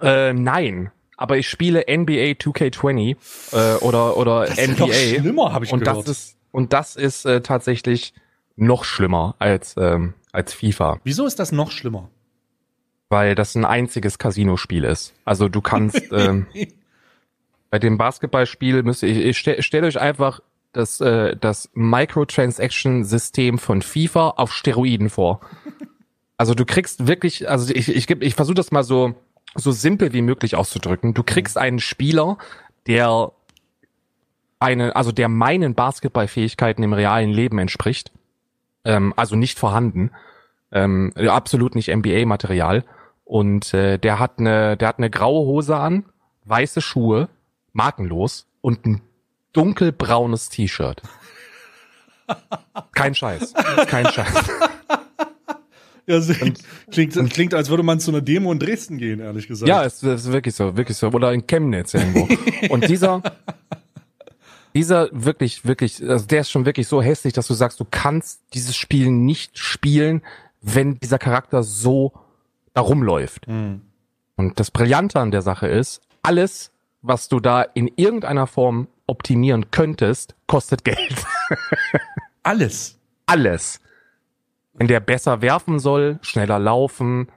äh, 0.00 0.32
nein. 0.32 0.90
Aber 1.18 1.36
ich 1.36 1.48
spiele 1.48 1.80
NBA 1.88 2.38
2K20 2.38 3.16
äh, 3.52 3.76
oder 3.84 4.16
oder 4.16 4.46
ist 4.46 4.56
ja 4.56 4.68
NBA. 4.68 4.86
noch 4.86 4.92
schlimmer, 4.94 5.52
hab 5.52 5.64
ich 5.64 5.72
und 5.72 5.80
gehört. 5.80 6.06
das 6.06 6.08
ist 6.08 6.37
und 6.50 6.72
das 6.72 6.96
ist 6.96 7.24
äh, 7.24 7.40
tatsächlich 7.40 8.14
noch 8.56 8.84
schlimmer 8.84 9.34
als 9.38 9.74
ähm, 9.78 10.14
als 10.32 10.52
FIFA, 10.52 11.00
Wieso 11.04 11.26
ist 11.26 11.38
das 11.38 11.52
noch 11.52 11.70
schlimmer? 11.70 12.10
weil 13.10 13.34
das 13.34 13.54
ein 13.54 13.64
einziges 13.64 14.18
Casino-Spiel 14.18 14.84
ist. 14.84 15.14
Also 15.24 15.48
du 15.48 15.60
kannst 15.62 16.02
ähm, 16.12 16.46
bei 17.70 17.78
dem 17.78 17.98
Basketballspiel 17.98 18.82
müsst 18.82 19.02
ihr, 19.02 19.26
ich 19.26 19.38
stell, 19.38 19.62
stellt 19.62 19.84
euch 19.84 19.98
einfach 19.98 20.40
das 20.72 21.00
äh, 21.00 21.34
das 21.36 21.70
Microtransaction-System 21.74 23.58
von 23.58 23.82
FIFA 23.82 24.30
auf 24.36 24.52
Steroiden 24.52 25.08
vor. 25.08 25.40
Also 26.36 26.54
du 26.54 26.64
kriegst 26.64 27.06
wirklich, 27.06 27.48
also 27.48 27.72
ich 27.74 27.88
ich, 27.88 28.08
ich 28.10 28.34
versuche 28.34 28.54
das 28.54 28.70
mal 28.70 28.84
so 28.84 29.14
so 29.54 29.72
simpel 29.72 30.12
wie 30.12 30.22
möglich 30.22 30.54
auszudrücken. 30.54 31.14
Du 31.14 31.22
kriegst 31.22 31.56
einen 31.56 31.78
Spieler, 31.78 32.36
der 32.86 33.32
eine, 34.60 34.96
also 34.96 35.12
der 35.12 35.28
meinen 35.28 35.74
Basketballfähigkeiten 35.74 36.82
im 36.82 36.92
realen 36.92 37.30
Leben 37.30 37.58
entspricht, 37.58 38.12
ähm, 38.84 39.12
also 39.16 39.36
nicht 39.36 39.58
vorhanden, 39.58 40.10
ähm, 40.72 41.12
absolut 41.16 41.74
nicht 41.74 41.94
NBA-Material. 41.94 42.84
Und 43.24 43.74
äh, 43.74 43.98
der 43.98 44.18
hat 44.18 44.38
eine, 44.38 44.76
der 44.76 44.88
hat 44.88 44.98
eine 44.98 45.10
graue 45.10 45.46
Hose 45.46 45.76
an, 45.76 46.06
weiße 46.44 46.80
Schuhe, 46.80 47.28
markenlos 47.72 48.46
und 48.60 48.86
ein 48.86 49.02
dunkelbraunes 49.52 50.48
T-Shirt. 50.48 51.02
Kein 52.92 53.14
Scheiß, 53.14 53.54
kein 53.86 54.06
Scheiß. 54.06 54.44
Ja, 56.06 56.22
so, 56.22 56.32
klingt, 56.90 57.30
klingt, 57.30 57.54
als 57.54 57.68
würde 57.68 57.82
man 57.82 58.00
zu 58.00 58.10
einer 58.10 58.22
Demo 58.22 58.50
in 58.50 58.58
Dresden 58.58 58.96
gehen, 58.96 59.20
ehrlich 59.20 59.46
gesagt. 59.46 59.68
Ja, 59.68 59.84
es 59.84 60.02
ist 60.02 60.32
wirklich 60.32 60.54
so, 60.54 60.74
wirklich 60.74 60.96
so. 60.96 61.08
Oder 61.08 61.34
in 61.34 61.46
Chemnitz 61.46 61.92
irgendwo. 61.92 62.26
Und 62.70 62.88
dieser, 62.88 63.22
dieser 64.74 65.08
wirklich, 65.12 65.64
wirklich, 65.64 66.02
also 66.08 66.26
der 66.26 66.40
ist 66.40 66.50
schon 66.50 66.66
wirklich 66.66 66.88
so 66.88 67.02
hässlich, 67.02 67.32
dass 67.32 67.46
du 67.46 67.54
sagst, 67.54 67.80
du 67.80 67.86
kannst 67.90 68.42
dieses 68.54 68.76
Spiel 68.76 69.10
nicht 69.10 69.58
spielen, 69.58 70.22
wenn 70.60 70.98
dieser 70.98 71.18
Charakter 71.18 71.62
so 71.62 72.12
da 72.74 72.80
rumläuft. 72.80 73.46
Hm. 73.46 73.82
Und 74.36 74.60
das 74.60 74.70
Brillante 74.70 75.18
an 75.20 75.30
der 75.30 75.42
Sache 75.42 75.66
ist, 75.66 76.00
alles, 76.22 76.70
was 77.02 77.28
du 77.28 77.40
da 77.40 77.62
in 77.62 77.90
irgendeiner 77.96 78.46
Form 78.46 78.88
optimieren 79.06 79.70
könntest, 79.70 80.34
kostet 80.46 80.84
Geld. 80.84 81.24
Alles. 82.42 82.98
Alles. 83.26 83.80
Wenn 84.74 84.86
der 84.86 85.00
besser 85.00 85.42
werfen 85.42 85.78
soll, 85.78 86.18
schneller 86.22 86.58
laufen, 86.58 87.28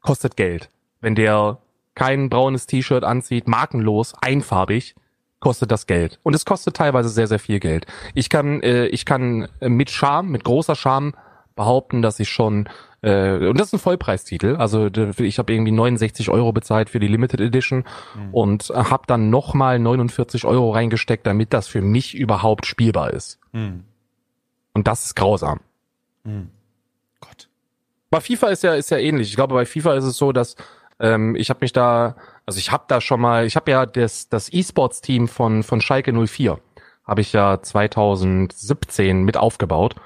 kostet 0.00 0.36
Geld. 0.36 0.70
Wenn 1.00 1.14
der 1.14 1.58
kein 1.94 2.28
braunes 2.28 2.66
T-Shirt 2.66 3.04
anzieht, 3.04 3.48
markenlos, 3.48 4.14
einfarbig, 4.20 4.94
kostet 5.44 5.70
das 5.70 5.86
Geld. 5.86 6.18
Und 6.22 6.34
es 6.34 6.46
kostet 6.46 6.74
teilweise 6.74 7.10
sehr, 7.10 7.26
sehr 7.26 7.38
viel 7.38 7.60
Geld. 7.60 7.86
Ich 8.14 8.30
kann, 8.30 8.62
äh, 8.62 8.86
ich 8.86 9.04
kann 9.04 9.46
mit 9.60 9.90
Charme, 9.90 10.30
mit 10.30 10.42
großer 10.42 10.74
Scham 10.74 11.14
behaupten, 11.54 12.00
dass 12.00 12.18
ich 12.18 12.30
schon, 12.30 12.66
äh, 13.02 13.46
und 13.46 13.60
das 13.60 13.68
ist 13.68 13.74
ein 13.74 13.78
Vollpreistitel, 13.78 14.56
also 14.56 14.86
ich 14.86 15.38
habe 15.38 15.52
irgendwie 15.52 15.70
69 15.70 16.30
Euro 16.30 16.52
bezahlt 16.52 16.88
für 16.88 16.98
die 16.98 17.08
Limited 17.08 17.42
Edition 17.42 17.84
und 18.32 18.70
habe 18.70 19.04
dann 19.06 19.28
nochmal 19.28 19.78
49 19.78 20.46
Euro 20.46 20.70
reingesteckt, 20.72 21.26
damit 21.26 21.52
das 21.52 21.68
für 21.68 21.82
mich 21.82 22.14
überhaupt 22.14 22.64
spielbar 22.64 23.12
ist. 23.12 23.38
Hm. 23.52 23.84
Und 24.72 24.88
das 24.88 25.04
ist 25.04 25.14
grausam. 25.14 25.60
Hm. 26.24 26.48
Gott. 27.20 27.48
Bei 28.10 28.20
FIFA 28.20 28.48
ist 28.48 28.62
ja 28.62 28.74
ist 28.74 28.90
ja 28.90 28.96
ähnlich. 28.96 29.28
Ich 29.28 29.36
glaube, 29.36 29.54
bei 29.54 29.66
FIFA 29.66 29.94
ist 29.94 30.04
es 30.04 30.16
so, 30.16 30.32
dass 30.32 30.56
ähm, 30.98 31.36
ich 31.36 31.50
habe 31.50 31.58
mich 31.60 31.72
da 31.72 32.16
Also 32.46 32.58
ich 32.58 32.70
habe 32.70 32.84
da 32.88 33.00
schon 33.00 33.20
mal, 33.20 33.46
ich 33.46 33.56
habe 33.56 33.70
ja 33.70 33.86
das, 33.86 34.28
das 34.28 34.52
E-Sports-Team 34.52 35.28
von, 35.28 35.62
von 35.62 35.80
Schalke 35.80 36.12
04, 36.12 36.58
habe 37.04 37.20
ich 37.20 37.32
ja 37.32 37.60
2017 37.60 39.22
mit 39.22 39.36
aufgebaut. 39.36 39.96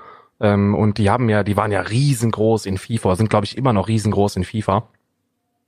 Ähm, 0.40 0.74
und 0.74 0.98
die 0.98 1.10
haben 1.10 1.28
ja, 1.28 1.42
die 1.42 1.56
waren 1.56 1.72
ja 1.72 1.80
riesengroß 1.80 2.66
in 2.66 2.78
FIFA, 2.78 3.16
sind 3.16 3.30
glaube 3.30 3.44
ich 3.44 3.56
immer 3.56 3.72
noch 3.72 3.88
riesengroß 3.88 4.36
in 4.36 4.44
FIFA. 4.44 4.88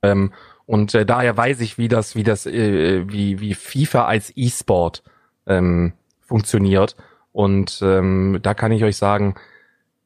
Ähm, 0.01 0.31
und 0.65 0.95
äh, 0.95 1.05
daher 1.05 1.35
weiß 1.35 1.59
ich, 1.59 1.77
wie 1.77 1.89
das, 1.89 2.15
wie 2.15 2.23
das, 2.23 2.45
äh, 2.45 3.03
wie, 3.11 3.39
wie 3.41 3.53
FIFA 3.53 4.05
als 4.05 4.31
E-Sport 4.35 5.03
ähm, 5.45 5.93
funktioniert. 6.21 6.95
Und 7.33 7.81
ähm, 7.81 8.39
da 8.41 8.53
kann 8.53 8.71
ich 8.71 8.83
euch 8.83 8.95
sagen, 8.97 9.35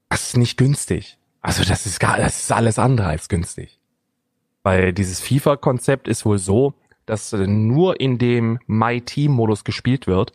das 0.10 0.28
ist 0.28 0.38
nicht 0.38 0.58
günstig. 0.58 1.18
Also 1.42 1.64
das 1.64 1.86
ist 1.86 2.00
gar, 2.00 2.18
das 2.18 2.44
ist 2.44 2.52
alles 2.52 2.80
andere 2.80 3.08
als 3.08 3.30
günstig. 3.30 3.80
Weil 4.66 4.94
dieses 4.94 5.22
FIFA-Konzept 5.22 6.08
ist 6.08 6.26
wohl 6.26 6.40
so, 6.40 6.74
dass 7.06 7.32
äh, 7.34 7.46
nur 7.46 8.00
in 8.00 8.18
dem 8.18 8.58
My 8.66 9.00
Team-Modus 9.00 9.64
gespielt 9.64 10.08
wird. 10.08 10.34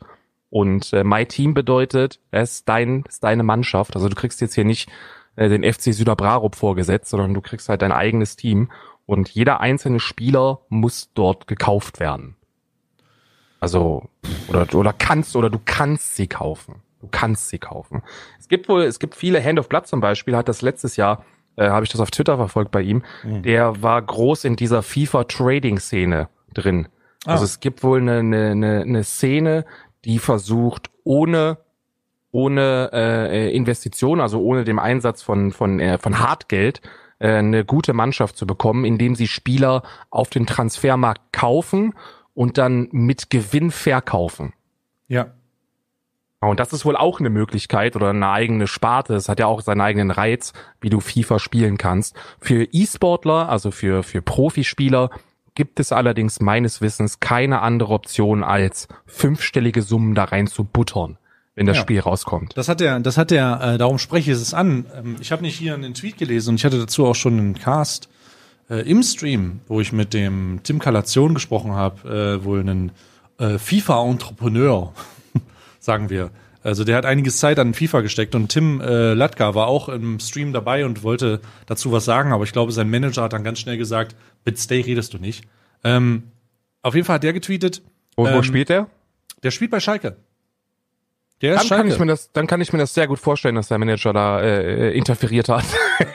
Und 0.51 0.93
äh, 0.93 1.03
My 1.03 1.27
Team 1.27 1.53
bedeutet, 1.53 2.21
es 2.31 2.53
ist, 2.53 2.69
dein, 2.69 3.03
ist 3.09 3.25
deine 3.25 3.43
Mannschaft. 3.43 3.97
Also 3.97 4.09
du 4.09 4.15
kriegst 4.15 4.41
jetzt 4.41 4.55
hier 4.55 4.65
nicht 4.65 4.89
äh, 5.35 5.49
den 5.49 5.65
FC 5.65 5.93
Süderbrarup 5.93 6.55
vorgesetzt, 6.55 7.11
sondern 7.11 7.35
du 7.35 7.41
kriegst 7.41 7.69
halt 7.69 7.83
dein 7.83 7.91
eigenes 7.91 8.37
Team. 8.37 8.71
Und 9.05 9.31
jeder 9.31 9.59
einzelne 9.59 9.99
Spieler 9.99 10.61
muss 10.69 11.11
dort 11.13 11.49
gekauft 11.49 11.99
werden. 11.99 12.37
Also, 13.59 14.09
oder, 14.47 14.73
oder 14.73 14.93
kannst, 14.93 15.35
oder 15.35 15.51
du 15.51 15.59
kannst 15.65 16.15
sie 16.15 16.29
kaufen. 16.29 16.83
Du 17.01 17.09
kannst 17.11 17.49
sie 17.49 17.59
kaufen. 17.59 18.05
Es 18.39 18.47
gibt 18.47 18.69
wohl, 18.69 18.83
es 18.83 19.01
gibt 19.01 19.17
viele, 19.17 19.43
Hand 19.43 19.59
of 19.59 19.69
Blood 19.69 19.89
zum 19.89 20.01
Beispiel, 20.01 20.37
hat 20.37 20.49
das 20.49 20.63
letztes 20.63 20.95
Jahr, 20.95 21.25
äh, 21.61 21.69
habe 21.69 21.85
ich 21.85 21.93
das 21.93 22.01
auf 22.01 22.11
Twitter 22.11 22.37
verfolgt 22.37 22.71
bei 22.71 22.83
ihm, 22.83 23.03
mhm. 23.23 23.43
der 23.43 23.83
war 23.83 24.01
groß 24.01 24.45
in 24.45 24.57
dieser 24.57 24.83
FIFA-Trading-Szene 24.83 26.29
drin. 26.55 26.89
Ah. 27.27 27.33
Also 27.33 27.45
es 27.45 27.61
gibt 27.61 27.83
wohl 27.83 28.01
eine, 28.01 28.19
eine, 28.19 28.81
eine 28.81 29.05
Szene, 29.05 29.65
die 30.05 30.19
versucht, 30.19 30.91
ohne 31.05 31.59
ohne 32.33 32.91
äh, 32.93 33.57
Investition, 33.57 34.21
also 34.21 34.41
ohne 34.41 34.63
dem 34.63 34.79
Einsatz 34.79 35.21
von 35.21 35.51
von 35.51 35.81
äh, 35.81 35.99
von 35.99 36.21
Hartgeld, 36.21 36.81
äh, 37.19 37.29
eine 37.29 37.65
gute 37.65 37.93
Mannschaft 37.93 38.37
zu 38.37 38.47
bekommen, 38.47 38.85
indem 38.85 39.17
sie 39.17 39.27
Spieler 39.27 39.83
auf 40.11 40.31
den 40.31 40.47
Transfermarkt 40.47 41.33
kaufen 41.33 41.95
und 42.35 42.57
dann 42.57 42.89
mit 42.93 43.31
Gewinn 43.31 43.73
verkaufen. 43.73 44.53
Ja. 45.09 45.33
Und 46.41 46.59
das 46.59 46.73
ist 46.73 46.87
wohl 46.87 46.97
auch 46.97 47.21
eine 47.21 47.29
Möglichkeit 47.29 47.97
oder 47.97 48.11
eine 48.11 48.31
eigene 48.31 48.67
Sparte. 48.67 49.15
Es 49.15 49.29
hat 49.29 49.41
ja 49.41 49.47
auch 49.47 49.61
seinen 49.61 49.83
eigenen 49.83 50.11
Reiz, 50.11 50.55
wie 50.81 50.89
du 50.89 51.01
FIFA 51.01 51.39
spielen 51.39 51.77
kannst. 51.77 52.17
Für 52.41 52.65
E-Sportler, 52.65 53.49
also 53.51 53.71
für, 53.71 54.03
für 54.03 54.23
Profispieler, 54.23 55.11
gibt 55.55 55.81
es 55.81 55.93
allerdings 55.93 56.41
meines 56.41 56.81
Wissens 56.81 57.21
keine 57.21 57.61
andere 57.61 57.93
Option 57.93 58.43
als 58.43 58.89
fünfstellige 59.05 59.83
Summen 59.83 60.15
da 60.15 60.25
rein 60.25 60.47
zu 60.47 60.65
buttern 60.65 61.19
wenn 61.57 61.67
das 61.67 61.77
ja. 61.77 61.83
Spiel 61.83 62.01
rauskommt. 62.01 62.57
Das 62.57 62.69
hat 62.71 62.81
er, 62.81 63.01
das 63.01 63.19
hat 63.19 63.31
er, 63.33 63.61
äh, 63.61 63.77
darum 63.77 63.99
spreche 63.99 64.31
ich 64.31 64.37
es 64.39 64.55
an. 64.55 64.87
Ähm, 64.97 65.17
ich 65.21 65.31
habe 65.31 65.43
nicht 65.43 65.59
hier 65.59 65.75
einen 65.75 65.93
Tweet 65.93 66.17
gelesen 66.17 66.51
und 66.51 66.55
ich 66.55 66.65
hatte 66.65 66.79
dazu 66.79 67.05
auch 67.05 67.15
schon 67.15 67.39
einen 67.39 67.59
Cast 67.59 68.09
äh, 68.71 68.89
im 68.89 69.03
Stream, 69.03 69.61
wo 69.69 69.81
ich 69.81 69.93
mit 69.93 70.15
dem 70.15 70.61
Tim 70.63 70.79
Kalation 70.79 71.35
gesprochen 71.35 71.73
habe, 71.73 72.39
äh, 72.41 72.45
wohl 72.45 72.61
einen 72.61 72.93
äh, 73.39 73.59
FIFA-Entrepreneur, 73.59 74.95
sagen 75.81 76.11
wir. 76.11 76.31
Also 76.63 76.85
der 76.85 76.97
hat 76.97 77.07
einiges 77.07 77.39
Zeit 77.39 77.59
an 77.59 77.73
FIFA 77.73 78.03
gesteckt 78.03 78.35
und 78.35 78.49
Tim 78.49 78.81
äh, 78.81 79.15
Latka 79.15 79.55
war 79.55 79.67
auch 79.67 79.89
im 79.89 80.21
Stream 80.21 80.53
dabei 80.53 80.85
und 80.85 81.03
wollte 81.03 81.41
dazu 81.67 81.91
was 81.91 82.05
sagen, 82.05 82.33
aber 82.33 82.45
ich 82.45 82.53
glaube, 82.53 82.71
sein 82.71 82.91
Manager 82.91 83.23
hat 83.23 83.33
dann 83.33 83.45
ganz 83.45 83.61
schnell 83.61 83.79
gesagt, 83.79 84.15
mit 84.45 84.59
Stay 84.59 84.83
redest 84.83 85.15
du 85.15 85.19
nicht. 85.19 85.45
Ähm, 85.85 86.25
auf 86.83 86.95
jeden 86.95 87.07
Fall 87.07 87.15
hat 87.15 87.23
der 87.23 87.33
getweetet. 87.33 87.83
Und 88.15 88.31
wo 88.31 88.37
ähm, 88.37 88.43
spielt 88.43 88.69
er? 88.69 88.89
Der 89.43 89.51
spielt 89.51 89.71
bei 89.71 89.81
Schalke. 89.81 90.17
Der 91.41 91.55
ist 91.55 91.71
dann 91.71 91.79
kann 91.79 91.89
ich 91.89 91.99
mir 91.99 92.07
das, 92.07 92.33
dann 92.33 92.47
kann 92.47 92.61
ich 92.61 92.73
mir 92.73 92.79
das 92.79 92.93
sehr 92.93 93.07
gut 93.07 93.19
vorstellen, 93.19 93.55
dass 93.55 93.69
der 93.69 93.79
Manager 93.79 94.13
da 94.13 94.43
äh, 94.43 94.91
interferiert 94.95 95.49
hat. 95.49 95.65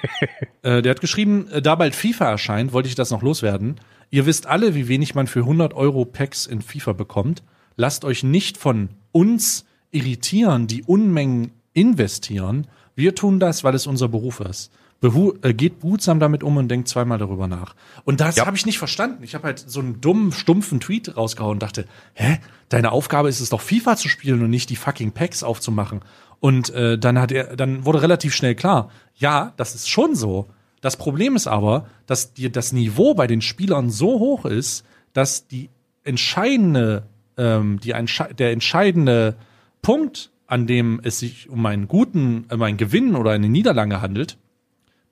äh, 0.61 0.83
der 0.83 0.91
hat 0.91 1.01
geschrieben, 1.01 1.47
äh, 1.51 1.63
da 1.63 1.73
bald 1.73 1.95
FIFA 1.95 2.29
erscheint, 2.29 2.73
wollte 2.73 2.89
ich 2.89 2.95
das 2.95 3.09
noch 3.09 3.23
loswerden. 3.23 3.79
Ihr 4.11 4.27
wisst 4.27 4.45
alle, 4.45 4.75
wie 4.75 4.87
wenig 4.87 5.15
man 5.15 5.25
für 5.25 5.39
100 5.39 5.73
Euro 5.73 6.05
Packs 6.05 6.45
in 6.45 6.61
FIFA 6.61 6.93
bekommt. 6.93 7.41
Lasst 7.75 8.05
euch 8.05 8.23
nicht 8.23 8.57
von 8.57 8.89
uns 9.11 9.65
irritieren, 9.91 10.67
die 10.67 10.83
Unmengen 10.83 11.51
investieren. 11.73 12.67
Wir 12.95 13.15
tun 13.15 13.39
das, 13.39 13.63
weil 13.63 13.75
es 13.75 13.87
unser 13.87 14.07
Beruf 14.07 14.39
ist. 14.39 14.71
Behu 15.01 15.33
äh, 15.41 15.53
geht 15.53 15.81
behutsam 15.81 16.19
damit 16.19 16.41
um 16.41 16.57
und 16.57 16.69
denkt 16.69 16.87
zweimal 16.87 17.17
darüber 17.17 17.47
nach. 17.47 17.75
Und 18.05 18.21
das 18.21 18.37
ja. 18.37 18.45
habe 18.45 18.55
ich 18.55 18.65
nicht 18.65 18.79
verstanden. 18.79 19.23
Ich 19.23 19.35
habe 19.35 19.45
halt 19.45 19.59
so 19.59 19.79
einen 19.79 20.01
dummen, 20.01 20.31
stumpfen 20.31 20.79
Tweet 20.79 21.15
rausgehauen 21.15 21.53
und 21.53 21.63
dachte, 21.63 21.85
hä, 22.13 22.39
deine 22.69 22.91
Aufgabe 22.91 23.29
ist 23.29 23.41
es 23.41 23.49
doch 23.49 23.61
FIFA 23.61 23.97
zu 23.97 24.07
spielen 24.07 24.41
und 24.41 24.49
nicht 24.49 24.69
die 24.69 24.75
fucking 24.75 25.11
Packs 25.11 25.43
aufzumachen. 25.43 26.01
Und 26.39 26.69
äh, 26.71 26.97
dann 26.97 27.19
hat 27.19 27.31
er, 27.31 27.55
dann 27.55 27.85
wurde 27.85 28.01
relativ 28.01 28.33
schnell 28.33 28.55
klar, 28.55 28.89
ja, 29.15 29.53
das 29.57 29.75
ist 29.75 29.89
schon 29.89 30.15
so. 30.15 30.47
Das 30.81 30.97
Problem 30.97 31.35
ist 31.35 31.47
aber, 31.47 31.87
dass 32.05 32.33
dir 32.33 32.51
das 32.51 32.71
Niveau 32.71 33.15
bei 33.15 33.27
den 33.27 33.41
Spielern 33.41 33.89
so 33.89 34.19
hoch 34.19 34.45
ist, 34.45 34.85
dass 35.13 35.47
die 35.47 35.69
entscheidende, 36.03 37.07
ähm, 37.37 37.79
die 37.79 37.93
der 38.37 38.51
entscheidende 38.51 39.35
Punkt, 39.81 40.31
an 40.47 40.67
dem 40.67 40.99
es 41.03 41.19
sich 41.19 41.49
um 41.49 41.65
einen 41.65 41.87
guten, 41.87 42.45
um 42.51 42.61
einen 42.61 42.77
Gewinn 42.77 43.15
oder 43.15 43.31
eine 43.31 43.49
Niederlage 43.49 44.01
handelt, 44.01 44.37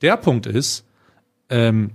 der 0.02 0.18
Punkt 0.18 0.46
ist, 0.46 0.86
ähm, 1.50 1.92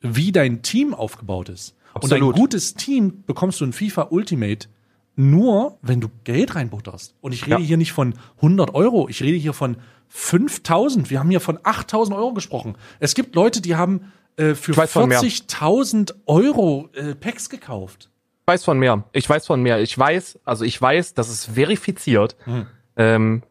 wie 0.00 0.32
dein 0.32 0.62
Team 0.62 0.94
aufgebaut 0.94 1.48
ist. 1.48 1.76
Absolut. 1.94 2.22
Und 2.22 2.28
ein 2.28 2.40
gutes 2.40 2.74
Team 2.74 3.24
bekommst 3.26 3.60
du 3.60 3.64
in 3.64 3.72
FIFA 3.72 4.08
Ultimate 4.10 4.68
nur, 5.14 5.78
wenn 5.82 6.00
du 6.00 6.08
Geld 6.24 6.54
reinbutterst. 6.54 7.14
Und 7.20 7.32
ich 7.32 7.46
rede 7.46 7.60
ja. 7.60 7.66
hier 7.66 7.76
nicht 7.76 7.92
von 7.92 8.14
100 8.36 8.74
Euro, 8.74 9.08
ich 9.08 9.22
rede 9.22 9.36
hier 9.36 9.52
von 9.52 9.76
5000. 10.08 11.10
Wir 11.10 11.18
haben 11.18 11.30
hier 11.30 11.40
von 11.40 11.58
8000 11.62 12.16
Euro 12.16 12.32
gesprochen. 12.32 12.76
Es 12.98 13.14
gibt 13.14 13.34
Leute, 13.34 13.60
die 13.60 13.76
haben 13.76 14.12
äh, 14.36 14.54
für 14.54 14.72
40.000 14.72 16.14
Euro 16.26 16.88
äh, 16.94 17.14
Packs 17.14 17.50
gekauft. 17.50 18.10
Ich 18.52 18.56
weiß 18.56 18.64
von 18.64 18.78
mehr. 18.78 19.04
Ich 19.12 19.30
weiß 19.30 19.46
von 19.46 19.62
mehr. 19.62 19.80
Ich 19.80 19.98
weiß, 19.98 20.40
also 20.44 20.66
ich 20.66 20.80
weiß, 20.80 21.14
das 21.14 21.30
ist 21.30 21.46
verifiziert. 21.46 22.36
Hm. 22.44 22.66
Ähm, 22.96 23.42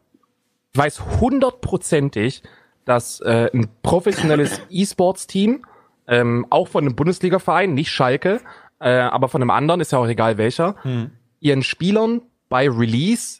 ich 0.71 0.79
weiß 0.79 1.01
hundertprozentig, 1.19 2.43
dass 2.85 3.19
äh, 3.21 3.49
ein 3.51 3.67
professionelles 3.81 4.61
E-Sports-Team, 4.69 5.65
ähm, 6.07 6.45
auch 6.51 6.67
von 6.67 6.85
einem 6.85 6.95
Bundesliga-Verein, 6.95 7.73
nicht 7.73 7.89
Schalke, 7.89 8.41
äh, 8.79 8.91
aber 8.91 9.27
von 9.27 9.41
einem 9.41 9.49
anderen, 9.49 9.81
ist 9.81 9.91
ja 9.91 9.97
auch 9.97 10.07
egal 10.07 10.37
welcher, 10.37 10.75
hm. 10.83 11.09
ihren 11.39 11.63
Spielern 11.63 12.21
bei 12.47 12.69
Release 12.69 13.39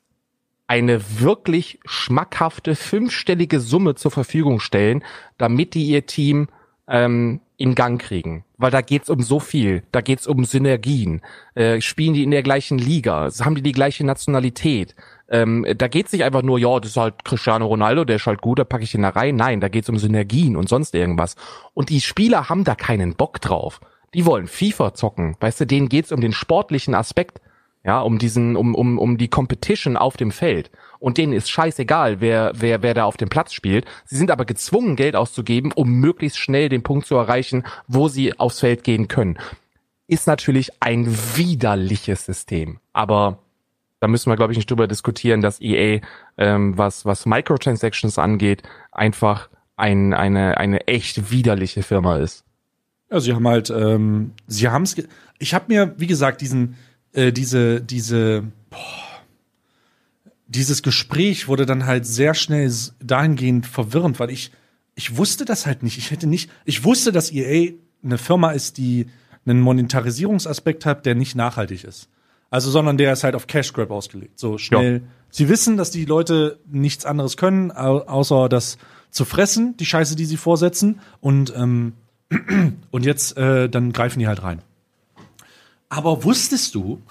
eine 0.66 1.20
wirklich 1.20 1.80
schmackhafte 1.86 2.76
fünfstellige 2.76 3.60
Summe 3.60 3.94
zur 3.94 4.10
Verfügung 4.10 4.60
stellen, 4.60 5.04
damit 5.38 5.76
die 5.76 5.86
ihr 5.86 6.08
Team 6.08 6.48
ähm, 6.88 7.42
in 7.62 7.76
Gang 7.76 8.02
kriegen. 8.02 8.44
Weil 8.58 8.72
da 8.72 8.82
geht's 8.82 9.10
um 9.10 9.22
so 9.22 9.40
viel. 9.40 9.84
Da 9.92 10.02
geht's 10.02 10.28
um 10.28 10.44
Synergien. 10.46 11.22
Äh, 11.56 11.80
spielen 11.82 12.14
die 12.14 12.24
in 12.24 12.32
der 12.32 12.44
gleichen 12.44 12.78
Liga? 12.78 13.30
Haben 13.40 13.56
die 13.56 13.62
die 13.62 13.72
gleiche 13.72 14.06
Nationalität? 14.06 14.96
Ähm, 15.30 15.66
da 15.78 15.88
geht's 15.88 16.12
nicht 16.12 16.24
einfach 16.24 16.42
nur, 16.42 16.60
ja, 16.60 16.80
das 16.80 16.92
ist 16.92 16.98
halt 16.98 17.24
Cristiano 17.24 17.66
Ronaldo, 17.68 18.04
der 18.04 18.18
ist 18.18 18.26
halt 18.26 18.42
gut, 18.42 18.60
da 18.60 18.64
packe 18.64 18.84
ich 18.84 18.96
ihn 18.96 19.04
da 19.04 19.10
rein. 19.10 19.36
Nein, 19.36 19.62
da 19.62 19.70
geht's 19.70 19.90
um 19.90 19.98
Synergien 19.98 20.56
und 20.58 20.68
sonst 20.68 20.94
irgendwas. 20.94 21.36
Und 21.74 21.90
die 21.90 22.02
Spieler 22.02 22.50
haben 22.50 22.64
da 22.64 22.76
keinen 22.76 23.16
Bock 23.16 23.40
drauf. 23.40 23.80
Die 24.14 24.26
wollen 24.26 24.48
FIFA 24.48 24.94
zocken. 24.94 25.36
Weißt 25.40 25.62
du, 25.62 25.66
denen 25.66 25.88
geht's 25.88 26.12
um 26.12 26.20
den 26.20 26.34
sportlichen 26.34 26.96
Aspekt. 26.96 27.40
Ja, 27.84 28.02
um 28.02 28.20
diesen, 28.20 28.56
um, 28.56 28.76
um, 28.76 29.00
um 29.00 29.18
die 29.18 29.28
Competition 29.28 29.98
auf 29.98 30.16
dem 30.16 30.32
Feld. 30.32 30.70
Und 31.00 31.18
denen 31.18 31.34
ist 31.34 31.50
scheißegal, 31.50 32.22
wer, 32.22 32.52
wer, 32.56 32.84
wer 32.84 32.94
da 32.94 33.06
auf 33.06 33.18
dem 33.18 33.30
Platz 33.30 33.54
spielt. 33.54 33.86
Sie 34.06 34.18
sind 34.18 34.30
aber 34.30 34.46
gezwungen, 34.46 34.96
Geld 34.96 35.16
auszugeben, 35.16 35.72
um 35.72 35.90
möglichst 35.90 36.38
schnell 36.38 36.70
den 36.70 36.84
Punkt 36.84 37.08
zu 37.08 37.16
erreichen, 37.16 37.64
wo 37.88 38.08
sie 38.08 38.38
aufs 38.38 38.60
Feld 38.60 38.84
gehen 38.84 39.08
können. 39.08 39.40
Ist 40.06 40.28
natürlich 40.28 40.70
ein 40.80 41.08
widerliches 41.36 42.26
System. 42.26 42.80
Aber 42.94 43.40
da 44.00 44.08
müssen 44.08 44.32
wir, 44.32 44.36
glaube 44.36 44.54
ich, 44.54 44.58
nicht 44.58 44.70
drüber 44.70 44.88
diskutieren, 44.88 45.42
dass 45.42 45.60
EA, 45.60 46.02
ähm, 46.38 46.78
was, 46.78 47.06
was 47.06 47.26
Microtransactions 47.26 48.20
angeht, 48.20 48.62
einfach 48.92 49.50
ein, 49.78 50.14
eine, 50.14 50.58
eine 50.58 50.88
echt 50.88 51.32
widerliche 51.32 51.82
Firma 51.82 52.18
ist. 52.18 52.44
Ja, 53.12 53.20
sie 53.20 53.34
haben 53.34 53.48
halt, 53.48 53.70
ähm, 53.70 54.34
sie 54.48 54.70
haben 54.70 54.84
es. 54.84 54.96
Ich 55.40 55.54
habe 55.54 55.66
mir, 55.68 55.96
wie 55.98 56.08
gesagt, 56.08 56.42
diesen, 56.42 56.78
äh, 57.14 57.32
diese, 57.32 57.82
diese, 57.82 58.44
boah, 58.70 59.02
dieses 60.48 60.84
Gespräch 60.84 61.48
wurde 61.48 61.66
dann 61.66 61.86
halt 61.86 62.06
sehr 62.06 62.34
schnell 62.34 62.72
dahingehend 63.00 63.66
verwirrend, 63.66 64.20
weil 64.20 64.30
ich, 64.30 64.52
ich 64.96 65.16
wusste 65.16 65.46
das 65.46 65.66
halt 65.66 65.82
nicht. 65.82 65.98
Ich 65.98 66.12
hätte 66.12 66.28
nicht, 66.28 66.50
ich 66.66 66.84
wusste, 66.84 67.12
dass 67.12 67.32
EA 67.32 67.72
eine 68.04 68.18
Firma 68.18 68.52
ist, 68.52 68.78
die 68.78 69.08
einen 69.46 69.62
Monetarisierungsaspekt 69.62 70.86
hat, 70.86 71.06
der 71.06 71.16
nicht 71.16 71.36
nachhaltig 71.36 71.84
ist. 71.84 72.10
Also, 72.50 72.70
sondern 72.70 72.98
der 72.98 73.14
ist 73.14 73.24
halt 73.24 73.34
auf 73.34 73.48
Cash 73.48 73.72
Grab 73.72 73.92
ausgelegt. 73.92 74.38
So 74.38 74.58
schnell. 74.58 74.96
Ja. 74.96 75.08
Sie 75.30 75.48
wissen, 75.48 75.78
dass 75.78 75.90
die 75.90 76.04
Leute 76.04 76.60
nichts 76.70 77.06
anderes 77.06 77.38
können, 77.38 77.72
außer 77.72 78.50
das 78.50 78.78
zu 79.10 79.24
fressen, 79.24 79.78
die 79.78 79.86
Scheiße, 79.86 80.18
die 80.18 80.26
sie 80.26 80.36
vorsetzen. 80.36 81.00
Und, 81.22 81.54
ähm, 81.56 81.94
und 82.92 83.06
jetzt, 83.06 83.38
äh, 83.38 83.70
dann 83.70 83.94
greifen 83.94 84.20
die 84.20 84.28
halt 84.28 84.44
rein. 84.44 84.62
Aber 85.92 86.24
wusstest 86.24 86.74
du, 86.74 87.02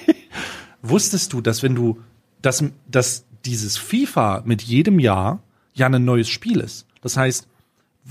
wusstest 0.82 1.34
du, 1.34 1.42
dass 1.42 1.62
wenn 1.62 1.74
du, 1.74 2.00
dass, 2.40 2.64
dass 2.86 3.26
dieses 3.44 3.76
FIFA 3.76 4.42
mit 4.46 4.62
jedem 4.62 4.98
Jahr 4.98 5.42
ja 5.74 5.86
ein 5.88 6.04
neues 6.06 6.30
Spiel 6.30 6.60
ist. 6.60 6.86
Das 7.02 7.18
heißt, 7.18 7.46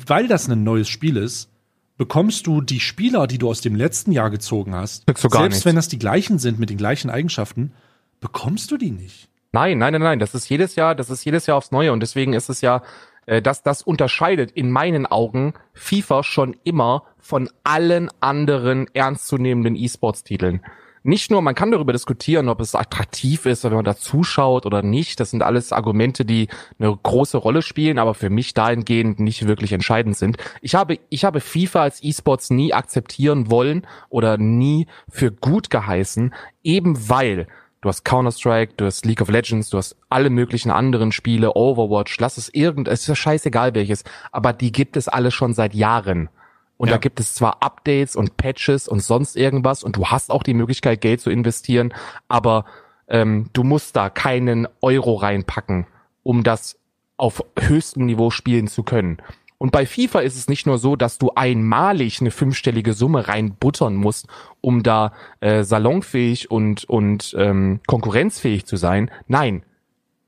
weil 0.05 0.27
das 0.27 0.47
ein 0.47 0.63
neues 0.63 0.87
Spiel 0.87 1.17
ist, 1.17 1.49
bekommst 1.97 2.45
du 2.45 2.61
die 2.61 2.79
Spieler, 2.79 3.25
die 3.25 3.39
du 3.39 3.49
aus 3.49 3.61
dem 3.61 3.73
letzten 3.73 4.11
Jahr 4.11 4.29
gezogen 4.29 4.75
hast, 4.75 5.05
selbst 5.07 5.33
nichts. 5.33 5.65
wenn 5.65 5.75
das 5.75 5.87
die 5.87 5.97
gleichen 5.97 6.37
sind 6.37 6.59
mit 6.59 6.69
den 6.69 6.77
gleichen 6.77 7.09
Eigenschaften, 7.09 7.73
bekommst 8.19 8.69
du 8.69 8.77
die 8.77 8.91
nicht. 8.91 9.29
Nein, 9.51 9.79
nein, 9.79 9.93
nein, 9.93 10.03
nein. 10.03 10.19
Das 10.19 10.35
ist 10.35 10.47
jedes 10.47 10.75
Jahr, 10.75 10.93
das 10.93 11.09
ist 11.09 11.25
jedes 11.25 11.47
Jahr 11.47 11.57
aufs 11.57 11.71
Neue 11.71 11.91
und 11.91 12.01
deswegen 12.01 12.33
ist 12.33 12.49
es 12.49 12.61
ja, 12.61 12.83
äh, 13.27 13.41
das, 13.41 13.61
das 13.61 13.83
unterscheidet 13.83 14.51
in 14.51 14.71
meinen 14.71 15.05
Augen 15.05 15.53
FIFA 15.73 16.23
schon 16.23 16.55
immer 16.63 17.03
von 17.19 17.49
allen 17.63 18.09
anderen 18.19 18.87
ernstzunehmenden 18.93 19.75
E-Sports-Titeln. 19.75 20.61
Nicht 21.03 21.31
nur, 21.31 21.41
man 21.41 21.55
kann 21.55 21.71
darüber 21.71 21.93
diskutieren, 21.93 22.49
ob 22.49 22.59
es 22.59 22.75
attraktiv 22.75 23.45
ist, 23.45 23.63
wenn 23.63 23.71
man 23.73 23.85
da 23.85 23.95
zuschaut 23.95 24.65
oder 24.65 24.81
nicht. 24.81 25.21
Das 25.21 25.31
sind 25.31 25.41
alles 25.41 25.71
Argumente, 25.71 26.25
die 26.25 26.49
eine 26.79 26.97
große 27.01 27.37
Rolle 27.37 27.61
spielen, 27.61 27.97
aber 27.97 28.13
für 28.13 28.29
mich 28.29 28.53
dahingehend 28.53 29.19
nicht 29.19 29.47
wirklich 29.47 29.71
entscheidend 29.71 30.17
sind. 30.17 30.35
Ich 30.61 30.75
habe, 30.75 30.99
ich 31.09 31.23
habe 31.23 31.39
FIFA 31.39 31.83
als 31.83 32.03
E-Sports 32.03 32.49
nie 32.49 32.73
akzeptieren 32.73 33.49
wollen 33.49 33.87
oder 34.09 34.37
nie 34.37 34.87
für 35.07 35.31
gut 35.31 35.69
geheißen, 35.69 36.33
eben 36.61 37.09
weil 37.09 37.47
Du 37.81 37.89
hast 37.89 38.03
Counter-Strike, 38.03 38.73
du 38.77 38.85
hast 38.85 39.05
League 39.05 39.21
of 39.21 39.29
Legends, 39.29 39.69
du 39.69 39.77
hast 39.77 39.95
alle 40.09 40.29
möglichen 40.29 40.71
anderen 40.71 41.11
Spiele, 41.11 41.55
Overwatch, 41.55 42.19
lass 42.19 42.37
es 42.37 42.49
irgend, 42.53 42.87
es 42.87 43.01
ist 43.01 43.07
ja 43.07 43.15
scheißegal 43.15 43.75
welches, 43.75 44.03
aber 44.31 44.51
die 44.51 44.71
gibt 44.71 44.97
es 44.97 45.07
alle 45.07 45.29
schon 45.31 45.53
seit 45.53 45.75
Jahren. 45.75 46.29
Und 46.77 46.89
Ja. 46.89 46.95
da 46.95 46.99
gibt 46.99 47.19
es 47.19 47.35
zwar 47.35 47.61
Updates 47.61 48.15
und 48.15 48.37
Patches 48.37 48.87
und 48.87 49.01
sonst 49.01 49.35
irgendwas 49.35 49.83
und 49.83 49.95
du 49.95 50.07
hast 50.07 50.31
auch 50.31 50.43
die 50.43 50.53
Möglichkeit, 50.55 51.01
Geld 51.01 51.21
zu 51.21 51.29
investieren, 51.29 51.93
aber 52.27 52.65
ähm, 53.07 53.49
du 53.53 53.63
musst 53.63 53.95
da 53.95 54.09
keinen 54.09 54.67
Euro 54.81 55.15
reinpacken, 55.15 55.87
um 56.23 56.43
das 56.43 56.77
auf 57.15 57.43
höchstem 57.59 58.05
Niveau 58.05 58.29
spielen 58.31 58.67
zu 58.67 58.83
können. 58.83 59.17
Und 59.57 59.71
bei 59.71 59.85
FIFA 59.85 60.19
ist 60.19 60.35
es 60.35 60.47
nicht 60.47 60.67
nur 60.67 60.77
so, 60.77 60.95
dass 60.95 61.17
du 61.17 61.31
einmalig 61.33 62.21
eine 62.21 62.31
fünfstellige 62.31 62.93
Summe 62.93 63.27
reinbuttern 63.27 63.95
musst, 63.95 64.27
um 64.61 64.83
da 64.83 65.13
äh, 65.39 65.63
salonfähig 65.63 66.51
und, 66.51 66.83
und 66.85 67.35
ähm, 67.37 67.79
konkurrenzfähig 67.87 68.65
zu 68.65 68.77
sein. 68.77 69.09
Nein, 69.27 69.63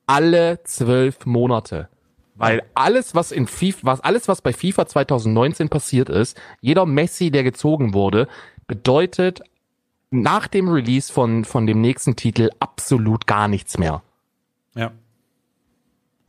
alle 0.07 0.63
zwölf 0.63 1.25
Monate. 1.27 1.89
Weil 2.35 2.63
alles, 2.73 3.13
was 3.15 3.31
in 3.31 3.47
FIFA, 3.47 3.79
was, 3.83 3.99
alles, 3.99 4.27
was 4.29 4.41
bei 4.41 4.53
FIFA 4.53 4.87
2019 4.87 5.69
passiert 5.69 6.09
ist, 6.09 6.39
jeder 6.61 6.85
Messi, 6.85 7.31
der 7.31 7.43
gezogen 7.43 7.93
wurde, 7.93 8.27
bedeutet 8.65 9.41
nach 10.09 10.47
dem 10.47 10.69
Release 10.69 11.11
von, 11.11 11.43
von 11.43 11.67
dem 11.67 11.81
nächsten 11.81 12.15
Titel 12.15 12.49
absolut 12.59 13.27
gar 13.27 13.47
nichts 13.49 13.77
mehr. 13.77 14.01
Ja. 14.73 14.91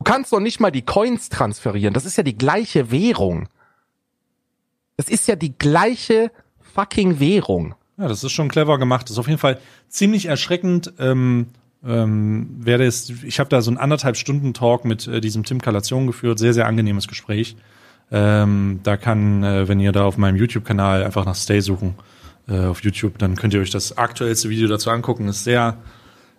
Du 0.01 0.11
kannst 0.11 0.33
doch 0.33 0.39
nicht 0.39 0.59
mal 0.59 0.71
die 0.71 0.81
Coins 0.81 1.29
transferieren. 1.29 1.93
Das 1.93 2.05
ist 2.05 2.17
ja 2.17 2.23
die 2.23 2.35
gleiche 2.35 2.89
Währung. 2.89 3.47
Das 4.97 5.07
ist 5.09 5.27
ja 5.27 5.35
die 5.35 5.55
gleiche 5.55 6.31
fucking 6.73 7.19
Währung. 7.19 7.75
Ja, 7.97 8.07
das 8.07 8.23
ist 8.23 8.31
schon 8.31 8.49
clever 8.49 8.79
gemacht. 8.79 9.03
Das 9.03 9.11
ist 9.11 9.19
auf 9.19 9.27
jeden 9.27 9.37
Fall 9.37 9.59
ziemlich 9.89 10.25
erschreckend. 10.25 10.91
Ähm, 10.97 11.49
ähm, 11.85 12.49
wer 12.57 12.79
das, 12.79 13.11
ich 13.11 13.39
habe 13.39 13.51
da 13.51 13.61
so 13.61 13.69
einen 13.69 13.77
anderthalb 13.77 14.17
Stunden 14.17 14.55
Talk 14.55 14.85
mit 14.85 15.07
äh, 15.07 15.21
diesem 15.21 15.43
Tim 15.43 15.61
Kalation 15.61 16.07
geführt, 16.07 16.39
sehr, 16.39 16.55
sehr 16.55 16.65
angenehmes 16.65 17.07
Gespräch. 17.07 17.55
Ähm, 18.11 18.79
da 18.81 18.97
kann, 18.97 19.43
äh, 19.43 19.67
wenn 19.67 19.79
ihr 19.79 19.91
da 19.91 20.05
auf 20.05 20.17
meinem 20.17 20.35
YouTube-Kanal 20.35 21.03
einfach 21.03 21.25
nach 21.25 21.35
Stay 21.35 21.59
suchen, 21.59 21.93
äh, 22.47 22.57
auf 22.57 22.81
YouTube, 22.81 23.19
dann 23.19 23.35
könnt 23.35 23.53
ihr 23.53 23.61
euch 23.61 23.69
das 23.69 23.99
aktuellste 23.99 24.49
Video 24.49 24.67
dazu 24.67 24.89
angucken. 24.89 25.27
Ist 25.27 25.43
sehr, 25.43 25.77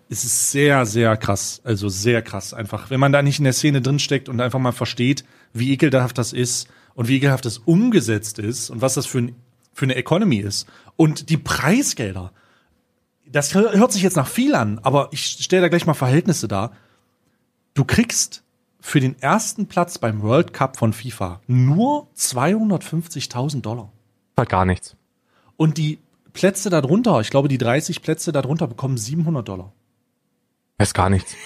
es 0.08 0.24
ist 0.24 0.50
sehr, 0.50 0.84
sehr 0.86 1.16
krass. 1.16 1.60
Also 1.64 1.88
sehr 1.88 2.22
krass. 2.22 2.52
Einfach, 2.54 2.90
wenn 2.90 3.00
man 3.00 3.12
da 3.12 3.22
nicht 3.22 3.38
in 3.38 3.44
der 3.44 3.52
Szene 3.52 3.80
drinsteckt 3.80 4.28
und 4.28 4.40
einfach 4.40 4.58
mal 4.58 4.72
versteht, 4.72 5.24
wie 5.52 5.72
ekelhaft 5.72 6.18
das 6.18 6.32
ist 6.32 6.68
und 6.94 7.08
wie 7.08 7.16
ekelhaft 7.16 7.44
das 7.44 7.58
umgesetzt 7.58 8.38
ist 8.38 8.70
und 8.70 8.80
was 8.82 8.94
das 8.94 9.06
für, 9.06 9.18
ein, 9.18 9.36
für 9.72 9.86
eine 9.86 9.94
Economy 9.96 10.36
ist. 10.38 10.66
Und 10.96 11.30
die 11.30 11.38
Preisgelder. 11.38 12.32
Das 13.26 13.54
hör- 13.54 13.72
hört 13.72 13.92
sich 13.92 14.02
jetzt 14.02 14.16
nach 14.16 14.28
viel 14.28 14.54
an, 14.54 14.78
aber 14.82 15.08
ich 15.12 15.24
stelle 15.24 15.62
da 15.62 15.68
gleich 15.68 15.86
mal 15.86 15.94
Verhältnisse 15.94 16.48
dar. 16.48 16.72
Du 17.72 17.84
kriegst 17.84 18.42
für 18.80 19.00
den 19.00 19.18
ersten 19.22 19.66
Platz 19.66 19.96
beim 19.96 20.20
World 20.20 20.52
Cup 20.52 20.76
von 20.76 20.92
FIFA 20.92 21.40
nur 21.46 22.08
250.000 22.16 23.62
Dollar. 23.62 23.90
Halt 24.36 24.48
gar 24.50 24.64
nichts. 24.66 24.96
Und 25.56 25.78
die 25.78 25.98
Plätze 26.32 26.68
darunter, 26.68 27.20
ich 27.20 27.30
glaube, 27.30 27.48
die 27.48 27.58
30 27.58 28.02
Plätze 28.02 28.32
darunter 28.32 28.66
bekommen 28.66 28.96
700 28.98 29.46
Dollar. 29.48 29.72
Das 30.82 30.88
ist 30.88 30.94
gar 30.94 31.10
nichts. 31.10 31.34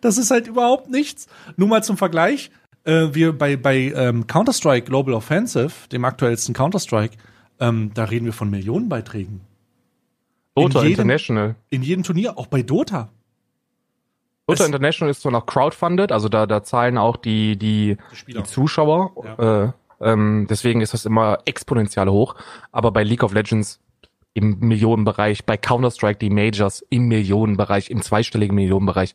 Das 0.00 0.16
ist 0.18 0.30
halt 0.30 0.46
überhaupt 0.46 0.88
nichts. 0.90 1.26
Nur 1.56 1.68
mal 1.68 1.82
zum 1.84 1.96
Vergleich. 1.96 2.50
Äh, 2.84 3.08
wir 3.12 3.36
bei, 3.36 3.56
bei 3.56 3.92
ähm, 3.94 4.26
Counter-Strike 4.26 4.86
Global 4.86 5.12
Offensive, 5.14 5.70
dem 5.92 6.04
aktuellsten 6.04 6.54
Counter-Strike, 6.54 7.16
ähm, 7.60 7.90
da 7.94 8.04
reden 8.04 8.24
wir 8.26 8.32
von 8.32 8.48
Millionenbeiträgen. 8.50 9.40
Dota 10.54 10.80
jedem- 10.80 10.92
International. 10.92 11.54
In 11.70 11.82
jedem 11.82 12.02
Turnier, 12.04 12.38
auch 12.38 12.46
bei 12.46 12.62
Dota. 12.62 13.08
Dota 14.46 14.62
Es- 14.62 14.66
International 14.66 15.10
ist 15.10 15.22
zwar 15.22 15.32
noch 15.32 15.46
crowdfunded, 15.46 16.10
also 16.12 16.28
da, 16.28 16.46
da 16.46 16.62
zahlen 16.62 16.96
auch 16.98 17.16
die, 17.16 17.56
die, 17.56 17.96
Die 18.26 18.32
die 18.34 18.42
Zuschauer. 18.44 19.74
Äh, 20.00 20.10
ähm, 20.10 20.46
deswegen 20.48 20.80
ist 20.80 20.94
das 20.94 21.04
immer 21.06 21.38
exponentiell 21.44 22.08
hoch. 22.08 22.36
Aber 22.72 22.90
bei 22.92 23.02
League 23.02 23.22
of 23.22 23.32
Legends 23.34 23.80
im 24.38 24.58
Millionenbereich, 24.60 25.44
bei 25.44 25.56
Counter-Strike 25.56 26.18
die 26.18 26.30
Majors 26.30 26.84
im 26.90 27.08
Millionenbereich, 27.08 27.90
im 27.90 28.02
zweistelligen 28.02 28.54
Millionenbereich. 28.54 29.14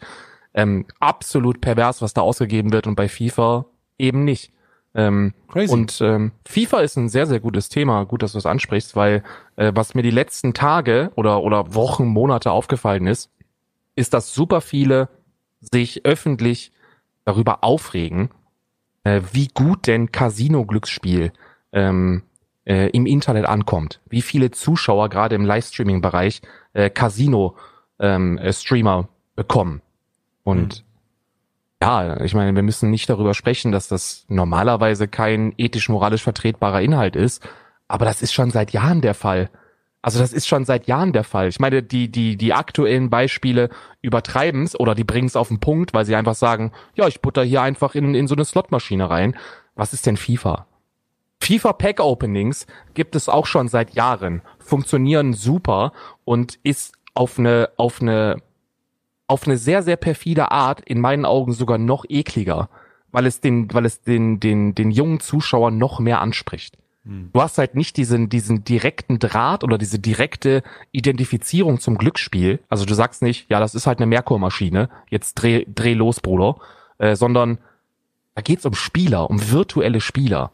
Ähm, 0.54 0.86
absolut 1.00 1.62
pervers, 1.62 2.02
was 2.02 2.14
da 2.14 2.22
ausgegeben 2.22 2.72
wird 2.72 2.86
und 2.86 2.96
bei 2.96 3.10
FIFA 3.10 3.66
eben 3.98 4.24
nicht. 4.24 4.52
Ähm, 4.96 5.34
Crazy. 5.48 5.74
Und 5.74 6.00
ähm, 6.02 6.32
FIFA 6.46 6.82
ist 6.82 6.98
ein 6.98 7.10
sehr, 7.10 7.26
sehr 7.26 7.40
gutes 7.40 7.70
Thema. 7.70 8.04
Gut, 8.04 8.22
dass 8.22 8.34
du 8.34 8.38
es 8.38 8.46
ansprichst, 8.46 8.96
weil 8.96 9.24
äh, 9.56 9.72
was 9.74 9.96
mir 9.96 10.04
die 10.04 10.12
letzten 10.12 10.54
Tage 10.54 11.12
oder, 11.16 11.42
oder 11.42 11.74
Wochen, 11.74 12.06
Monate 12.06 12.52
aufgefallen 12.52 13.08
ist, 13.08 13.32
ist, 13.96 14.14
dass 14.14 14.34
super 14.34 14.62
viele 14.62 15.10
sich 15.60 16.06
öffentlich 16.06 16.72
darüber 17.26 17.64
aufregen, 17.64 18.30
äh, 19.04 19.22
wie 19.32 19.48
gut 19.48 19.88
denn 19.88 20.12
Casino-Glücksspiel 20.12 21.32
ähm, 21.72 22.24
äh, 22.66 22.90
im 22.90 23.06
Internet 23.06 23.46
ankommt. 23.46 24.02
Wie 24.10 24.22
viele 24.22 24.52
Zuschauer 24.52 25.08
gerade 25.10 25.36
im 25.36 25.46
Livestreaming-Bereich 25.46 26.42
äh, 26.74 26.90
Casino-Streamer 26.90 29.08
bekommen. 29.36 29.82
Und 30.44 30.84
ja, 31.82 32.22
ich 32.22 32.34
meine, 32.34 32.56
wir 32.56 32.64
müssen 32.64 32.90
nicht 32.90 33.10
darüber 33.10 33.34
sprechen, 33.34 33.74
dass 33.74 33.90
das 33.90 34.24
normalerweise 34.30 35.10
kein 35.10 35.54
ethisch-moralisch 35.58 36.24
vertretbarer 36.24 36.82
Inhalt 36.82 37.18
ist, 37.18 37.46
aber 37.88 38.06
das 38.06 38.22
ist 38.22 38.34
schon 38.34 38.52
seit 38.52 38.72
Jahren 38.72 39.02
der 39.02 39.14
Fall. 39.14 39.50
Also 40.02 40.20
das 40.20 40.34
ist 40.34 40.48
schon 40.48 40.66
seit 40.66 40.88
Jahren 40.88 41.14
der 41.14 41.24
Fall. 41.24 41.48
Ich 41.48 41.60
meine, 41.60 41.82
die, 41.82 42.12
die, 42.12 42.36
die 42.36 42.54
aktuellen 42.54 43.10
Beispiele 43.10 43.70
übertreiben 44.02 44.64
es 44.64 44.78
oder 44.78 44.96
die 44.96 45.06
bringen 45.06 45.28
es 45.28 45.36
auf 45.36 45.48
den 45.48 45.60
Punkt, 45.60 45.94
weil 45.94 46.06
sie 46.06 46.16
einfach 46.16 46.36
sagen, 46.36 46.72
ja, 46.96 47.08
ich 47.08 47.22
butter 47.22 47.44
hier 47.44 47.62
einfach 47.62 47.96
in, 47.96 48.14
in 48.14 48.28
so 48.28 48.36
eine 48.36 48.44
Slotmaschine 48.44 49.10
rein. 49.10 49.38
Was 49.76 49.94
ist 49.94 50.06
denn 50.06 50.18
FIFA? 50.18 50.68
FIFA 51.44 51.74
Pack 51.74 52.00
Openings 52.00 52.68
gibt 52.94 53.16
es 53.16 53.28
auch 53.28 53.46
schon 53.46 53.68
seit 53.68 53.96
Jahren, 53.96 54.42
funktionieren 54.60 55.34
super 55.34 55.92
und 56.24 56.58
ist 56.64 56.94
auf 57.14 57.38
eine, 57.38 57.70
auf 57.76 58.02
eine, 58.02 58.38
auf 59.28 59.46
eine 59.46 59.58
sehr, 59.58 59.84
sehr 59.84 59.98
perfide 59.98 60.52
Art 60.52 60.80
in 60.82 61.02
meinen 61.02 61.26
Augen 61.26 61.52
sogar 61.52 61.78
noch 61.78 62.06
ekliger, 62.08 62.70
weil 63.12 63.26
es 63.26 63.42
den, 63.42 63.74
weil 63.74 63.86
es 63.86 64.02
den, 64.02 64.40
den, 64.40 64.74
den 64.74 64.90
jungen 64.90 65.20
Zuschauer 65.20 65.72
noch 65.72 66.00
mehr 66.00 66.22
anspricht. 66.22 66.78
Du 67.34 67.42
hast 67.42 67.58
halt 67.58 67.76
nicht 67.76 67.98
diesen, 67.98 68.30
diesen 68.30 68.64
direkten 68.64 69.20
Draht 69.20 69.66
oder 69.66 69.78
diese 69.78 70.00
direkte 70.00 70.64
Identifizierung 70.94 71.82
zum 71.82 71.98
Glücksspiel. 71.98 72.62
Also 72.70 72.86
du 72.86 72.94
sagst 72.94 73.22
nicht, 73.22 73.52
ja, 73.52 73.60
das 73.60 73.76
ist 73.76 73.88
halt 73.88 74.00
eine 74.00 74.06
Merkur-Maschine, 74.06 74.88
jetzt 75.10 75.34
dreh, 75.34 75.66
dreh 75.68 75.96
los, 75.96 76.22
Bruder, 76.22 76.56
äh, 77.00 77.18
sondern 77.18 77.58
da 78.36 78.42
geht's 78.42 78.66
um 78.66 78.74
Spieler, 78.74 79.30
um 79.30 79.52
virtuelle 79.52 80.00
Spieler, 80.00 80.54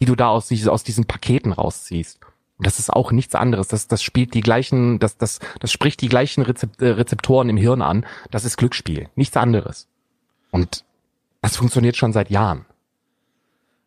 die 0.00 0.06
du 0.06 0.14
da 0.14 0.28
aus, 0.28 0.48
diesen- 0.48 0.68
aus 0.70 0.84
diesen 0.84 1.04
Paketen 1.06 1.52
rausziehst. 1.52 2.20
Und 2.58 2.66
das 2.66 2.78
ist 2.78 2.90
auch 2.92 3.12
nichts 3.12 3.34
anderes. 3.34 3.68
Das, 3.68 3.86
das 3.86 4.02
spielt 4.02 4.32
die 4.34 4.40
gleichen, 4.40 4.98
das, 4.98 5.16
das, 5.18 5.40
das 5.60 5.70
spricht 5.72 6.00
die 6.00 6.08
gleichen 6.08 6.44
äh, 6.44 6.86
Rezeptoren 6.86 7.48
im 7.50 7.56
Hirn 7.58 7.82
an. 7.82 8.06
Das 8.30 8.44
ist 8.44 8.56
Glücksspiel, 8.56 9.08
nichts 9.14 9.36
anderes. 9.36 9.88
Und 10.50 10.84
das 11.42 11.56
funktioniert 11.56 11.96
schon 11.96 12.12
seit 12.12 12.30
Jahren. 12.30 12.64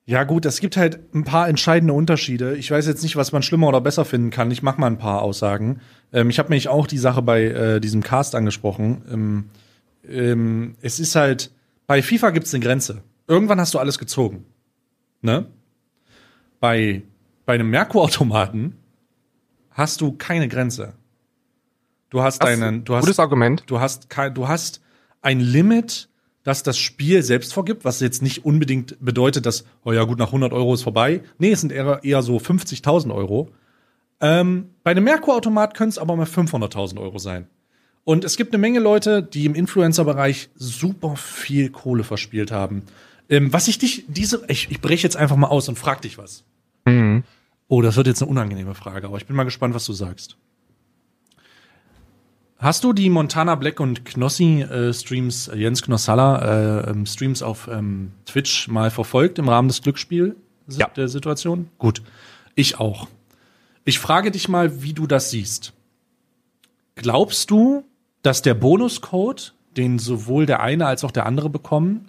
Ja, 0.05 0.23
gut, 0.23 0.45
es 0.45 0.59
gibt 0.59 0.75
halt 0.77 0.99
ein 1.13 1.23
paar 1.23 1.47
entscheidende 1.49 1.93
Unterschiede. 1.93 2.55
Ich 2.57 2.71
weiß 2.71 2.87
jetzt 2.87 3.03
nicht, 3.03 3.15
was 3.15 3.31
man 3.31 3.43
schlimmer 3.43 3.67
oder 3.67 3.81
besser 3.81 4.05
finden 4.05 4.31
kann. 4.31 4.49
Ich 4.49 4.63
mache 4.63 4.79
mal 4.81 4.87
ein 4.87 4.97
paar 4.97 5.21
Aussagen. 5.21 5.81
Ähm, 6.11 6.29
ich 6.31 6.39
habe 6.39 6.49
mich 6.49 6.67
auch 6.67 6.87
die 6.87 6.97
Sache 6.97 7.21
bei 7.21 7.43
äh, 7.43 7.79
diesem 7.79 8.01
Cast 8.01 8.33
angesprochen. 8.33 9.03
Ähm, 9.11 9.49
ähm, 10.07 10.75
es 10.81 10.99
ist 10.99 11.15
halt, 11.15 11.51
bei 11.85 12.01
FIFA 12.01 12.31
gibt 12.31 12.47
es 12.47 12.53
eine 12.55 12.63
Grenze. 12.63 13.03
Irgendwann 13.27 13.59
hast 13.59 13.75
du 13.75 13.79
alles 13.79 13.99
gezogen. 13.99 14.45
Ne? 15.21 15.45
Bei, 16.59 17.01
bei 17.45 17.53
einem 17.53 17.69
Merkur-Automaten 17.69 18.75
hast 19.71 20.01
du 20.01 20.11
keine 20.13 20.47
Grenze. 20.47 20.93
Du 22.09 22.21
hast 22.21 22.41
Das- 22.41 22.49
deinen, 22.49 22.83
du 22.83 22.95
hast, 22.95 23.03
Gutes 23.05 23.19
Argument. 23.19 23.63
du 23.67 23.79
hast 23.79 24.09
kein, 24.09 24.33
du 24.33 24.47
hast 24.47 24.81
ein 25.21 25.39
Limit, 25.39 26.09
das 26.43 26.63
das 26.63 26.77
Spiel 26.77 27.21
selbst 27.23 27.53
vorgibt, 27.53 27.85
was 27.85 27.99
jetzt 27.99 28.21
nicht 28.21 28.45
unbedingt 28.45 28.97
bedeutet, 28.99 29.45
dass, 29.45 29.65
oh 29.83 29.91
ja 29.91 30.03
gut, 30.05 30.17
nach 30.17 30.27
100 30.27 30.51
Euro 30.53 30.73
ist 30.73 30.83
vorbei. 30.83 31.21
Nee, 31.37 31.51
es 31.51 31.61
sind 31.61 31.71
eher, 31.71 31.99
eher 32.03 32.21
so 32.23 32.37
50.000 32.37 33.13
Euro. 33.13 33.49
Ähm, 34.21 34.69
bei 34.83 34.91
einem 34.91 35.03
Merkur-Automat 35.03 35.75
können 35.75 35.89
es 35.89 35.97
aber 35.97 36.15
mal 36.15 36.25
500.000 36.25 36.99
Euro 36.99 37.19
sein. 37.19 37.47
Und 38.05 38.25
es 38.25 38.37
gibt 38.37 38.53
eine 38.53 38.59
Menge 38.59 38.79
Leute, 38.79 39.21
die 39.21 39.45
im 39.45 39.53
Influencer-Bereich 39.53 40.49
super 40.55 41.15
viel 41.15 41.69
Kohle 41.69 42.03
verspielt 42.03 42.51
haben. 42.51 42.83
Ähm, 43.29 43.53
was 43.53 43.67
ich 43.67 43.77
dich, 43.77 44.05
diese, 44.07 44.43
ich, 44.47 44.69
ich 44.71 44.81
breche 44.81 45.03
jetzt 45.03 45.15
einfach 45.15 45.35
mal 45.35 45.47
aus 45.47 45.69
und 45.69 45.77
frag 45.77 46.01
dich 46.01 46.17
was. 46.17 46.43
Mhm. 46.85 47.23
Oh, 47.67 47.81
das 47.81 47.95
wird 47.95 48.07
jetzt 48.07 48.21
eine 48.23 48.31
unangenehme 48.31 48.73
Frage, 48.73 49.07
aber 49.07 49.17
ich 49.17 49.27
bin 49.27 49.35
mal 49.35 49.43
gespannt, 49.43 49.75
was 49.75 49.85
du 49.85 49.93
sagst. 49.93 50.37
Hast 52.57 52.83
du 52.83 52.91
die 52.91 53.09
Montana 53.09 53.55
Black 53.55 53.79
und 53.79 54.03
Knossi 54.03 54.61
äh, 54.63 54.93
Streams, 54.93 55.47
äh, 55.47 55.55
Jens 55.55 55.81
Knossalla 55.81 56.81
äh, 56.81 56.89
ähm, 56.89 57.05
Streams 57.05 57.41
auf 57.41 57.69
ähm, 57.71 58.11
Twitch 58.25 58.67
mal 58.67 58.91
verfolgt 58.91 59.39
im 59.39 59.47
Rahmen 59.47 59.69
des 59.69 59.81
Glücksspiel 59.81 60.35
Ja. 60.67 60.87
der 60.89 61.07
Situation? 61.07 61.69
Gut, 61.77 62.01
ich 62.55 62.77
auch. 62.79 63.07
Ich 63.85 63.99
frage 63.99 64.31
dich 64.31 64.49
mal, 64.49 64.81
wie 64.83 64.93
du 64.93 65.07
das 65.07 65.29
siehst. 65.31 65.71
Glaubst 66.95 67.49
du, 67.49 67.85
dass 68.23 68.41
der 68.41 68.55
Bonuscode, 68.55 69.53
den 69.77 69.97
sowohl 69.97 70.45
der 70.45 70.59
eine 70.59 70.85
als 70.85 71.05
auch 71.05 71.11
der 71.11 71.25
andere 71.25 71.49
bekommen, 71.49 72.08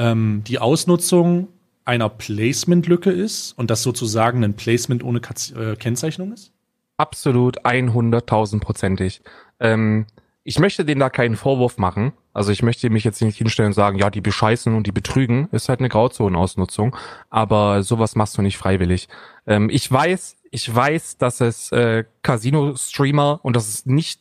ähm, 0.00 0.42
die 0.46 0.58
Ausnutzung 0.58 1.48
einer 1.84 2.08
Placement-Lücke 2.08 3.10
ist 3.10 3.52
und 3.58 3.70
das 3.70 3.82
sozusagen 3.82 4.42
ein 4.42 4.54
Placement 4.54 5.04
ohne 5.04 5.20
Kaz 5.20 5.52
äh, 5.52 5.76
Kennzeichnung 5.76 6.32
ist? 6.32 6.52
Absolut 6.96 7.64
100.000-prozentig. 7.64 9.20
Ähm, 9.58 10.06
ich 10.42 10.58
möchte 10.58 10.84
denen 10.84 11.00
da 11.00 11.10
keinen 11.10 11.36
Vorwurf 11.36 11.76
machen. 11.76 12.12
Also 12.32 12.50
ich 12.50 12.62
möchte 12.62 12.88
mich 12.88 13.04
jetzt 13.04 13.20
nicht 13.20 13.36
hinstellen 13.36 13.68
und 13.68 13.74
sagen, 13.74 13.98
ja, 13.98 14.08
die 14.08 14.20
bescheißen 14.22 14.74
und 14.74 14.86
die 14.86 14.92
betrügen. 14.92 15.48
Ist 15.52 15.68
halt 15.68 15.80
eine 15.80 15.88
Grauzonenausnutzung. 15.88 16.96
Aber 17.28 17.82
sowas 17.82 18.16
machst 18.16 18.38
du 18.38 18.42
nicht 18.42 18.56
freiwillig. 18.56 19.08
Ähm, 19.46 19.68
ich 19.70 19.90
weiß, 19.90 20.36
ich 20.50 20.74
weiß, 20.74 21.18
dass 21.18 21.40
es 21.40 21.72
äh, 21.72 22.04
Casino-Streamer 22.22 23.40
und 23.42 23.54
das 23.54 23.68
ist 23.68 23.86
nicht 23.86 24.20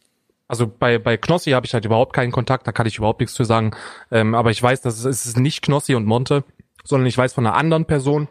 also 0.50 0.68
bei, 0.68 0.98
bei 0.98 1.16
Knossi 1.16 1.52
habe 1.52 1.66
ich 1.66 1.74
halt 1.74 1.86
überhaupt 1.86 2.12
keinen 2.12 2.32
Kontakt, 2.32 2.68
da 2.68 2.74
kann 2.74 2.88
ich 2.88 2.98
überhaupt 2.98 3.22
nichts 3.22 3.36
zu 3.36 3.46
sagen. 3.46 3.72
Ähm, 4.12 4.34
aber 4.36 4.50
ich 4.50 4.62
weiß, 4.62 4.82
dass 4.82 5.06
es, 5.06 5.26
es 5.26 5.38
nicht 5.38 5.62
Knossi 5.62 5.96
und 5.96 6.06
Monte, 6.06 6.44
sondern 6.84 7.08
ich 7.08 7.18
weiß 7.18 7.34
von 7.34 7.46
einer 7.46 7.56
anderen 7.56 7.86
Person, 7.86 8.28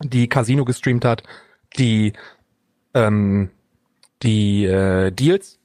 die 0.00 0.28
Casino 0.28 0.64
gestreamt 0.64 1.04
hat, 1.04 1.24
die 1.76 2.12
ähm, 2.94 3.50
die 4.22 4.64
äh, 4.64 5.10
Deals, 5.10 5.58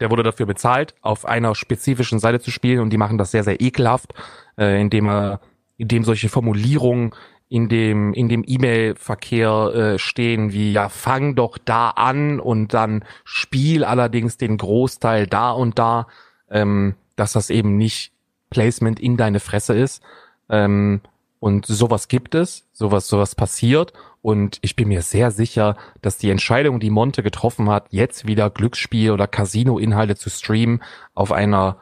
der 0.00 0.10
wurde 0.10 0.22
dafür 0.22 0.46
bezahlt, 0.46 0.94
auf 1.02 1.24
einer 1.24 1.54
spezifischen 1.54 2.20
Seite 2.20 2.40
zu 2.40 2.50
spielen 2.50 2.80
und 2.80 2.90
die 2.90 2.96
machen 2.96 3.18
das 3.18 3.32
sehr, 3.32 3.44
sehr 3.44 3.60
ekelhaft, 3.60 4.14
äh, 4.56 4.80
indem 4.80 5.08
er, 5.08 5.40
indem 5.76 6.04
solche 6.04 6.28
Formulierungen 6.28 7.14
in 7.52 7.68
dem 7.68 8.14
in 8.14 8.30
dem 8.30 8.44
E-Mail-Verkehr 8.46 9.72
äh, 9.74 9.98
stehen 9.98 10.52
wie 10.54 10.72
ja 10.72 10.88
fang 10.88 11.34
doch 11.34 11.58
da 11.58 11.90
an 11.90 12.40
und 12.40 12.72
dann 12.72 13.04
spiel 13.24 13.84
allerdings 13.84 14.38
den 14.38 14.56
Großteil 14.56 15.26
da 15.26 15.50
und 15.50 15.78
da, 15.78 16.06
ähm, 16.50 16.94
dass 17.14 17.34
das 17.34 17.50
eben 17.50 17.76
nicht 17.76 18.12
Placement 18.48 18.98
in 18.98 19.18
deine 19.18 19.38
Fresse 19.38 19.74
ist. 19.74 20.02
Ähm, 20.48 21.02
und 21.40 21.66
sowas 21.66 22.08
gibt 22.08 22.34
es, 22.34 22.68
sowas, 22.72 23.06
sowas 23.06 23.34
passiert. 23.34 23.92
Und 24.22 24.58
ich 24.62 24.74
bin 24.74 24.88
mir 24.88 25.02
sehr 25.02 25.30
sicher, 25.30 25.76
dass 26.00 26.16
die 26.16 26.30
Entscheidung, 26.30 26.80
die 26.80 26.88
Monte 26.88 27.22
getroffen 27.22 27.68
hat, 27.68 27.86
jetzt 27.90 28.26
wieder 28.26 28.48
Glücksspiel 28.48 29.10
oder 29.10 29.26
Casino-Inhalte 29.26 30.16
zu 30.16 30.30
streamen, 30.30 30.82
auf 31.12 31.32
einer 31.32 31.76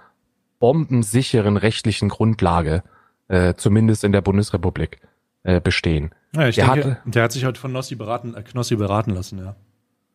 bombensicheren 0.59 1.57
rechtlichen 1.57 2.09
Grundlage, 2.09 2.83
äh, 3.29 3.55
zumindest 3.55 4.03
in 4.03 4.13
der 4.13 4.21
Bundesrepublik, 4.21 5.01
äh, 5.43 5.61
bestehen. 5.61 6.11
Ja, 6.35 6.49
ich 6.49 6.57
Der 6.57 6.67
denke, 6.73 6.91
hatte- 6.91 7.11
der 7.11 7.23
hat 7.25 7.33
sich 7.33 7.45
heute 7.45 7.61
von 7.61 7.71
Knossi 7.73 7.95
beraten, 7.95 8.35
äh, 8.35 8.43
Knossi 8.43 8.77
beraten 8.77 9.11
lassen, 9.13 9.39
ja. 9.39 9.57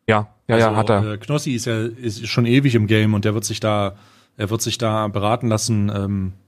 Ja, 0.07 0.28
ja, 0.47 0.57
ja, 0.57 0.76
hat 0.76 0.89
er. 0.89 1.13
Äh, 1.13 1.17
Knossi 1.17 1.53
ist 1.53 1.65
ja 1.65 1.82
ist 1.86 2.28
schon 2.28 2.45
ewig 2.45 2.76
im 2.76 2.86
Game 2.88 3.13
und 3.15 3.26
der 3.26 3.34
wird 3.34 3.43
sich 3.43 3.59
da, 3.59 3.95
er 4.38 4.49
wird 4.51 4.61
sich 4.61 4.78
da 4.78 5.07
beraten 5.07 5.47
lassen. 5.47 5.91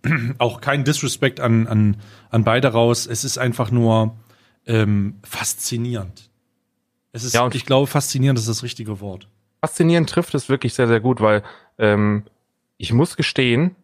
Ähm, 0.04 0.36
auch 0.38 0.62
kein 0.62 0.84
Disrespect 0.84 1.40
an, 1.40 1.66
an, 1.68 1.98
an 2.30 2.44
beide 2.44 2.68
raus. 2.70 3.08
Es 3.08 3.24
ist 3.24 3.38
einfach 3.40 3.72
nur 3.72 4.16
ähm, 4.68 5.16
faszinierend. 5.24 6.30
Es 7.14 7.24
ist, 7.24 7.34
Ja, 7.34 7.44
und- 7.46 7.56
ich 7.56 7.66
glaube, 7.66 7.88
faszinierend 7.88 8.38
ist 8.38 8.48
das 8.48 8.62
richtige 8.64 9.00
Wort. 9.00 9.28
Faszinierend 9.62 10.08
trifft 10.10 10.36
es 10.36 10.50
wirklich 10.50 10.76
sehr, 10.76 10.88
sehr 10.88 11.00
gut, 11.00 11.20
weil 11.20 11.42
ähm, 11.80 12.24
ich 12.78 12.94
muss 12.94 13.18
gestehen, 13.18 13.76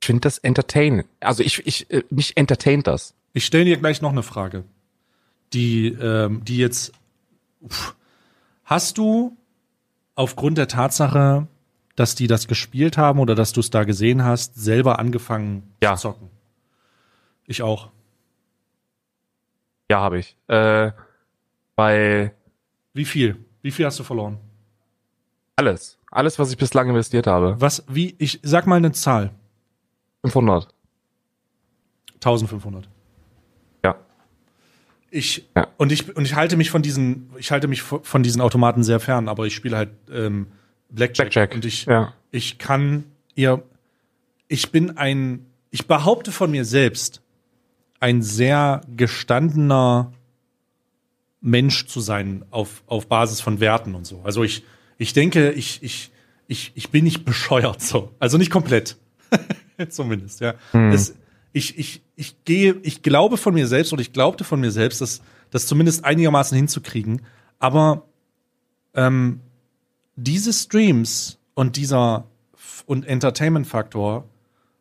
ich 0.00 0.06
finde 0.06 0.20
das 0.22 0.38
entertain. 0.38 1.04
Also 1.20 1.42
ich, 1.42 1.66
ich, 1.66 1.90
äh, 1.90 2.04
mich 2.08 2.36
entertaint 2.38 2.86
das. 2.86 3.14
Ich 3.34 3.44
stelle 3.44 3.64
dir 3.66 3.76
gleich 3.76 4.00
noch 4.00 4.12
eine 4.12 4.22
Frage, 4.22 4.64
die, 5.52 5.88
ähm, 5.88 6.42
die 6.44 6.56
jetzt. 6.56 6.92
Uff. 7.60 7.94
Hast 8.64 8.96
du 8.96 9.36
aufgrund 10.14 10.56
der 10.56 10.68
Tatsache, 10.68 11.46
dass 11.96 12.14
die 12.14 12.28
das 12.28 12.46
gespielt 12.48 12.96
haben 12.96 13.18
oder 13.18 13.34
dass 13.34 13.52
du 13.52 13.60
es 13.60 13.70
da 13.70 13.84
gesehen 13.84 14.24
hast, 14.24 14.54
selber 14.54 14.98
angefangen 14.98 15.74
Ja. 15.82 15.96
zu 15.96 16.02
zocken? 16.02 16.30
Ich 17.46 17.60
auch. 17.62 17.90
Ja, 19.90 20.00
habe 20.00 20.18
ich. 20.20 20.36
Äh, 20.48 20.92
bei 21.76 22.32
Wie 22.94 23.04
viel? 23.04 23.44
Wie 23.62 23.70
viel 23.72 23.84
hast 23.86 23.98
du 23.98 24.04
verloren? 24.04 24.38
alles. 25.56 25.98
Alles, 26.10 26.38
was 26.38 26.50
ich 26.50 26.56
bislang 26.56 26.88
investiert 26.88 27.26
habe. 27.26 27.56
Was, 27.60 27.84
wie, 27.88 28.14
ich 28.18 28.38
sag 28.42 28.66
mal 28.68 28.76
eine 28.76 28.92
Zahl. 28.92 29.30
500. 30.22 30.68
1500. 32.14 32.88
Ich, 35.16 35.48
Ja. 35.54 35.68
und 35.76 35.92
ich, 35.92 36.16
und 36.16 36.24
ich 36.24 36.34
halte 36.34 36.56
mich 36.56 36.70
von 36.70 36.82
diesen, 36.82 37.30
ich 37.38 37.52
halte 37.52 37.68
mich 37.68 37.82
von 37.82 38.24
diesen 38.24 38.40
Automaten 38.40 38.82
sehr 38.82 38.98
fern, 38.98 39.28
aber 39.28 39.46
ich 39.46 39.54
spiele 39.54 39.76
halt, 39.76 39.90
ähm, 40.10 40.48
Blackjack. 40.90 41.30
Blackjack. 41.30 41.54
Und 41.54 41.64
ich, 41.64 41.86
Ja. 41.86 42.12
ich 42.32 42.58
kann 42.58 43.04
ihr, 43.36 43.62
ich 44.48 44.72
bin 44.72 44.96
ein, 44.96 45.46
ich 45.70 45.86
behaupte 45.86 46.32
von 46.32 46.50
mir 46.50 46.64
selbst, 46.64 47.22
ein 48.00 48.22
sehr 48.22 48.80
gestandener 48.96 50.12
Mensch 51.40 51.86
zu 51.86 52.00
sein 52.00 52.44
auf, 52.50 52.82
auf 52.86 53.06
Basis 53.06 53.40
von 53.40 53.60
Werten 53.60 53.94
und 53.94 54.06
so. 54.06 54.20
Also 54.24 54.42
ich, 54.42 54.64
ich 54.98 55.12
denke, 55.12 55.52
ich, 55.52 55.80
ich, 55.82 56.10
ich, 56.48 56.72
ich 56.74 56.90
bin 56.90 57.04
nicht 57.04 57.24
bescheuert 57.24 57.80
so. 57.82 58.10
Also 58.18 58.36
nicht 58.36 58.50
komplett. 58.50 58.96
Zumindest, 59.90 60.40
ja. 60.40 60.54
Das, 60.72 61.14
ich, 61.52 61.78
ich, 61.78 62.02
ich 62.16 62.44
gehe, 62.44 62.76
ich 62.82 63.02
glaube 63.02 63.36
von 63.36 63.54
mir 63.54 63.66
selbst 63.66 63.92
oder 63.92 64.02
ich 64.02 64.12
glaubte 64.12 64.44
von 64.44 64.60
mir 64.60 64.70
selbst, 64.70 65.00
das, 65.00 65.20
das 65.50 65.66
zumindest 65.66 66.04
einigermaßen 66.04 66.56
hinzukriegen. 66.56 67.22
Aber 67.58 68.04
ähm, 68.94 69.40
diese 70.16 70.52
Streams 70.52 71.38
und 71.54 71.76
dieser 71.76 72.24
F- 72.54 72.84
und 72.86 73.06
Entertainment-Faktor 73.06 74.24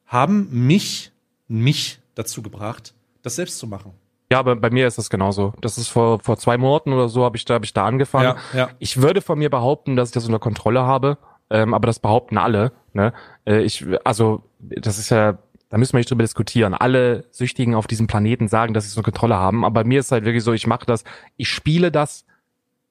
haben 0.06 0.48
mich, 0.52 1.12
mich 1.48 2.00
dazu 2.16 2.42
gebracht, 2.42 2.94
das 3.24 3.36
selbst 3.36 3.58
zu 3.58 3.68
machen. 3.68 3.94
Ja, 4.32 4.40
aber 4.40 4.56
bei 4.56 4.70
mir 4.70 4.88
ist 4.88 4.98
das 4.98 5.10
genauso. 5.10 5.54
Das 5.62 5.78
ist 5.78 5.90
vor, 5.90 6.20
vor 6.20 6.38
zwei 6.38 6.58
Monaten 6.58 6.94
oder 6.94 7.10
so 7.10 7.24
habe 7.24 7.38
ich 7.38 7.46
da, 7.46 7.56
habe 7.56 7.66
ich 7.66 7.74
da 7.74 7.86
angefangen. 7.86 8.36
Ja, 8.54 8.58
ja. 8.58 8.70
Ich 8.80 9.02
würde 9.02 9.22
von 9.22 9.38
mir 9.38 9.50
behaupten, 9.50 9.96
dass 9.96 10.10
ich 10.10 10.14
das 10.14 10.26
unter 10.26 10.40
Kontrolle 10.40 10.82
habe, 10.82 11.18
ähm, 11.50 11.74
aber 11.74 11.88
das 11.88 12.00
behaupten 12.00 12.38
alle. 12.38 12.72
Ne? 12.94 13.14
Äh, 13.46 13.62
ich, 13.62 13.86
also, 14.04 14.44
das 14.60 14.98
ist 14.98 15.10
ja, 15.10 15.38
da 15.74 15.80
müssen 15.80 15.94
wir 15.94 15.98
nicht 15.98 16.12
drüber 16.12 16.22
diskutieren. 16.22 16.76
Alle 16.76 17.26
Süchtigen 17.32 17.74
auf 17.74 17.88
diesem 17.88 18.06
Planeten 18.06 18.48
sagen, 18.48 18.76
dass 18.76 18.84
sie 18.84 18.90
es 18.90 18.96
unter 18.96 19.10
Kontrolle 19.10 19.38
haben, 19.38 19.66
aber 19.66 19.82
bei 19.82 19.84
mir 19.84 20.02
ist 20.02 20.12
halt 20.12 20.24
wirklich 20.24 20.44
so, 20.44 20.54
ich 20.54 20.68
mache 20.68 20.86
das, 20.86 21.04
ich 21.36 21.50
spiele 21.50 21.92
das 21.92 22.28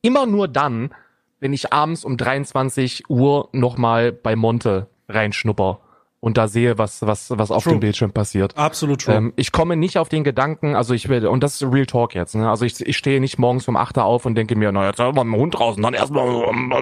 immer 0.01 0.27
nur 0.27 0.49
dann, 0.49 0.93
wenn 1.39 1.53
ich 1.53 1.73
abends 1.73 2.05
um 2.05 2.17
23 2.17 3.09
Uhr 3.09 3.49
nochmal 3.53 4.11
bei 4.11 4.35
Monte 4.35 4.89
reinschnupper 5.09 5.79
und 6.19 6.37
da 6.37 6.49
sehe, 6.49 6.77
was, 6.77 7.07
was, 7.07 7.31
was 7.31 7.53
auf 7.53 7.63
True. 7.63 7.75
dem 7.75 7.79
Bildschirm 7.79 8.11
passiert. 8.11 8.59
Absolut 8.59 9.03
true. 9.03 9.15
Ähm, 9.15 9.33
ich 9.37 9.53
komme 9.53 9.77
nicht 9.77 9.97
auf 9.97 10.09
den 10.09 10.25
Gedanken, 10.25 10.75
also 10.75 10.93
ich 10.93 11.09
will, 11.09 11.25
und 11.29 11.45
das 11.45 11.63
ist 11.63 11.73
Real 11.73 11.87
Talk 11.87 12.17
jetzt, 12.17 12.35
ne? 12.35 12.51
Also 12.51 12.65
ich, 12.65 12.81
ich 12.81 12.97
stehe 12.97 13.21
nicht 13.21 13.39
morgens 13.39 13.69
um 13.69 13.77
8 13.77 13.99
Uhr 13.99 14.05
auf 14.05 14.27
und 14.27 14.35
denke 14.35 14.57
mir, 14.57 14.73
na 14.73 14.89
jetzt 14.89 14.99
haben 14.99 15.17
wir 15.17 15.21
einen 15.21 15.37
Hund 15.37 15.55
draußen, 15.57 15.81
dann 15.81 15.95
erstmal 15.95 16.27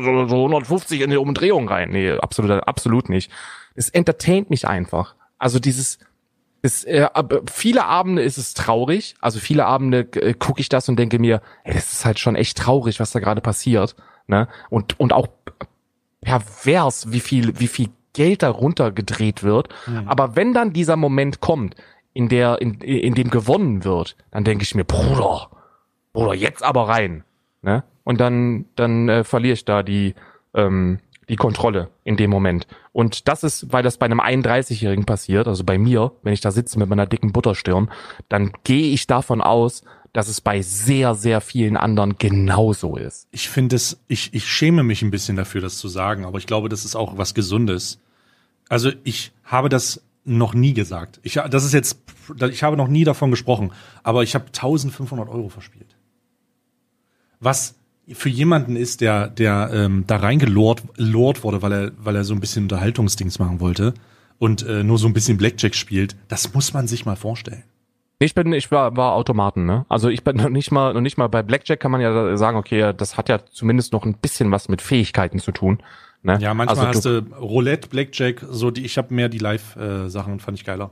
so, 0.03 0.27
so 0.29 0.37
150 0.47 1.03
in 1.03 1.11
die 1.11 1.19
Umdrehung 1.19 1.69
rein. 1.69 1.91
Nee, 1.91 2.13
absolut, 2.13 2.67
absolut 2.67 3.11
nicht. 3.11 3.31
Es 3.75 3.91
entertaint 3.91 4.49
mich 4.49 4.67
einfach. 4.67 5.15
Also 5.41 5.59
dieses, 5.59 5.99
es, 6.63 6.85
äh, 6.85 7.09
viele 7.51 7.87
Abende 7.87 8.23
ist 8.23 8.39
es 8.39 8.55
traurig. 8.55 9.17
Also 9.21 9.41
viele 9.41 9.67
Abende 9.67 10.01
äh, 10.15 10.35
gucke 10.35 10.61
ich 10.61 10.69
das 10.69 10.89
und 10.89 10.97
denke 10.97 11.19
mir, 11.19 11.43
ey, 11.65 11.75
das 11.75 11.93
ist 11.93 12.05
halt 12.05 12.21
schon 12.21 12.37
echt 12.37 12.59
traurig, 12.59 13.01
was 13.01 13.11
da 13.11 13.19
gerade 13.19 13.41
passiert. 13.41 13.97
Ne? 14.29 14.47
Und, 14.69 15.01
und 15.01 15.13
auch 15.13 15.27
pervers, 16.21 17.11
wie 17.11 17.21
viel, 17.21 17.59
wie 17.59 17.67
viel 17.67 17.89
Geld 18.13 18.45
da 18.45 18.51
runtergedreht 18.51 19.43
wird. 19.43 19.69
Aber 20.07 20.37
wenn 20.37 20.53
dann 20.53 20.73
dieser 20.73 20.97
Moment 20.97 21.41
kommt, 21.41 21.75
in 22.13 22.29
der, 22.29 22.61
in, 22.61 22.75
in 22.81 23.15
dem 23.15 23.31
gewonnen 23.31 23.85
wird, 23.85 24.17
dann 24.31 24.45
denke 24.45 24.63
ich 24.65 24.75
mir, 24.75 24.85
Bruder, 24.85 25.49
Bruder, 26.13 26.35
jetzt 26.35 26.63
aber 26.63 26.89
rein. 26.89 27.25
Ne? 27.63 27.85
und 28.11 28.21
dann, 28.21 28.67
dann 28.75 29.09
äh, 29.09 29.25
verliere 29.25 29.55
ich 29.55 29.65
da 29.65 29.85
die, 29.85 30.15
ähm, 30.55 30.99
die 31.31 31.37
Kontrolle 31.37 31.89
in 32.05 32.17
dem 32.17 32.29
Moment. 32.29 32.67
Und 32.93 33.29
das 33.29 33.45
ist, 33.45 33.73
weil 33.73 33.83
das 33.85 33.99
bei 33.99 34.07
einem 34.07 34.21
31-Jährigen 34.21 35.07
passiert, 35.07 35.47
also 35.47 35.65
bei 35.65 35.79
mir, 35.79 36.13
wenn 36.23 36.33
ich 36.33 36.41
da 36.41 36.51
sitze 36.51 36.79
mit 36.79 36.89
meiner 36.89 37.07
dicken 37.07 37.33
Butterstirn, 37.33 37.89
dann 38.29 38.53
gehe 38.65 38.93
ich 38.93 39.07
davon 39.07 39.41
aus, 39.41 39.83
dass 40.13 40.27
es 40.27 40.41
bei 40.41 40.61
sehr, 40.61 41.15
sehr 41.15 41.41
vielen 41.41 41.77
anderen 41.77 42.19
genauso 42.19 42.97
ist. 42.97 43.29
Ich 43.31 43.49
finde 43.49 43.77
es, 43.77 44.01
ich, 44.09 44.35
ich 44.35 44.45
schäme 44.47 44.83
mich 44.83 45.03
ein 45.03 45.13
bisschen 45.13 45.37
dafür, 45.37 45.61
das 45.61 45.79
zu 45.79 45.89
sagen, 45.89 46.25
aber 46.25 46.39
ich 46.39 46.49
glaube, 46.49 46.69
das 46.69 46.85
ist 46.85 46.97
auch 46.97 47.17
was 47.17 47.33
Gesundes. 47.33 48.01
Also 48.69 48.91
ich 49.05 49.33
habe 49.45 49.69
das 49.69 50.03
noch 50.25 50.53
nie 50.53 50.75
gesagt. 50.75 51.21
Ich, 51.23 51.35
das 51.35 51.65
ist 51.65 51.73
jetzt, 51.73 52.01
ich 52.51 52.65
habe 52.65 52.77
noch 52.77 52.89
nie 52.89 53.05
davon 53.05 53.31
gesprochen, 53.31 53.73
aber 54.03 54.25
ich 54.25 54.35
habe 54.35 54.47
1500 54.47 55.29
Euro 55.29 55.49
verspielt. 55.49 55.95
Was 57.39 57.77
für 58.15 58.29
jemanden 58.29 58.77
ist, 58.77 59.01
der, 59.01 59.29
der 59.29 59.71
ähm, 59.73 60.05
da 60.07 60.17
reingelord 60.17 60.83
lord 60.97 61.45
wurde, 61.45 61.63
weil 61.63 61.73
er, 61.73 61.93
weil 61.99 62.17
er 62.17 62.25
so 62.25 62.35
ein 62.35 62.41
bisschen 62.41 62.65
Unterhaltungsdings 62.65 63.39
machen 63.39 63.61
wollte 63.61 63.95
und 64.39 64.67
äh, 64.67 64.83
nur 64.83 64.99
so 64.99 65.07
ein 65.07 65.13
bisschen 65.13 65.37
Blackjack 65.37 65.75
spielt, 65.75 66.17
das 66.29 66.55
muss 66.55 66.73
man 66.73 66.89
sich 66.89 67.07
mal 67.07 67.17
vorstellen. 67.17 67.65
Ich 68.19 68.35
bin, 68.35 68.53
ich 68.53 68.71
war, 68.71 68.97
war 68.97 69.15
Automaten, 69.15 69.65
ne? 69.65 69.87
Also 69.89 70.09
ich 70.09 70.25
bin 70.25 70.37
noch 70.39 70.51
nicht 70.51 70.71
mal, 70.71 70.93
noch 70.95 71.01
nicht 71.01 71.19
mal 71.19 71.29
bei 71.29 71.43
Blackjack 71.43 71.81
kann 71.81 71.91
man 71.91 72.01
ja 72.01 72.37
sagen, 72.37 72.57
okay, 72.57 72.93
das 72.97 73.17
hat 73.17 73.29
ja 73.29 73.45
zumindest 73.47 73.93
noch 73.93 74.05
ein 74.05 74.15
bisschen 74.15 74.51
was 74.51 74.69
mit 74.69 74.83
Fähigkeiten 74.83 75.39
zu 75.39 75.53
tun. 75.53 75.79
Ne? 76.23 76.39
Ja, 76.41 76.53
manchmal 76.53 76.87
also 76.87 76.89
hast 76.89 77.05
du 77.07 77.35
Roulette, 77.37 77.89
Blackjack, 77.89 78.45
so 78.51 78.71
die, 78.71 78.85
ich 78.85 78.99
habe 78.99 79.15
mehr 79.15 79.31
die 79.31 79.39
Live-Sachen, 79.39 80.39
fand 80.41 80.59
ich 80.59 80.67
geiler. 80.67 80.91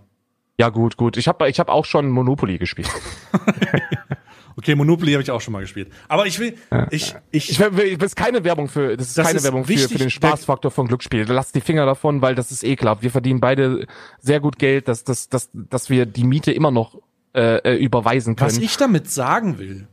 Ja, 0.58 0.70
gut, 0.70 0.96
gut. 0.96 1.16
Ich 1.16 1.28
habe 1.28 1.48
ich 1.48 1.60
hab 1.60 1.68
auch 1.68 1.84
schon 1.84 2.10
Monopoly 2.10 2.58
gespielt. 2.58 2.90
okay, 4.59 4.74
Monopoly 4.74 5.12
habe 5.12 5.22
ich 5.22 5.30
auch 5.30 5.40
schon 5.40 5.52
mal 5.52 5.61
gespielt. 5.61 5.90
Aber 6.09 6.26
ich 6.26 6.38
will, 6.40 6.56
ich, 6.90 7.14
ich, 7.30 7.50
ich, 7.50 7.61
ich 7.61 7.98
das 7.98 8.06
ist 8.09 8.16
keine 8.16 8.42
Werbung 8.42 8.68
für, 8.68 8.96
das 8.96 9.09
ist 9.09 9.18
das 9.18 9.26
keine 9.26 9.38
ist 9.38 9.44
Werbung 9.44 9.64
für, 9.64 9.88
für 9.88 9.98
den 9.98 10.11
Spaßfaktor 10.11 10.70
von 10.70 10.88
Glücksspiel. 10.88 11.24
Lass 11.28 11.52
die 11.52 11.61
Finger 11.61 11.86
davon, 11.86 12.20
weil 12.20 12.34
das 12.34 12.50
ist 12.50 12.64
ekelhaft. 12.64 13.02
Wir 13.02 13.12
verdienen 13.12 13.40
beide 13.40 13.86
sehr 14.18 14.40
gut 14.40 14.59
Geld, 14.59 14.88
dass, 14.88 15.04
dass, 15.04 15.28
dass, 15.28 15.48
dass 15.54 15.88
wir 15.88 16.06
die 16.06 16.24
Miete 16.24 16.50
immer 16.50 16.72
noch 16.72 17.00
äh, 17.34 17.59
äh, 17.59 17.76
überweisen 17.76 18.34
können. 18.34 18.50
Was 18.50 18.59
ich 18.59 18.76
damit 18.76 19.11
sagen 19.11 19.59
will, 19.59 19.86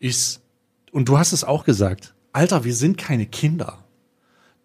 ist, 0.00 0.42
und 0.92 1.08
du 1.08 1.18
hast 1.18 1.32
es 1.32 1.44
auch 1.44 1.64
gesagt, 1.64 2.14
Alter, 2.32 2.64
wir 2.64 2.74
sind 2.74 2.96
keine 2.96 3.26
Kinder. 3.26 3.84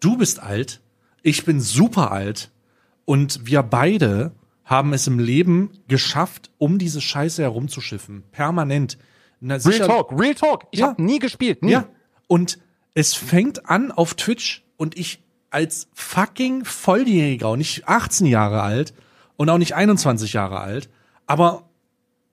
Du 0.00 0.16
bist 0.16 0.40
alt, 0.40 0.80
ich 1.22 1.44
bin 1.44 1.60
super 1.60 2.10
alt 2.10 2.50
und 3.04 3.46
wir 3.46 3.62
beide 3.62 4.32
haben 4.64 4.94
es 4.94 5.06
im 5.06 5.18
Leben 5.18 5.70
geschafft, 5.88 6.50
um 6.56 6.78
diese 6.78 7.02
Scheiße 7.02 7.42
herumzuschiffen. 7.42 8.22
Permanent. 8.32 8.96
Na, 9.44 9.56
real 9.56 9.86
Talk, 9.88 10.12
Real 10.12 10.34
Talk. 10.36 10.66
Ich 10.70 10.78
ja. 10.78 10.88
habe 10.88 11.02
nie 11.02 11.18
gespielt, 11.18 11.64
nie. 11.64 11.72
Ja. 11.72 11.88
Und 12.28 12.60
es 12.94 13.14
fängt 13.14 13.68
an 13.68 13.90
auf 13.90 14.14
Twitch 14.14 14.64
und 14.76 14.96
ich 14.96 15.20
als 15.50 15.88
fucking 15.94 16.64
Volljähriger 16.64 17.50
und 17.50 17.58
nicht 17.58 17.88
18 17.88 18.26
Jahre 18.26 18.62
alt 18.62 18.94
und 19.36 19.50
auch 19.50 19.58
nicht 19.58 19.74
21 19.74 20.32
Jahre 20.32 20.60
alt, 20.60 20.88
aber 21.26 21.68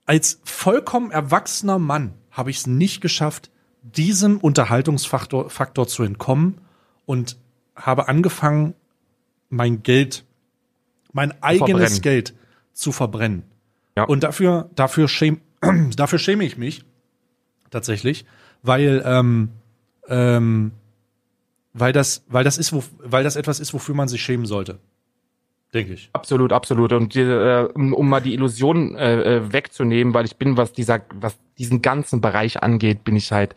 als 0.06 0.40
vollkommen 0.44 1.10
erwachsener 1.10 1.80
Mann 1.80 2.14
habe 2.30 2.50
ich 2.50 2.58
es 2.58 2.66
nicht 2.68 3.00
geschafft, 3.00 3.50
diesem 3.82 4.38
Unterhaltungsfaktor 4.38 5.50
Faktor 5.50 5.88
zu 5.88 6.04
entkommen 6.04 6.60
und 7.06 7.38
habe 7.74 8.08
angefangen, 8.08 8.74
mein 9.48 9.82
Geld, 9.82 10.24
mein 11.12 11.42
eigenes 11.42 11.68
verbrennen. 11.68 12.02
Geld 12.02 12.34
zu 12.72 12.92
verbrennen. 12.92 13.42
Ja. 13.96 14.04
Und 14.04 14.22
dafür, 14.22 14.70
dafür, 14.76 15.08
schäm, 15.08 15.40
dafür 15.96 16.20
schäme 16.20 16.44
ich 16.44 16.56
mich 16.56 16.84
tatsächlich, 17.70 18.24
weil, 18.62 19.02
ähm, 19.04 19.50
ähm, 20.08 20.72
weil 21.72 21.92
das, 21.92 22.24
weil 22.28 22.44
das 22.44 22.58
ist, 22.58 22.72
wo, 22.72 22.82
weil 22.98 23.24
das 23.24 23.36
etwas 23.36 23.60
ist, 23.60 23.72
wofür 23.72 23.94
man 23.94 24.08
sich 24.08 24.22
schämen 24.22 24.46
sollte 24.46 24.78
denke 25.72 25.94
ich. 25.94 26.10
Absolut, 26.12 26.52
absolut. 26.52 26.92
Und 26.92 27.14
äh, 27.16 27.68
um, 27.74 27.92
um 27.94 28.08
mal 28.08 28.20
die 28.20 28.34
Illusion 28.34 28.96
äh, 28.96 29.36
äh, 29.36 29.52
wegzunehmen, 29.52 30.14
weil 30.14 30.24
ich 30.24 30.36
bin, 30.36 30.56
was 30.56 30.72
dieser, 30.72 31.00
was 31.14 31.38
diesen 31.58 31.82
ganzen 31.82 32.20
Bereich 32.20 32.62
angeht, 32.62 33.04
bin 33.04 33.16
ich 33.16 33.32
halt 33.32 33.54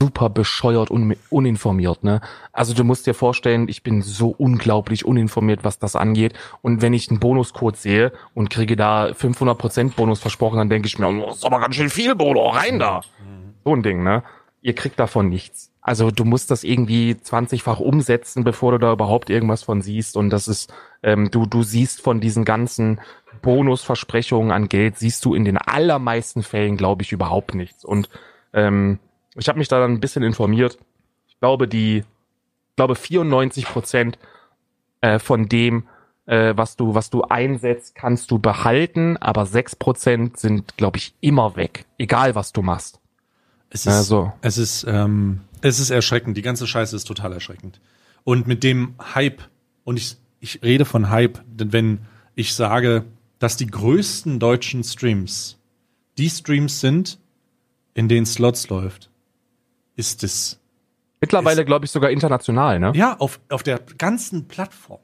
super 0.00 0.28
bescheuert 0.28 0.90
und 0.90 1.16
uninformiert, 1.30 2.04
ne? 2.04 2.20
Also 2.52 2.74
du 2.74 2.84
musst 2.84 3.06
dir 3.06 3.14
vorstellen, 3.14 3.66
ich 3.68 3.82
bin 3.82 4.02
so 4.02 4.28
unglaublich 4.28 5.06
uninformiert, 5.06 5.64
was 5.64 5.78
das 5.78 5.96
angeht. 5.96 6.34
Und 6.60 6.82
wenn 6.82 6.92
ich 6.92 7.08
einen 7.08 7.18
Bonuscode 7.18 7.76
sehe 7.76 8.12
und 8.34 8.50
kriege 8.50 8.76
da 8.76 9.06
500% 9.06 9.94
Bonus 9.94 10.20
versprochen, 10.20 10.58
dann 10.58 10.68
denke 10.68 10.86
ich 10.86 10.98
mir, 10.98 11.08
oh, 11.08 11.30
ist 11.30 11.46
aber 11.46 11.60
ganz 11.60 11.76
schön 11.76 11.88
viel 11.88 12.14
Bonus, 12.14 12.54
rein 12.54 12.78
da. 12.78 13.00
So 13.64 13.74
ein 13.74 13.82
Ding, 13.82 14.02
ne? 14.02 14.22
Ihr 14.60 14.74
kriegt 14.74 15.00
davon 15.00 15.28
nichts. 15.28 15.72
Also 15.80 16.10
du 16.10 16.24
musst 16.24 16.50
das 16.50 16.64
irgendwie 16.64 17.12
20-fach 17.12 17.78
umsetzen, 17.78 18.44
bevor 18.44 18.72
du 18.72 18.78
da 18.78 18.92
überhaupt 18.92 19.30
irgendwas 19.30 19.62
von 19.62 19.80
siehst. 19.80 20.16
Und 20.16 20.30
das 20.30 20.48
ist, 20.48 20.72
ähm, 21.02 21.30
du, 21.30 21.46
du 21.46 21.62
siehst 21.62 22.02
von 22.02 22.20
diesen 22.20 22.44
ganzen 22.44 23.00
Bonusversprechungen 23.42 24.50
an 24.50 24.68
Geld, 24.68 24.98
siehst 24.98 25.24
du 25.24 25.34
in 25.34 25.44
den 25.44 25.56
allermeisten 25.56 26.42
Fällen, 26.42 26.76
glaube 26.76 27.02
ich, 27.02 27.12
überhaupt 27.12 27.54
nichts. 27.54 27.84
Und 27.84 28.10
ähm, 28.52 28.98
ich 29.36 29.48
habe 29.48 29.58
mich 29.58 29.68
da 29.68 29.78
dann 29.78 29.92
ein 29.92 30.00
bisschen 30.00 30.22
informiert. 30.22 30.78
Ich 31.28 31.38
glaube, 31.38 31.68
die, 31.68 31.98
ich 31.98 32.76
glaube 32.76 32.94
94 32.94 33.66
Prozent 33.66 34.18
äh, 35.00 35.18
von 35.18 35.48
dem, 35.48 35.84
äh, 36.26 36.54
was 36.56 36.76
du, 36.76 36.94
was 36.94 37.10
du 37.10 37.22
einsetzt, 37.22 37.94
kannst 37.94 38.30
du 38.30 38.38
behalten, 38.38 39.16
aber 39.16 39.46
sechs 39.46 39.76
Prozent 39.76 40.38
sind, 40.38 40.76
glaube 40.76 40.98
ich, 40.98 41.14
immer 41.20 41.56
weg, 41.56 41.86
egal 41.98 42.34
was 42.34 42.52
du 42.52 42.62
machst. 42.62 43.00
Es 43.70 43.86
ist, 43.86 43.94
also. 43.94 44.32
es 44.42 44.58
ist, 44.58 44.84
ähm, 44.88 45.40
es 45.60 45.80
ist 45.80 45.90
erschreckend. 45.90 46.36
Die 46.36 46.42
ganze 46.42 46.66
Scheiße 46.66 46.94
ist 46.94 47.04
total 47.04 47.32
erschreckend. 47.32 47.80
Und 48.24 48.46
mit 48.46 48.62
dem 48.62 48.94
Hype, 49.14 49.42
und 49.84 49.96
ich, 49.96 50.16
ich 50.40 50.62
rede 50.62 50.84
von 50.84 51.10
Hype, 51.10 51.40
denn 51.46 51.72
wenn 51.72 51.98
ich 52.34 52.54
sage, 52.54 53.04
dass 53.38 53.56
die 53.56 53.66
größten 53.66 54.38
deutschen 54.38 54.82
Streams 54.84 55.58
die 56.18 56.30
Streams 56.30 56.80
sind, 56.80 57.18
in 57.94 58.08
denen 58.08 58.26
Slots 58.26 58.68
läuft, 58.68 59.10
ist 59.96 60.22
es. 60.22 60.60
Mittlerweile, 61.20 61.64
glaube 61.64 61.86
ich, 61.86 61.90
sogar 61.90 62.10
international, 62.10 62.78
ne? 62.78 62.92
Ja, 62.94 63.16
auf, 63.18 63.40
auf 63.48 63.62
der 63.62 63.80
ganzen 63.98 64.46
Plattform. 64.48 65.00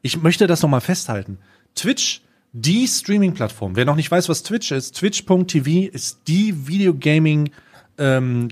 Ich 0.00 0.20
möchte 0.20 0.46
das 0.46 0.62
nochmal 0.62 0.80
festhalten. 0.80 1.38
Twitch, 1.74 2.22
die 2.52 2.88
Streaming-Plattform. 2.88 3.76
Wer 3.76 3.84
noch 3.84 3.96
nicht 3.96 4.10
weiß, 4.10 4.28
was 4.28 4.42
Twitch 4.42 4.72
ist, 4.72 4.96
twitch.tv 4.96 5.90
ist 5.92 6.22
die 6.26 6.66
Videogaming 6.66 7.50
ähm, 7.98 8.48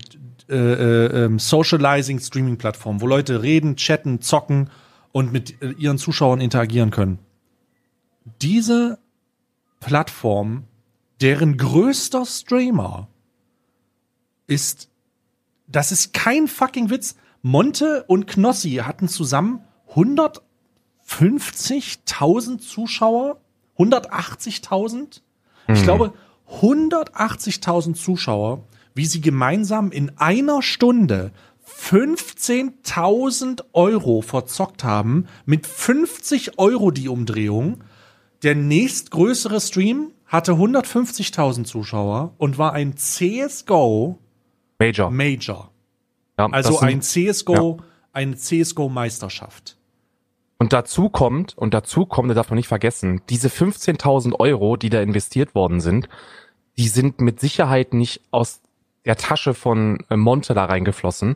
äh, 0.49 0.55
äh, 0.55 1.25
ähm, 1.25 1.39
Socializing 1.39 2.19
Streaming 2.19 2.57
Plattform, 2.57 3.01
wo 3.01 3.07
Leute 3.07 3.41
reden, 3.41 3.75
chatten, 3.75 4.21
zocken 4.21 4.69
und 5.11 5.31
mit 5.31 5.61
äh, 5.61 5.71
ihren 5.77 5.97
Zuschauern 5.97 6.41
interagieren 6.41 6.91
können. 6.91 7.19
Diese 8.41 8.99
Plattform, 9.79 10.65
deren 11.21 11.57
größter 11.57 12.25
Streamer 12.25 13.07
ist, 14.47 14.90
das 15.71 15.91
ist 15.91 16.13
kein 16.13 16.47
fucking 16.47 16.89
Witz. 16.89 17.15
Monte 17.41 18.05
und 18.07 18.27
Knossi 18.27 18.81
hatten 18.83 19.07
zusammen 19.07 19.63
150.000 19.95 22.59
Zuschauer, 22.59 23.39
180.000. 23.77 25.21
Ich 25.67 25.79
hm. 25.79 25.83
glaube, 25.83 26.13
180.000 26.47 27.95
Zuschauer 27.95 28.63
wie 28.93 29.05
sie 29.05 29.21
gemeinsam 29.21 29.91
in 29.91 30.11
einer 30.17 30.61
Stunde 30.61 31.31
15.000 31.67 33.63
Euro 33.73 34.21
verzockt 34.21 34.83
haben, 34.83 35.27
mit 35.45 35.67
50 35.67 36.59
Euro 36.59 36.91
die 36.91 37.07
Umdrehung. 37.07 37.83
Der 38.43 38.55
nächstgrößere 38.55 39.61
Stream 39.61 40.11
hatte 40.25 40.53
150.000 40.53 41.65
Zuschauer 41.65 42.33
und 42.37 42.57
war 42.57 42.73
ein 42.73 42.97
CSGO 42.97 44.17
Major. 44.81 45.11
Major. 45.11 45.71
Ja, 46.39 46.47
also 46.47 46.79
ein 46.79 47.01
CSGO, 47.01 47.77
ja. 47.79 47.85
eine 48.13 48.35
CSGO 48.35 48.89
Meisterschaft. 48.89 49.77
Und 50.57 50.73
dazu 50.73 51.09
kommt, 51.09 51.57
und 51.57 51.73
dazu 51.73 52.05
kommt, 52.05 52.29
da 52.29 52.33
darf 52.33 52.49
man 52.49 52.57
nicht 52.57 52.67
vergessen, 52.67 53.21
diese 53.29 53.47
15.000 53.47 54.39
Euro, 54.39 54.77
die 54.77 54.89
da 54.89 55.01
investiert 55.01 55.55
worden 55.55 55.81
sind, 55.81 56.07
die 56.77 56.87
sind 56.87 57.19
mit 57.21 57.39
Sicherheit 57.39 57.93
nicht 57.93 58.21
aus 58.31 58.61
der 59.05 59.17
Tasche 59.17 59.53
von 59.53 60.03
äh, 60.09 60.15
Monte 60.15 60.53
da 60.53 60.65
reingeflossen. 60.65 61.35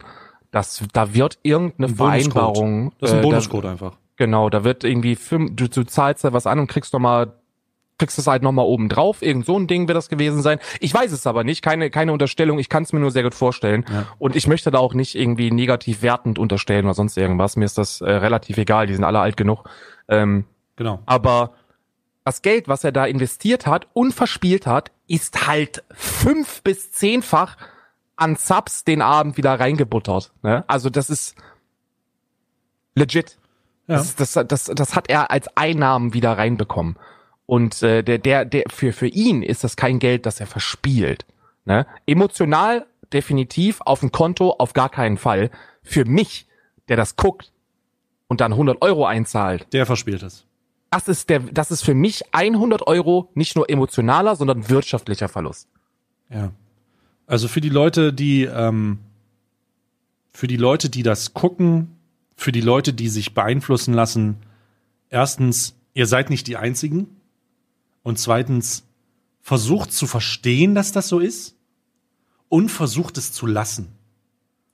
Das, 0.51 0.83
da 0.93 1.13
wird 1.13 1.39
irgendeine 1.43 1.87
ein 1.87 1.95
Vereinbarung. 1.95 2.93
Das 2.99 3.11
ist 3.11 3.15
ein 3.17 3.21
Bonuscode 3.23 3.65
äh, 3.65 3.69
einfach. 3.69 3.97
Genau, 4.15 4.49
da 4.49 4.63
wird 4.63 4.83
irgendwie, 4.83 5.17
du, 5.51 5.67
du 5.67 5.83
zahlst 5.85 6.23
da 6.23 6.31
was 6.31 6.47
an 6.47 6.59
und 6.59 6.67
kriegst 6.67 6.93
nochmal 6.93 7.33
kriegst 7.97 8.19
es 8.19 8.27
halt 8.27 8.43
nochmal 8.43 8.65
oben 8.65 8.89
drauf. 8.89 9.21
Irgend 9.21 9.45
so 9.45 9.57
ein 9.57 9.67
Ding 9.67 9.87
wird 9.87 9.95
das 9.95 10.09
gewesen 10.09 10.41
sein. 10.41 10.59
Ich 10.79 10.93
weiß 10.93 11.11
es 11.11 11.25
aber 11.27 11.43
nicht, 11.43 11.61
keine, 11.61 11.89
keine 11.89 12.11
Unterstellung. 12.11 12.59
Ich 12.59 12.69
kann 12.69 12.83
es 12.83 12.93
mir 12.93 12.99
nur 12.99 13.11
sehr 13.11 13.23
gut 13.23 13.35
vorstellen. 13.35 13.85
Ja. 13.89 14.07
Und 14.19 14.35
ich 14.35 14.47
möchte 14.47 14.71
da 14.71 14.79
auch 14.79 14.93
nicht 14.93 15.15
irgendwie 15.15 15.51
negativ 15.51 16.01
wertend 16.01 16.37
unterstellen 16.39 16.85
oder 16.85 16.93
sonst 16.93 17.17
irgendwas. 17.17 17.55
Mir 17.55 17.65
ist 17.65 17.77
das 17.77 18.01
äh, 18.01 18.11
relativ 18.11 18.57
egal. 18.57 18.87
Die 18.87 18.93
sind 18.93 19.03
alle 19.03 19.19
alt 19.19 19.37
genug. 19.37 19.69
Ähm, 20.07 20.45
genau. 20.75 20.99
Aber 21.05 21.53
das 22.25 22.41
Geld, 22.41 22.67
was 22.67 22.83
er 22.83 22.91
da 22.91 23.05
investiert 23.05 23.65
hat 23.67 23.87
und 23.93 24.11
verspielt 24.11 24.67
hat, 24.67 24.91
ist 25.07 25.47
halt 25.47 25.83
fünf 25.91 26.63
bis 26.63 26.91
zehnfach 26.91 27.55
an 28.15 28.35
Subs 28.35 28.83
den 28.83 29.01
Abend 29.01 29.37
wieder 29.37 29.59
reingebuttert. 29.59 30.31
Ne? 30.41 30.63
Also 30.67 30.89
das 30.89 31.09
ist 31.09 31.35
legit. 32.95 33.37
Ja. 33.87 33.97
Das, 33.97 34.15
das, 34.15 34.33
das, 34.47 34.65
das 34.65 34.95
hat 34.95 35.09
er 35.09 35.29
als 35.31 35.47
Einnahmen 35.55 36.13
wieder 36.13 36.37
reinbekommen. 36.37 36.97
Und 37.45 37.81
äh, 37.83 38.03
der, 38.03 38.17
der, 38.17 38.45
der, 38.45 38.63
für, 38.69 38.91
für 38.91 39.07
ihn 39.07 39.43
ist 39.43 39.63
das 39.63 39.75
kein 39.75 39.99
Geld, 39.99 40.25
das 40.25 40.39
er 40.39 40.47
verspielt. 40.47 41.25
Ne? 41.65 41.85
Emotional 42.07 42.85
definitiv, 43.13 43.81
auf 43.81 43.99
dem 43.99 44.11
Konto 44.11 44.51
auf 44.57 44.73
gar 44.73 44.89
keinen 44.89 45.17
Fall. 45.17 45.51
Für 45.83 46.05
mich, 46.05 46.47
der 46.87 46.97
das 46.97 47.15
guckt 47.15 47.51
und 48.27 48.41
dann 48.41 48.53
100 48.53 48.81
Euro 48.81 49.05
einzahlt, 49.05 49.67
Der 49.73 49.85
verspielt 49.85 50.23
es. 50.23 50.45
das 50.89 51.07
ist 51.07 51.29
der, 51.29 51.39
das 51.39 51.69
ist 51.71 51.83
für 51.83 51.93
mich 51.93 52.23
100 52.33 52.87
Euro 52.87 53.29
nicht 53.35 53.55
nur 53.55 53.69
emotionaler, 53.69 54.35
sondern 54.35 54.69
wirtschaftlicher 54.69 55.29
Verlust. 55.29 55.67
Ja. 56.29 56.51
Also 57.27 57.47
für 57.47 57.61
die 57.61 57.69
Leute, 57.69 58.11
die, 58.13 58.43
ähm, 58.43 58.99
für 60.31 60.47
die 60.47 60.57
Leute, 60.57 60.89
die 60.89 61.03
das 61.03 61.33
gucken, 61.33 61.95
für 62.35 62.51
die 62.51 62.61
Leute, 62.61 62.93
die 62.93 63.07
sich 63.07 63.33
beeinflussen 63.33 63.93
lassen, 63.93 64.37
erstens, 65.09 65.75
ihr 65.93 66.07
seid 66.07 66.29
nicht 66.29 66.47
die 66.47 66.57
Einzigen. 66.57 67.07
Und 68.05 68.19
zweitens, 68.19 68.83
versucht 69.41 69.91
zu 69.91 70.05
verstehen, 70.05 70.75
dass 70.75 70.91
das 70.91 71.07
so 71.07 71.17
ist. 71.19 71.55
Und 72.49 72.69
versucht 72.69 73.17
es 73.17 73.31
zu 73.33 73.47
lassen. 73.47 73.87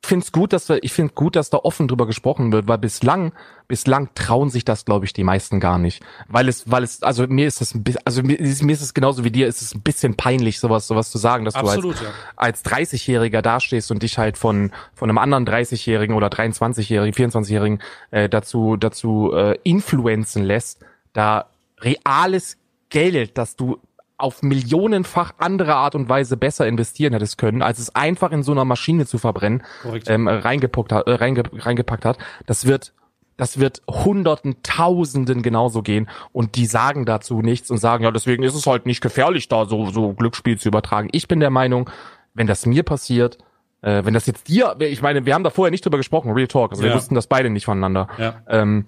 Ich 0.04 0.08
finde 0.10 0.26
es 0.26 0.32
gut, 0.34 0.52
dass 0.52 0.68
wir, 0.68 0.84
ich 0.84 0.92
finde 0.92 1.14
gut, 1.14 1.38
dass 1.38 1.50
da 1.50 1.58
offen 1.60 1.88
drüber 1.88 2.06
gesprochen 2.08 2.52
wird, 2.52 2.68
weil 2.68 2.78
bislang, 2.80 3.32
bislang 3.70 4.10
trauen 4.16 4.50
sich 4.50 4.66
das, 4.66 4.84
glaube 4.84 5.06
ich, 5.06 5.14
die 5.14 5.24
meisten 5.24 5.62
gar 5.62 5.78
nicht, 5.78 6.04
weil 6.28 6.50
es, 6.50 6.70
weil 6.70 6.84
es, 6.84 7.04
also 7.04 7.26
mir 7.28 7.48
ist 7.48 7.62
das 7.62 7.74
ein 7.74 7.84
bisschen, 7.84 8.02
also 8.04 8.22
mir, 8.24 8.38
ist- 8.38 8.64
mir 8.64 8.74
ist 8.74 8.82
es 8.82 8.94
genauso 8.94 9.24
wie 9.24 9.32
dir, 9.32 9.48
ist 9.48 9.62
es 9.62 9.74
ein 9.76 9.82
bisschen 9.82 10.18
peinlich, 10.18 10.60
sowas, 10.60 10.88
sowas 10.88 11.10
zu 11.12 11.20
sagen, 11.20 11.46
dass 11.46 11.56
Absolut, 11.56 12.00
du 12.02 12.04
ja. 12.04 12.10
als, 12.36 12.66
als 12.66 12.92
30-Jähriger 12.92 13.42
dastehst 13.42 13.92
und 13.92 14.04
dich 14.04 14.18
halt 14.18 14.38
von, 14.38 14.72
von 14.96 15.10
einem 15.10 15.20
anderen 15.20 15.46
30-Jährigen 15.48 16.16
oder 16.16 16.28
23-Jährigen, 16.28 17.14
24-Jährigen 17.32 17.80
äh, 18.10 18.28
dazu, 18.28 18.76
dazu 18.78 19.32
äh, 19.34 19.58
influenzen 19.64 20.44
lässt, 20.44 20.80
da 21.14 21.46
reales 21.80 22.58
Geld, 22.92 23.38
das 23.39 23.56
du 23.56 23.80
auf 24.18 24.44
millionenfach 24.44 25.34
andere 25.39 25.74
Art 25.74 25.96
und 25.96 26.08
Weise 26.08 26.38
besser 26.38 26.68
investieren 26.68 27.14
hättest 27.14 27.39
können, 27.39 27.64
als 27.64 27.80
es 27.80 27.96
einfach 27.96 28.32
in 28.32 28.44
so 28.44 28.52
einer 28.52 28.66
Maschine 28.66 29.08
zu 29.08 29.18
verbrennen, 29.18 29.64
ähm, 30.06 30.28
reingepackt 30.28 30.92
hat, 30.92 31.08
äh, 31.08 31.14
reinge, 31.14 31.42
reingepackt 31.52 32.06
hat. 32.06 32.20
Das 32.46 32.68
wird, 32.68 32.94
das 33.38 33.60
wird 33.60 33.82
Hunderten, 33.89 34.58
Tausenden 34.62 35.42
genauso 35.42 35.82
gehen 35.82 36.08
und 36.34 36.56
die 36.56 36.68
sagen 36.68 37.06
dazu 37.08 37.42
nichts 37.42 37.72
und 37.72 37.80
sagen, 37.80 38.04
ja, 38.04 38.12
deswegen 38.12 38.44
ist 38.44 38.54
es 38.54 38.68
halt 38.68 38.86
nicht 38.86 39.02
gefährlich, 39.02 39.48
da 39.48 39.66
so, 39.66 39.88
so 39.89 40.14
Glücksspiel 40.14 40.60
zu 40.60 40.68
übertragen. 40.68 41.10
Ich 41.14 41.28
bin 41.28 41.39
der 41.39 41.50
Meinung, 41.50 41.89
wenn 42.36 42.46
das 42.46 42.68
mir 42.68 42.84
passiert, 42.84 43.39
äh, 43.82 44.06
wenn 44.06 44.14
das 44.14 44.28
jetzt 44.28 44.48
dir, 44.50 44.76
ich 44.82 45.02
meine, 45.02 45.26
wir 45.26 45.34
haben 45.34 45.44
da 45.44 45.50
vorher 45.50 45.72
nicht 45.72 45.84
drüber 45.84 45.98
gesprochen, 45.98 46.32
Real 46.34 46.48
Talk, 46.48 46.70
also 46.72 46.84
wir 46.84 46.92
Ja. 46.92 46.96
wussten 46.96 47.16
das 47.16 47.26
beide 47.26 47.50
nicht 47.50 47.66
voneinander. 47.66 48.08
Ja. 48.20 48.36
Ähm, 48.48 48.86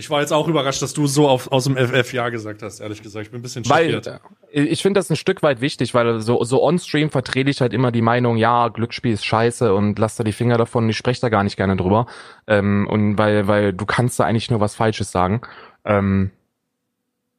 Ich 0.00 0.08
war 0.08 0.22
jetzt 0.22 0.32
auch 0.32 0.48
überrascht, 0.48 0.80
dass 0.80 0.94
du 0.94 1.06
so 1.06 1.28
auf, 1.28 1.52
aus 1.52 1.64
dem 1.64 1.76
FF 1.76 2.12
Ja 2.14 2.30
gesagt 2.30 2.62
hast, 2.62 2.80
ehrlich 2.80 3.02
gesagt. 3.02 3.26
Ich 3.26 3.30
bin 3.30 3.40
ein 3.40 3.42
bisschen 3.42 3.68
Weil 3.68 3.92
schockiert. 3.92 4.20
äh, 4.50 4.62
ich 4.62 4.80
finde 4.80 4.98
das 4.98 5.10
ein 5.10 5.16
Stück 5.16 5.42
weit 5.42 5.60
wichtig, 5.60 5.92
weil 5.92 6.20
so, 6.20 6.42
so 6.42 6.62
on-stream 6.62 7.10
vertrete 7.10 7.50
ich 7.50 7.60
halt 7.60 7.74
immer 7.74 7.92
die 7.92 8.00
Meinung, 8.00 8.38
ja, 8.38 8.68
Glücksspiel 8.68 9.12
ist 9.12 9.26
scheiße 9.26 9.74
und 9.74 9.98
lass 9.98 10.16
da 10.16 10.24
die 10.24 10.32
Finger 10.32 10.56
davon, 10.56 10.88
ich 10.88 10.96
spreche 10.96 11.20
da 11.20 11.28
gar 11.28 11.44
nicht 11.44 11.58
gerne 11.58 11.76
drüber. 11.76 12.06
Ähm, 12.46 12.86
und 12.88 13.18
weil, 13.18 13.46
weil 13.46 13.74
du 13.74 13.84
kannst 13.84 14.18
da 14.18 14.24
eigentlich 14.24 14.50
nur 14.50 14.60
was 14.60 14.74
Falsches 14.74 15.12
sagen. 15.12 15.42
Ähm, 15.84 16.30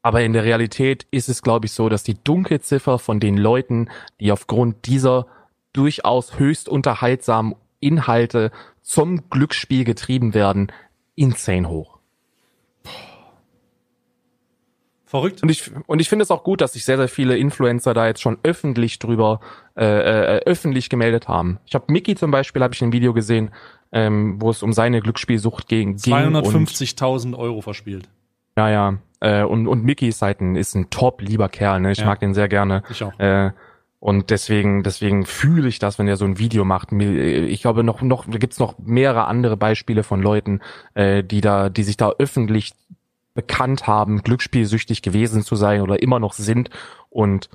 aber 0.04 0.22
in 0.22 0.34
der 0.34 0.44
Realität 0.44 1.08
ist 1.10 1.30
es, 1.30 1.42
glaube 1.42 1.66
ich, 1.66 1.72
so, 1.72 1.90
dass 1.90 2.04
die 2.04 2.24
Dunkelziffer 2.24 3.00
von 3.00 3.20
den 3.20 3.38
Leuten, 3.38 3.90
die 4.20 4.32
aufgrund 4.32 4.86
dieser 4.86 5.26
durchaus 5.74 6.38
höchst 6.38 6.70
unterhaltsamen 6.70 7.56
Inhalte 7.80 8.52
zum 8.82 9.30
Glücksspiel 9.30 9.84
getrieben 9.84 10.34
werden, 10.34 10.72
insane 11.16 11.68
hoch. 11.68 11.91
Verrückt. 15.12 15.44
Und 15.44 15.50
ich, 15.50 15.70
und 15.88 16.00
ich 16.00 16.08
finde 16.10 16.24
es 16.24 16.32
auch 16.32 16.44
gut, 16.46 16.62
dass 16.62 16.72
sich 16.74 16.86
sehr, 16.86 16.96
sehr 16.98 17.10
viele 17.10 17.38
Influencer 17.38 17.94
da 17.94 18.08
jetzt 18.08 18.22
schon 18.22 18.38
öffentlich 18.44 18.98
drüber, 18.98 19.42
äh, 19.76 19.84
äh, 19.86 20.40
öffentlich 20.46 20.90
gemeldet 20.90 21.28
haben. 21.28 21.60
Ich 21.66 21.76
habe 21.76 21.86
Mickey 21.90 22.16
zum 22.16 22.32
Beispiel, 22.32 22.64
habe 22.64 22.74
ich 22.74 22.82
ein 22.82 22.94
Video 22.94 23.14
gesehen, 23.14 23.52
ähm, 23.92 24.42
wo 24.42 24.50
es 24.50 24.64
um 24.64 24.72
seine 24.72 25.02
Glücksspielsucht 25.02 25.68
ging. 25.68 25.98
ging 25.98 26.14
und, 26.14 26.36
250.000 26.38 27.38
Euro 27.38 27.60
verspielt. 27.60 28.08
Ja, 28.58 28.70
ja. 28.70 28.98
Äh, 29.20 29.44
und, 29.44 29.68
und 29.68 29.84
Mickey 29.84 30.08
ist 30.08 30.22
halt 30.22 30.40
ein, 30.40 30.56
ist 30.56 30.76
ein 30.76 30.90
top 30.90 31.22
lieber 31.22 31.50
Kerl, 31.50 31.82
ne? 31.82 31.92
Ich 31.92 31.98
Ja. 32.00 32.06
mag 32.06 32.20
den 32.22 32.34
sehr 32.34 32.48
gerne. 32.48 32.84
Ich 32.90 33.04
auch. 33.04 33.20
Äh, 33.20 33.52
und 34.00 34.30
deswegen, 34.30 34.82
deswegen 34.82 35.26
fühle 35.26 35.68
ich 35.68 35.78
das, 35.78 36.00
wenn 36.00 36.08
er 36.08 36.16
so 36.16 36.24
ein 36.26 36.40
Video 36.40 36.64
macht. 36.64 36.94
Mir- 36.94 37.44
Ich 37.48 37.62
glaube 37.62 37.84
noch, 37.84 38.02
noch, 38.02 38.26
da 38.28 38.38
gibt's 38.38 38.60
noch 38.60 38.76
mehrere 38.80 39.26
andere 39.26 39.58
Beispiele 39.58 40.04
von 40.04 40.22
Leuten, 40.22 40.62
äh, 40.96 41.22
die 41.24 41.42
da, 41.42 41.70
die 41.70 41.84
sich 41.84 41.98
da 41.98 42.12
öffentlich 42.18 42.72
bekannt 43.34 43.88
haben, 43.88 44.24
glücksspielsüchtig 44.24 45.02
gewesen 45.02 45.44
zu 45.44 45.56
sein 45.56 45.82
oder 45.82 46.02
immer 46.02 46.20
noch 46.20 46.34
sind. 46.34 46.70
Und 47.10 47.50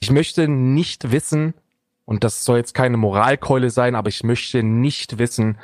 ich 0.00 0.10
möchte 0.10 0.48
nicht 0.48 1.12
wissen, 1.12 1.54
und 2.04 2.24
das 2.24 2.44
soll 2.44 2.58
jetzt 2.58 2.74
keine 2.74 2.96
Moralkeule 2.96 3.70
sein, 3.70 3.94
aber 3.94 4.08
ich 4.08 4.24
möchte 4.24 4.62
nicht 4.62 5.18
wissen, 5.18 5.58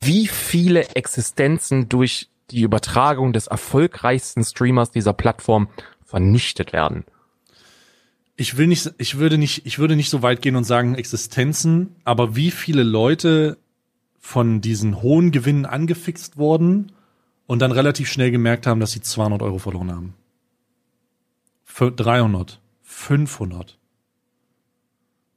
wie 0.00 0.26
viele 0.26 0.88
Existenzen 0.90 1.88
durch 1.88 2.28
die 2.50 2.62
Übertragung 2.62 3.32
des 3.32 3.46
erfolgreichsten 3.46 4.44
Streamers 4.44 4.90
dieser 4.90 5.12
Plattform 5.12 5.68
vernichtet 6.04 6.72
werden. 6.72 7.04
Ich 8.36 8.58
will 8.58 8.66
nicht, 8.66 8.92
ich 8.98 9.18
würde 9.18 9.38
nicht, 9.38 9.64
ich 9.64 9.78
würde 9.78 9.96
nicht 9.96 10.10
so 10.10 10.22
weit 10.22 10.42
gehen 10.42 10.56
und 10.56 10.64
sagen 10.64 10.94
Existenzen, 10.94 11.96
aber 12.04 12.36
wie 12.36 12.50
viele 12.50 12.82
Leute 12.82 13.56
von 14.20 14.60
diesen 14.60 15.02
hohen 15.02 15.32
Gewinnen 15.32 15.64
angefixt 15.64 16.36
wurden 16.36 16.92
und 17.46 17.60
dann 17.60 17.72
relativ 17.72 18.08
schnell 18.10 18.30
gemerkt 18.30 18.66
haben, 18.66 18.80
dass 18.80 18.92
sie 18.92 19.00
200 19.00 19.42
Euro 19.42 19.58
verloren 19.58 19.90
haben. 19.92 20.14
Für 21.64 21.90
300, 21.92 22.60
500 22.82 23.78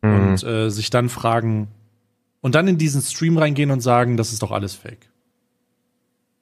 Mhm. 0.02 0.30
und 0.30 0.44
äh, 0.44 0.70
sich 0.72 0.90
dann 0.90 1.10
fragen 1.10 1.68
und 2.40 2.56
dann 2.56 2.70
in 2.70 2.78
diesen 2.78 3.02
Stream 3.02 3.38
reingehen 3.38 3.70
und 3.70 3.82
sagen, 3.82 4.16
das 4.16 4.32
ist 4.32 4.42
doch 4.42 4.52
alles 4.52 4.74
Fake, 4.74 5.10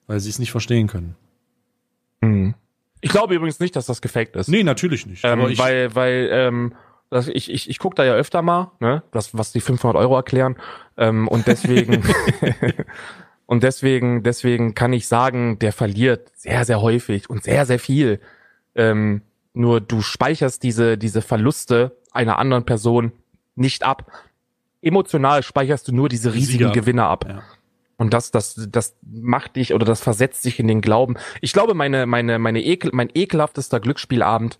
weil 0.06 0.20
sie 0.20 0.30
es 0.30 0.38
nicht 0.38 0.52
verstehen 0.52 0.86
können. 0.86 1.16
Mhm. 2.20 2.54
Ich 3.00 3.10
glaube 3.10 3.34
übrigens 3.34 3.58
nicht, 3.58 3.74
dass 3.74 3.86
das 3.86 4.00
gefaked 4.00 4.36
ist. 4.36 4.46
Nee, 4.48 4.62
natürlich 4.62 5.06
nicht. 5.06 5.24
ähm, 5.24 5.40
aber 5.40 5.50
ich, 5.50 5.58
weil, 5.58 5.92
weil, 5.96 6.28
ähm, 6.32 6.74
das, 7.10 7.26
ich, 7.26 7.50
ich, 7.50 7.68
ich 7.68 7.78
gucke 7.80 7.96
da 7.96 8.04
ja 8.04 8.12
öfter 8.14 8.42
mal, 8.42 8.70
ne, 8.78 9.02
das, 9.10 9.36
was 9.36 9.50
die 9.50 9.60
500 9.60 9.96
Euro 9.96 10.14
erklären. 10.14 10.56
Ähm, 10.96 11.26
und 11.26 11.48
deswegen, 11.48 12.02
und 13.48 13.62
deswegen, 13.62 14.22
deswegen 14.22 14.74
kann 14.74 14.92
ich 14.92 15.08
sagen, 15.08 15.58
der 15.58 15.72
verliert 15.72 16.30
sehr, 16.36 16.66
sehr 16.66 16.82
häufig 16.82 17.30
und 17.30 17.44
sehr, 17.44 17.64
sehr 17.64 17.78
viel. 17.78 18.20
Ähm, 18.74 19.22
nur 19.54 19.80
du 19.80 20.02
speicherst 20.02 20.62
diese, 20.62 20.98
diese 20.98 21.22
Verluste 21.22 21.96
einer 22.12 22.38
anderen 22.38 22.66
Person 22.66 23.10
nicht 23.54 23.84
ab. 23.84 24.12
Emotional 24.82 25.42
speicherst 25.42 25.88
du 25.88 25.94
nur 25.94 26.10
diese 26.10 26.30
Die 26.30 26.36
riesigen 26.36 26.58
Siege 26.58 26.68
ab. 26.68 26.74
Gewinne 26.74 27.04
ab. 27.04 27.24
ja. 27.26 27.42
Und 27.96 28.12
das, 28.12 28.30
das, 28.30 28.68
das 28.70 28.96
macht 29.02 29.56
dich 29.56 29.72
oder 29.72 29.86
das 29.86 30.02
versetzt 30.02 30.44
dich 30.44 30.60
in 30.60 30.68
den 30.68 30.82
Glauben. 30.82 31.16
Ich 31.40 31.54
glaube, 31.54 31.72
meine, 31.72 32.04
meine, 32.04 32.38
meine 32.38 32.62
ekel, 32.62 32.90
mein 32.92 33.08
ekelhaftester 33.14 33.80
Glücksspielabend 33.80 34.58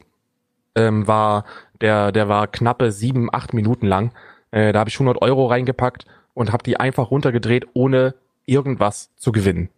ähm, 0.77 1.07
war, 1.07 1.45
der, 1.83 2.11
der 2.11 2.31
war 2.31 2.47
knappe 2.47 2.91
sieben, 2.91 3.29
acht 3.31 3.53
Minuten 3.53 3.87
lang. 3.87 4.13
Äh, 4.51 4.73
da 4.73 4.79
habe 4.81 4.89
ich 4.89 4.97
100 4.97 5.21
Euro 5.21 5.47
reingepackt 5.47 6.07
und 6.33 6.53
habe 6.53 6.63
die 6.63 6.79
einfach 6.81 7.11
runtergedreht, 7.11 7.67
ohne 7.75 8.15
irgendwas 8.49 9.11
zu 9.17 9.33
gewinnen. 9.33 9.69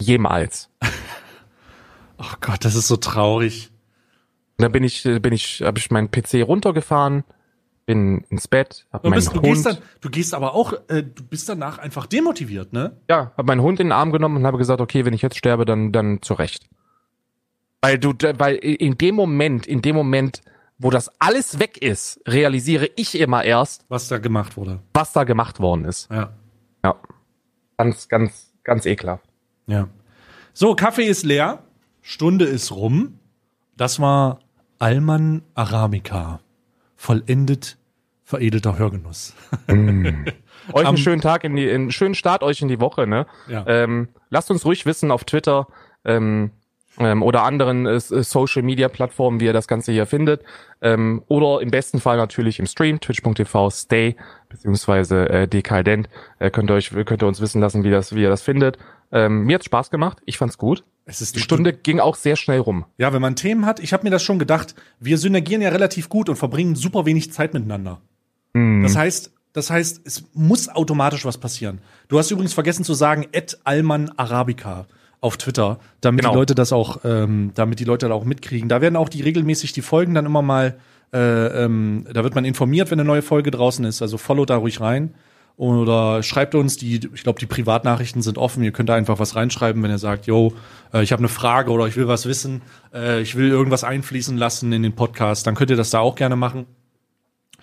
Jemals. 0.00 0.70
Oh 2.20 2.34
Gott, 2.40 2.64
das 2.64 2.74
ist 2.74 2.88
so 2.88 2.96
traurig. 2.96 3.70
Und 4.58 4.64
dann 4.64 4.72
bin 4.72 4.82
ich, 4.82 5.06
äh, 5.06 5.20
bin 5.20 5.32
ich, 5.32 5.62
habe 5.62 5.78
ich 5.78 5.92
meinen 5.92 6.10
PC 6.10 6.42
runtergefahren, 6.44 7.22
bin 7.86 8.24
ins 8.28 8.48
Bett, 8.48 8.86
habe 8.92 9.04
Du, 9.04 9.10
meinen 9.10 9.18
bist, 9.18 9.28
du, 9.28 9.34
Hund, 9.36 9.44
gehst 9.44 9.66
dann, 9.66 9.78
du 10.00 10.10
gehst 10.10 10.34
aber 10.34 10.54
auch, 10.54 10.72
äh, 10.88 11.04
du 11.04 11.22
bist 11.22 11.48
danach 11.48 11.78
einfach 11.78 12.06
demotiviert, 12.06 12.72
ne? 12.72 12.96
ja, 13.08 13.30
habe 13.36 13.44
meinen 13.44 13.62
Hund 13.62 13.78
in 13.78 13.86
den 13.86 13.92
Arm 13.92 14.10
genommen 14.10 14.36
und 14.38 14.46
habe 14.46 14.58
gesagt, 14.58 14.80
okay, 14.80 15.04
wenn 15.04 15.14
ich 15.14 15.22
jetzt 15.22 15.36
sterbe, 15.38 15.64
dann, 15.64 15.92
dann 15.92 16.20
zurecht. 16.20 16.66
Weil 17.82 18.00
du, 18.00 18.14
weil 18.36 18.56
in 18.56 18.98
dem 18.98 19.14
Moment, 19.14 19.68
in 19.68 19.80
dem 19.80 19.94
Moment, 19.94 20.42
wo 20.78 20.90
das 20.90 21.12
alles 21.20 21.60
weg 21.60 21.78
ist, 21.80 22.20
realisiere 22.26 22.90
ich 22.96 23.16
immer 23.20 23.44
erst, 23.44 23.84
Was 23.88 24.08
da 24.08 24.18
gemacht 24.18 24.56
wurde. 24.56 24.80
was 24.92 25.12
da 25.12 25.22
gemacht 25.22 25.60
worden 25.60 25.84
ist. 25.84 26.10
Ja. 26.10 26.32
Ja. 26.84 26.96
Ganz, 27.78 28.08
ganz, 28.08 28.52
ganz 28.64 28.86
ekelhaft. 28.86 29.24
Ja. 29.66 29.88
So, 30.52 30.74
Kaffee 30.74 31.04
ist 31.06 31.24
leer, 31.24 31.60
Stunde 32.02 32.44
ist 32.44 32.72
rum. 32.72 33.18
Das 33.76 34.00
war 34.00 34.40
Alman 34.80 35.42
Arabica. 35.54 36.40
Vollendet 36.96 37.78
veredelter 38.24 38.76
Hörgenuss. 38.78 39.34
Euch 39.68 40.84
Am- 40.84 40.86
einen 40.86 40.96
schönen 40.98 41.20
Tag 41.22 41.44
in 41.44 41.54
die, 41.56 41.70
einen 41.70 41.92
schönen 41.92 42.14
Start 42.16 42.42
euch 42.42 42.60
in 42.60 42.68
die 42.68 42.80
Woche, 42.80 43.06
ne? 43.06 43.26
Ja. 43.48 43.64
Ähm, 43.66 44.08
lasst 44.28 44.50
uns 44.50 44.64
ruhig 44.66 44.84
wissen 44.84 45.10
auf 45.10 45.24
Twitter, 45.24 45.66
ähm, 46.04 46.50
ähm, 46.98 47.22
oder 47.22 47.44
anderen 47.44 47.86
äh, 47.86 48.00
Social 48.00 48.62
Media 48.62 48.88
Plattformen, 48.88 49.40
wie 49.40 49.46
ihr 49.46 49.52
das 49.52 49.68
Ganze 49.68 49.92
hier 49.92 50.06
findet. 50.06 50.42
Ähm, 50.80 51.22
oder 51.28 51.60
im 51.60 51.70
besten 51.70 52.00
Fall 52.00 52.16
natürlich 52.16 52.58
im 52.58 52.66
Stream, 52.66 53.00
twitch.tv 53.00 53.70
stay, 53.70 54.16
beziehungsweise 54.48 55.28
äh, 55.28 55.48
dekadent. 55.48 56.08
Äh, 56.38 56.50
könnt 56.50 56.70
ihr 56.70 56.74
euch, 56.74 56.90
könnt 56.90 57.22
ihr 57.22 57.26
uns 57.26 57.40
wissen 57.40 57.60
lassen, 57.60 57.84
wie 57.84 57.90
das, 57.90 58.14
wie 58.14 58.22
ihr 58.22 58.30
das 58.30 58.42
findet. 58.42 58.78
Ähm, 59.10 59.44
mir 59.44 59.54
hat's 59.54 59.66
Spaß 59.66 59.90
gemacht, 59.90 60.18
ich 60.26 60.38
fand's 60.38 60.58
gut. 60.58 60.84
Es 61.06 61.22
ist 61.22 61.36
Die 61.36 61.40
Stunde 61.40 61.72
ging 61.72 62.00
auch 62.00 62.16
sehr 62.16 62.36
schnell 62.36 62.60
rum. 62.60 62.84
Ja, 62.98 63.14
wenn 63.14 63.22
man 63.22 63.34
Themen 63.34 63.64
hat, 63.64 63.80
ich 63.80 63.94
habe 63.94 64.04
mir 64.04 64.10
das 64.10 64.22
schon 64.22 64.38
gedacht, 64.38 64.74
wir 65.00 65.16
synergieren 65.16 65.62
ja 65.62 65.70
relativ 65.70 66.10
gut 66.10 66.28
und 66.28 66.36
verbringen 66.36 66.76
super 66.76 67.06
wenig 67.06 67.32
Zeit 67.32 67.54
miteinander. 67.54 68.02
Mhm. 68.52 68.82
Das 68.82 68.94
heißt, 68.94 69.32
das 69.54 69.70
heißt, 69.70 70.02
es 70.04 70.24
muss 70.34 70.68
automatisch 70.68 71.24
was 71.24 71.38
passieren. 71.38 71.80
Du 72.08 72.18
hast 72.18 72.30
übrigens 72.30 72.52
vergessen 72.52 72.84
zu 72.84 72.92
sagen, 72.92 73.26
et 73.32 73.58
Alman 73.64 74.10
Arabica 74.16 74.86
auf 75.20 75.36
Twitter, 75.36 75.78
damit 76.00 76.20
Genau. 76.22 76.32
die 76.32 76.38
Leute 76.38 76.54
das 76.54 76.72
auch, 76.72 77.00
ähm, 77.04 77.50
damit 77.54 77.80
die 77.80 77.84
Leute 77.84 78.08
da 78.08 78.14
auch 78.14 78.24
mitkriegen. 78.24 78.68
Da 78.68 78.80
werden 78.80 78.96
auch 78.96 79.08
die 79.08 79.22
regelmäßig 79.22 79.72
die 79.72 79.82
Folgen 79.82 80.14
dann 80.14 80.26
immer 80.26 80.42
mal, 80.42 80.78
äh, 81.12 81.64
ähm, 81.64 82.06
da 82.12 82.22
wird 82.22 82.34
man 82.34 82.44
informiert, 82.44 82.90
wenn 82.90 83.00
eine 83.00 83.06
neue 83.06 83.22
Folge 83.22 83.50
draußen 83.50 83.84
ist. 83.84 84.02
Also 84.02 84.18
follow 84.18 84.44
da 84.44 84.56
ruhig 84.56 84.80
rein. 84.80 85.14
Oder 85.56 86.22
schreibt 86.22 86.54
uns, 86.54 86.76
die, 86.76 87.00
ich 87.12 87.24
glaube, 87.24 87.40
die 87.40 87.46
Privatnachrichten 87.46 88.22
sind 88.22 88.38
offen. 88.38 88.62
Ihr 88.62 88.70
könnt 88.70 88.88
da 88.88 88.94
einfach 88.94 89.18
was 89.18 89.34
reinschreiben, 89.34 89.82
wenn 89.82 89.90
ihr 89.90 89.98
sagt, 89.98 90.26
yo, 90.26 90.52
äh, 90.94 91.02
ich 91.02 91.10
habe 91.10 91.18
eine 91.18 91.28
Frage 91.28 91.72
oder 91.72 91.88
ich 91.88 91.96
will 91.96 92.06
was 92.06 92.26
wissen, 92.26 92.62
äh, 92.94 93.20
ich 93.20 93.34
will 93.34 93.48
irgendwas 93.48 93.82
einfließen 93.82 94.36
lassen 94.36 94.72
in 94.72 94.84
den 94.84 94.94
Podcast, 94.94 95.48
dann 95.48 95.56
könnt 95.56 95.70
ihr 95.70 95.76
das 95.76 95.90
da 95.90 95.98
auch 95.98 96.14
gerne 96.14 96.36
machen. 96.36 96.66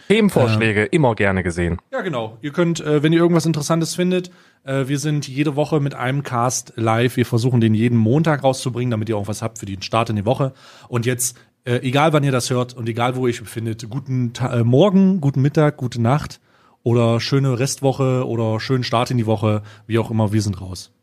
Themenvorschläge 0.07 0.85
immer 0.85 1.15
gerne 1.15 1.43
gesehen. 1.43 1.79
Ja, 1.91 2.01
genau. 2.01 2.37
Ihr 2.41 2.51
könnt, 2.51 2.79
äh, 2.79 3.03
wenn 3.03 3.13
ihr 3.13 3.19
irgendwas 3.19 3.45
Interessantes 3.45 3.95
findet, 3.95 4.31
äh, 4.63 4.87
wir 4.87 4.99
sind 4.99 5.27
jede 5.27 5.55
Woche 5.55 5.79
mit 5.79 5.95
einem 5.95 6.23
Cast 6.23 6.73
live. 6.75 7.17
Wir 7.17 7.25
versuchen 7.25 7.61
den 7.61 7.73
jeden 7.73 7.97
Montag 7.97 8.43
rauszubringen, 8.43 8.91
damit 8.91 9.09
ihr 9.09 9.17
auch 9.17 9.27
was 9.27 9.41
habt 9.41 9.59
für 9.59 9.65
den 9.65 9.81
Start 9.81 10.09
in 10.09 10.15
die 10.15 10.25
Woche. 10.25 10.53
Und 10.87 11.05
jetzt, 11.05 11.37
äh, 11.63 11.77
egal 11.77 12.13
wann 12.13 12.23
ihr 12.23 12.31
das 12.31 12.49
hört 12.49 12.73
und 12.73 12.87
egal 12.87 13.15
wo 13.15 13.27
ihr 13.27 13.31
euch 13.31 13.39
befindet, 13.39 13.89
guten 13.89 14.33
Ta 14.33 14.53
äh, 14.53 14.63
Morgen, 14.63 15.21
guten 15.21 15.41
Mittag, 15.41 15.77
gute 15.77 16.01
Nacht 16.01 16.39
oder 16.83 17.19
schöne 17.19 17.57
Restwoche 17.57 18.27
oder 18.27 18.59
schönen 18.59 18.83
Start 18.83 19.09
in 19.11 19.17
die 19.17 19.25
Woche, 19.25 19.63
wie 19.87 19.97
auch 19.97 20.11
immer, 20.11 20.31
wir 20.31 20.41
sind 20.41 20.61
raus. 20.61 20.94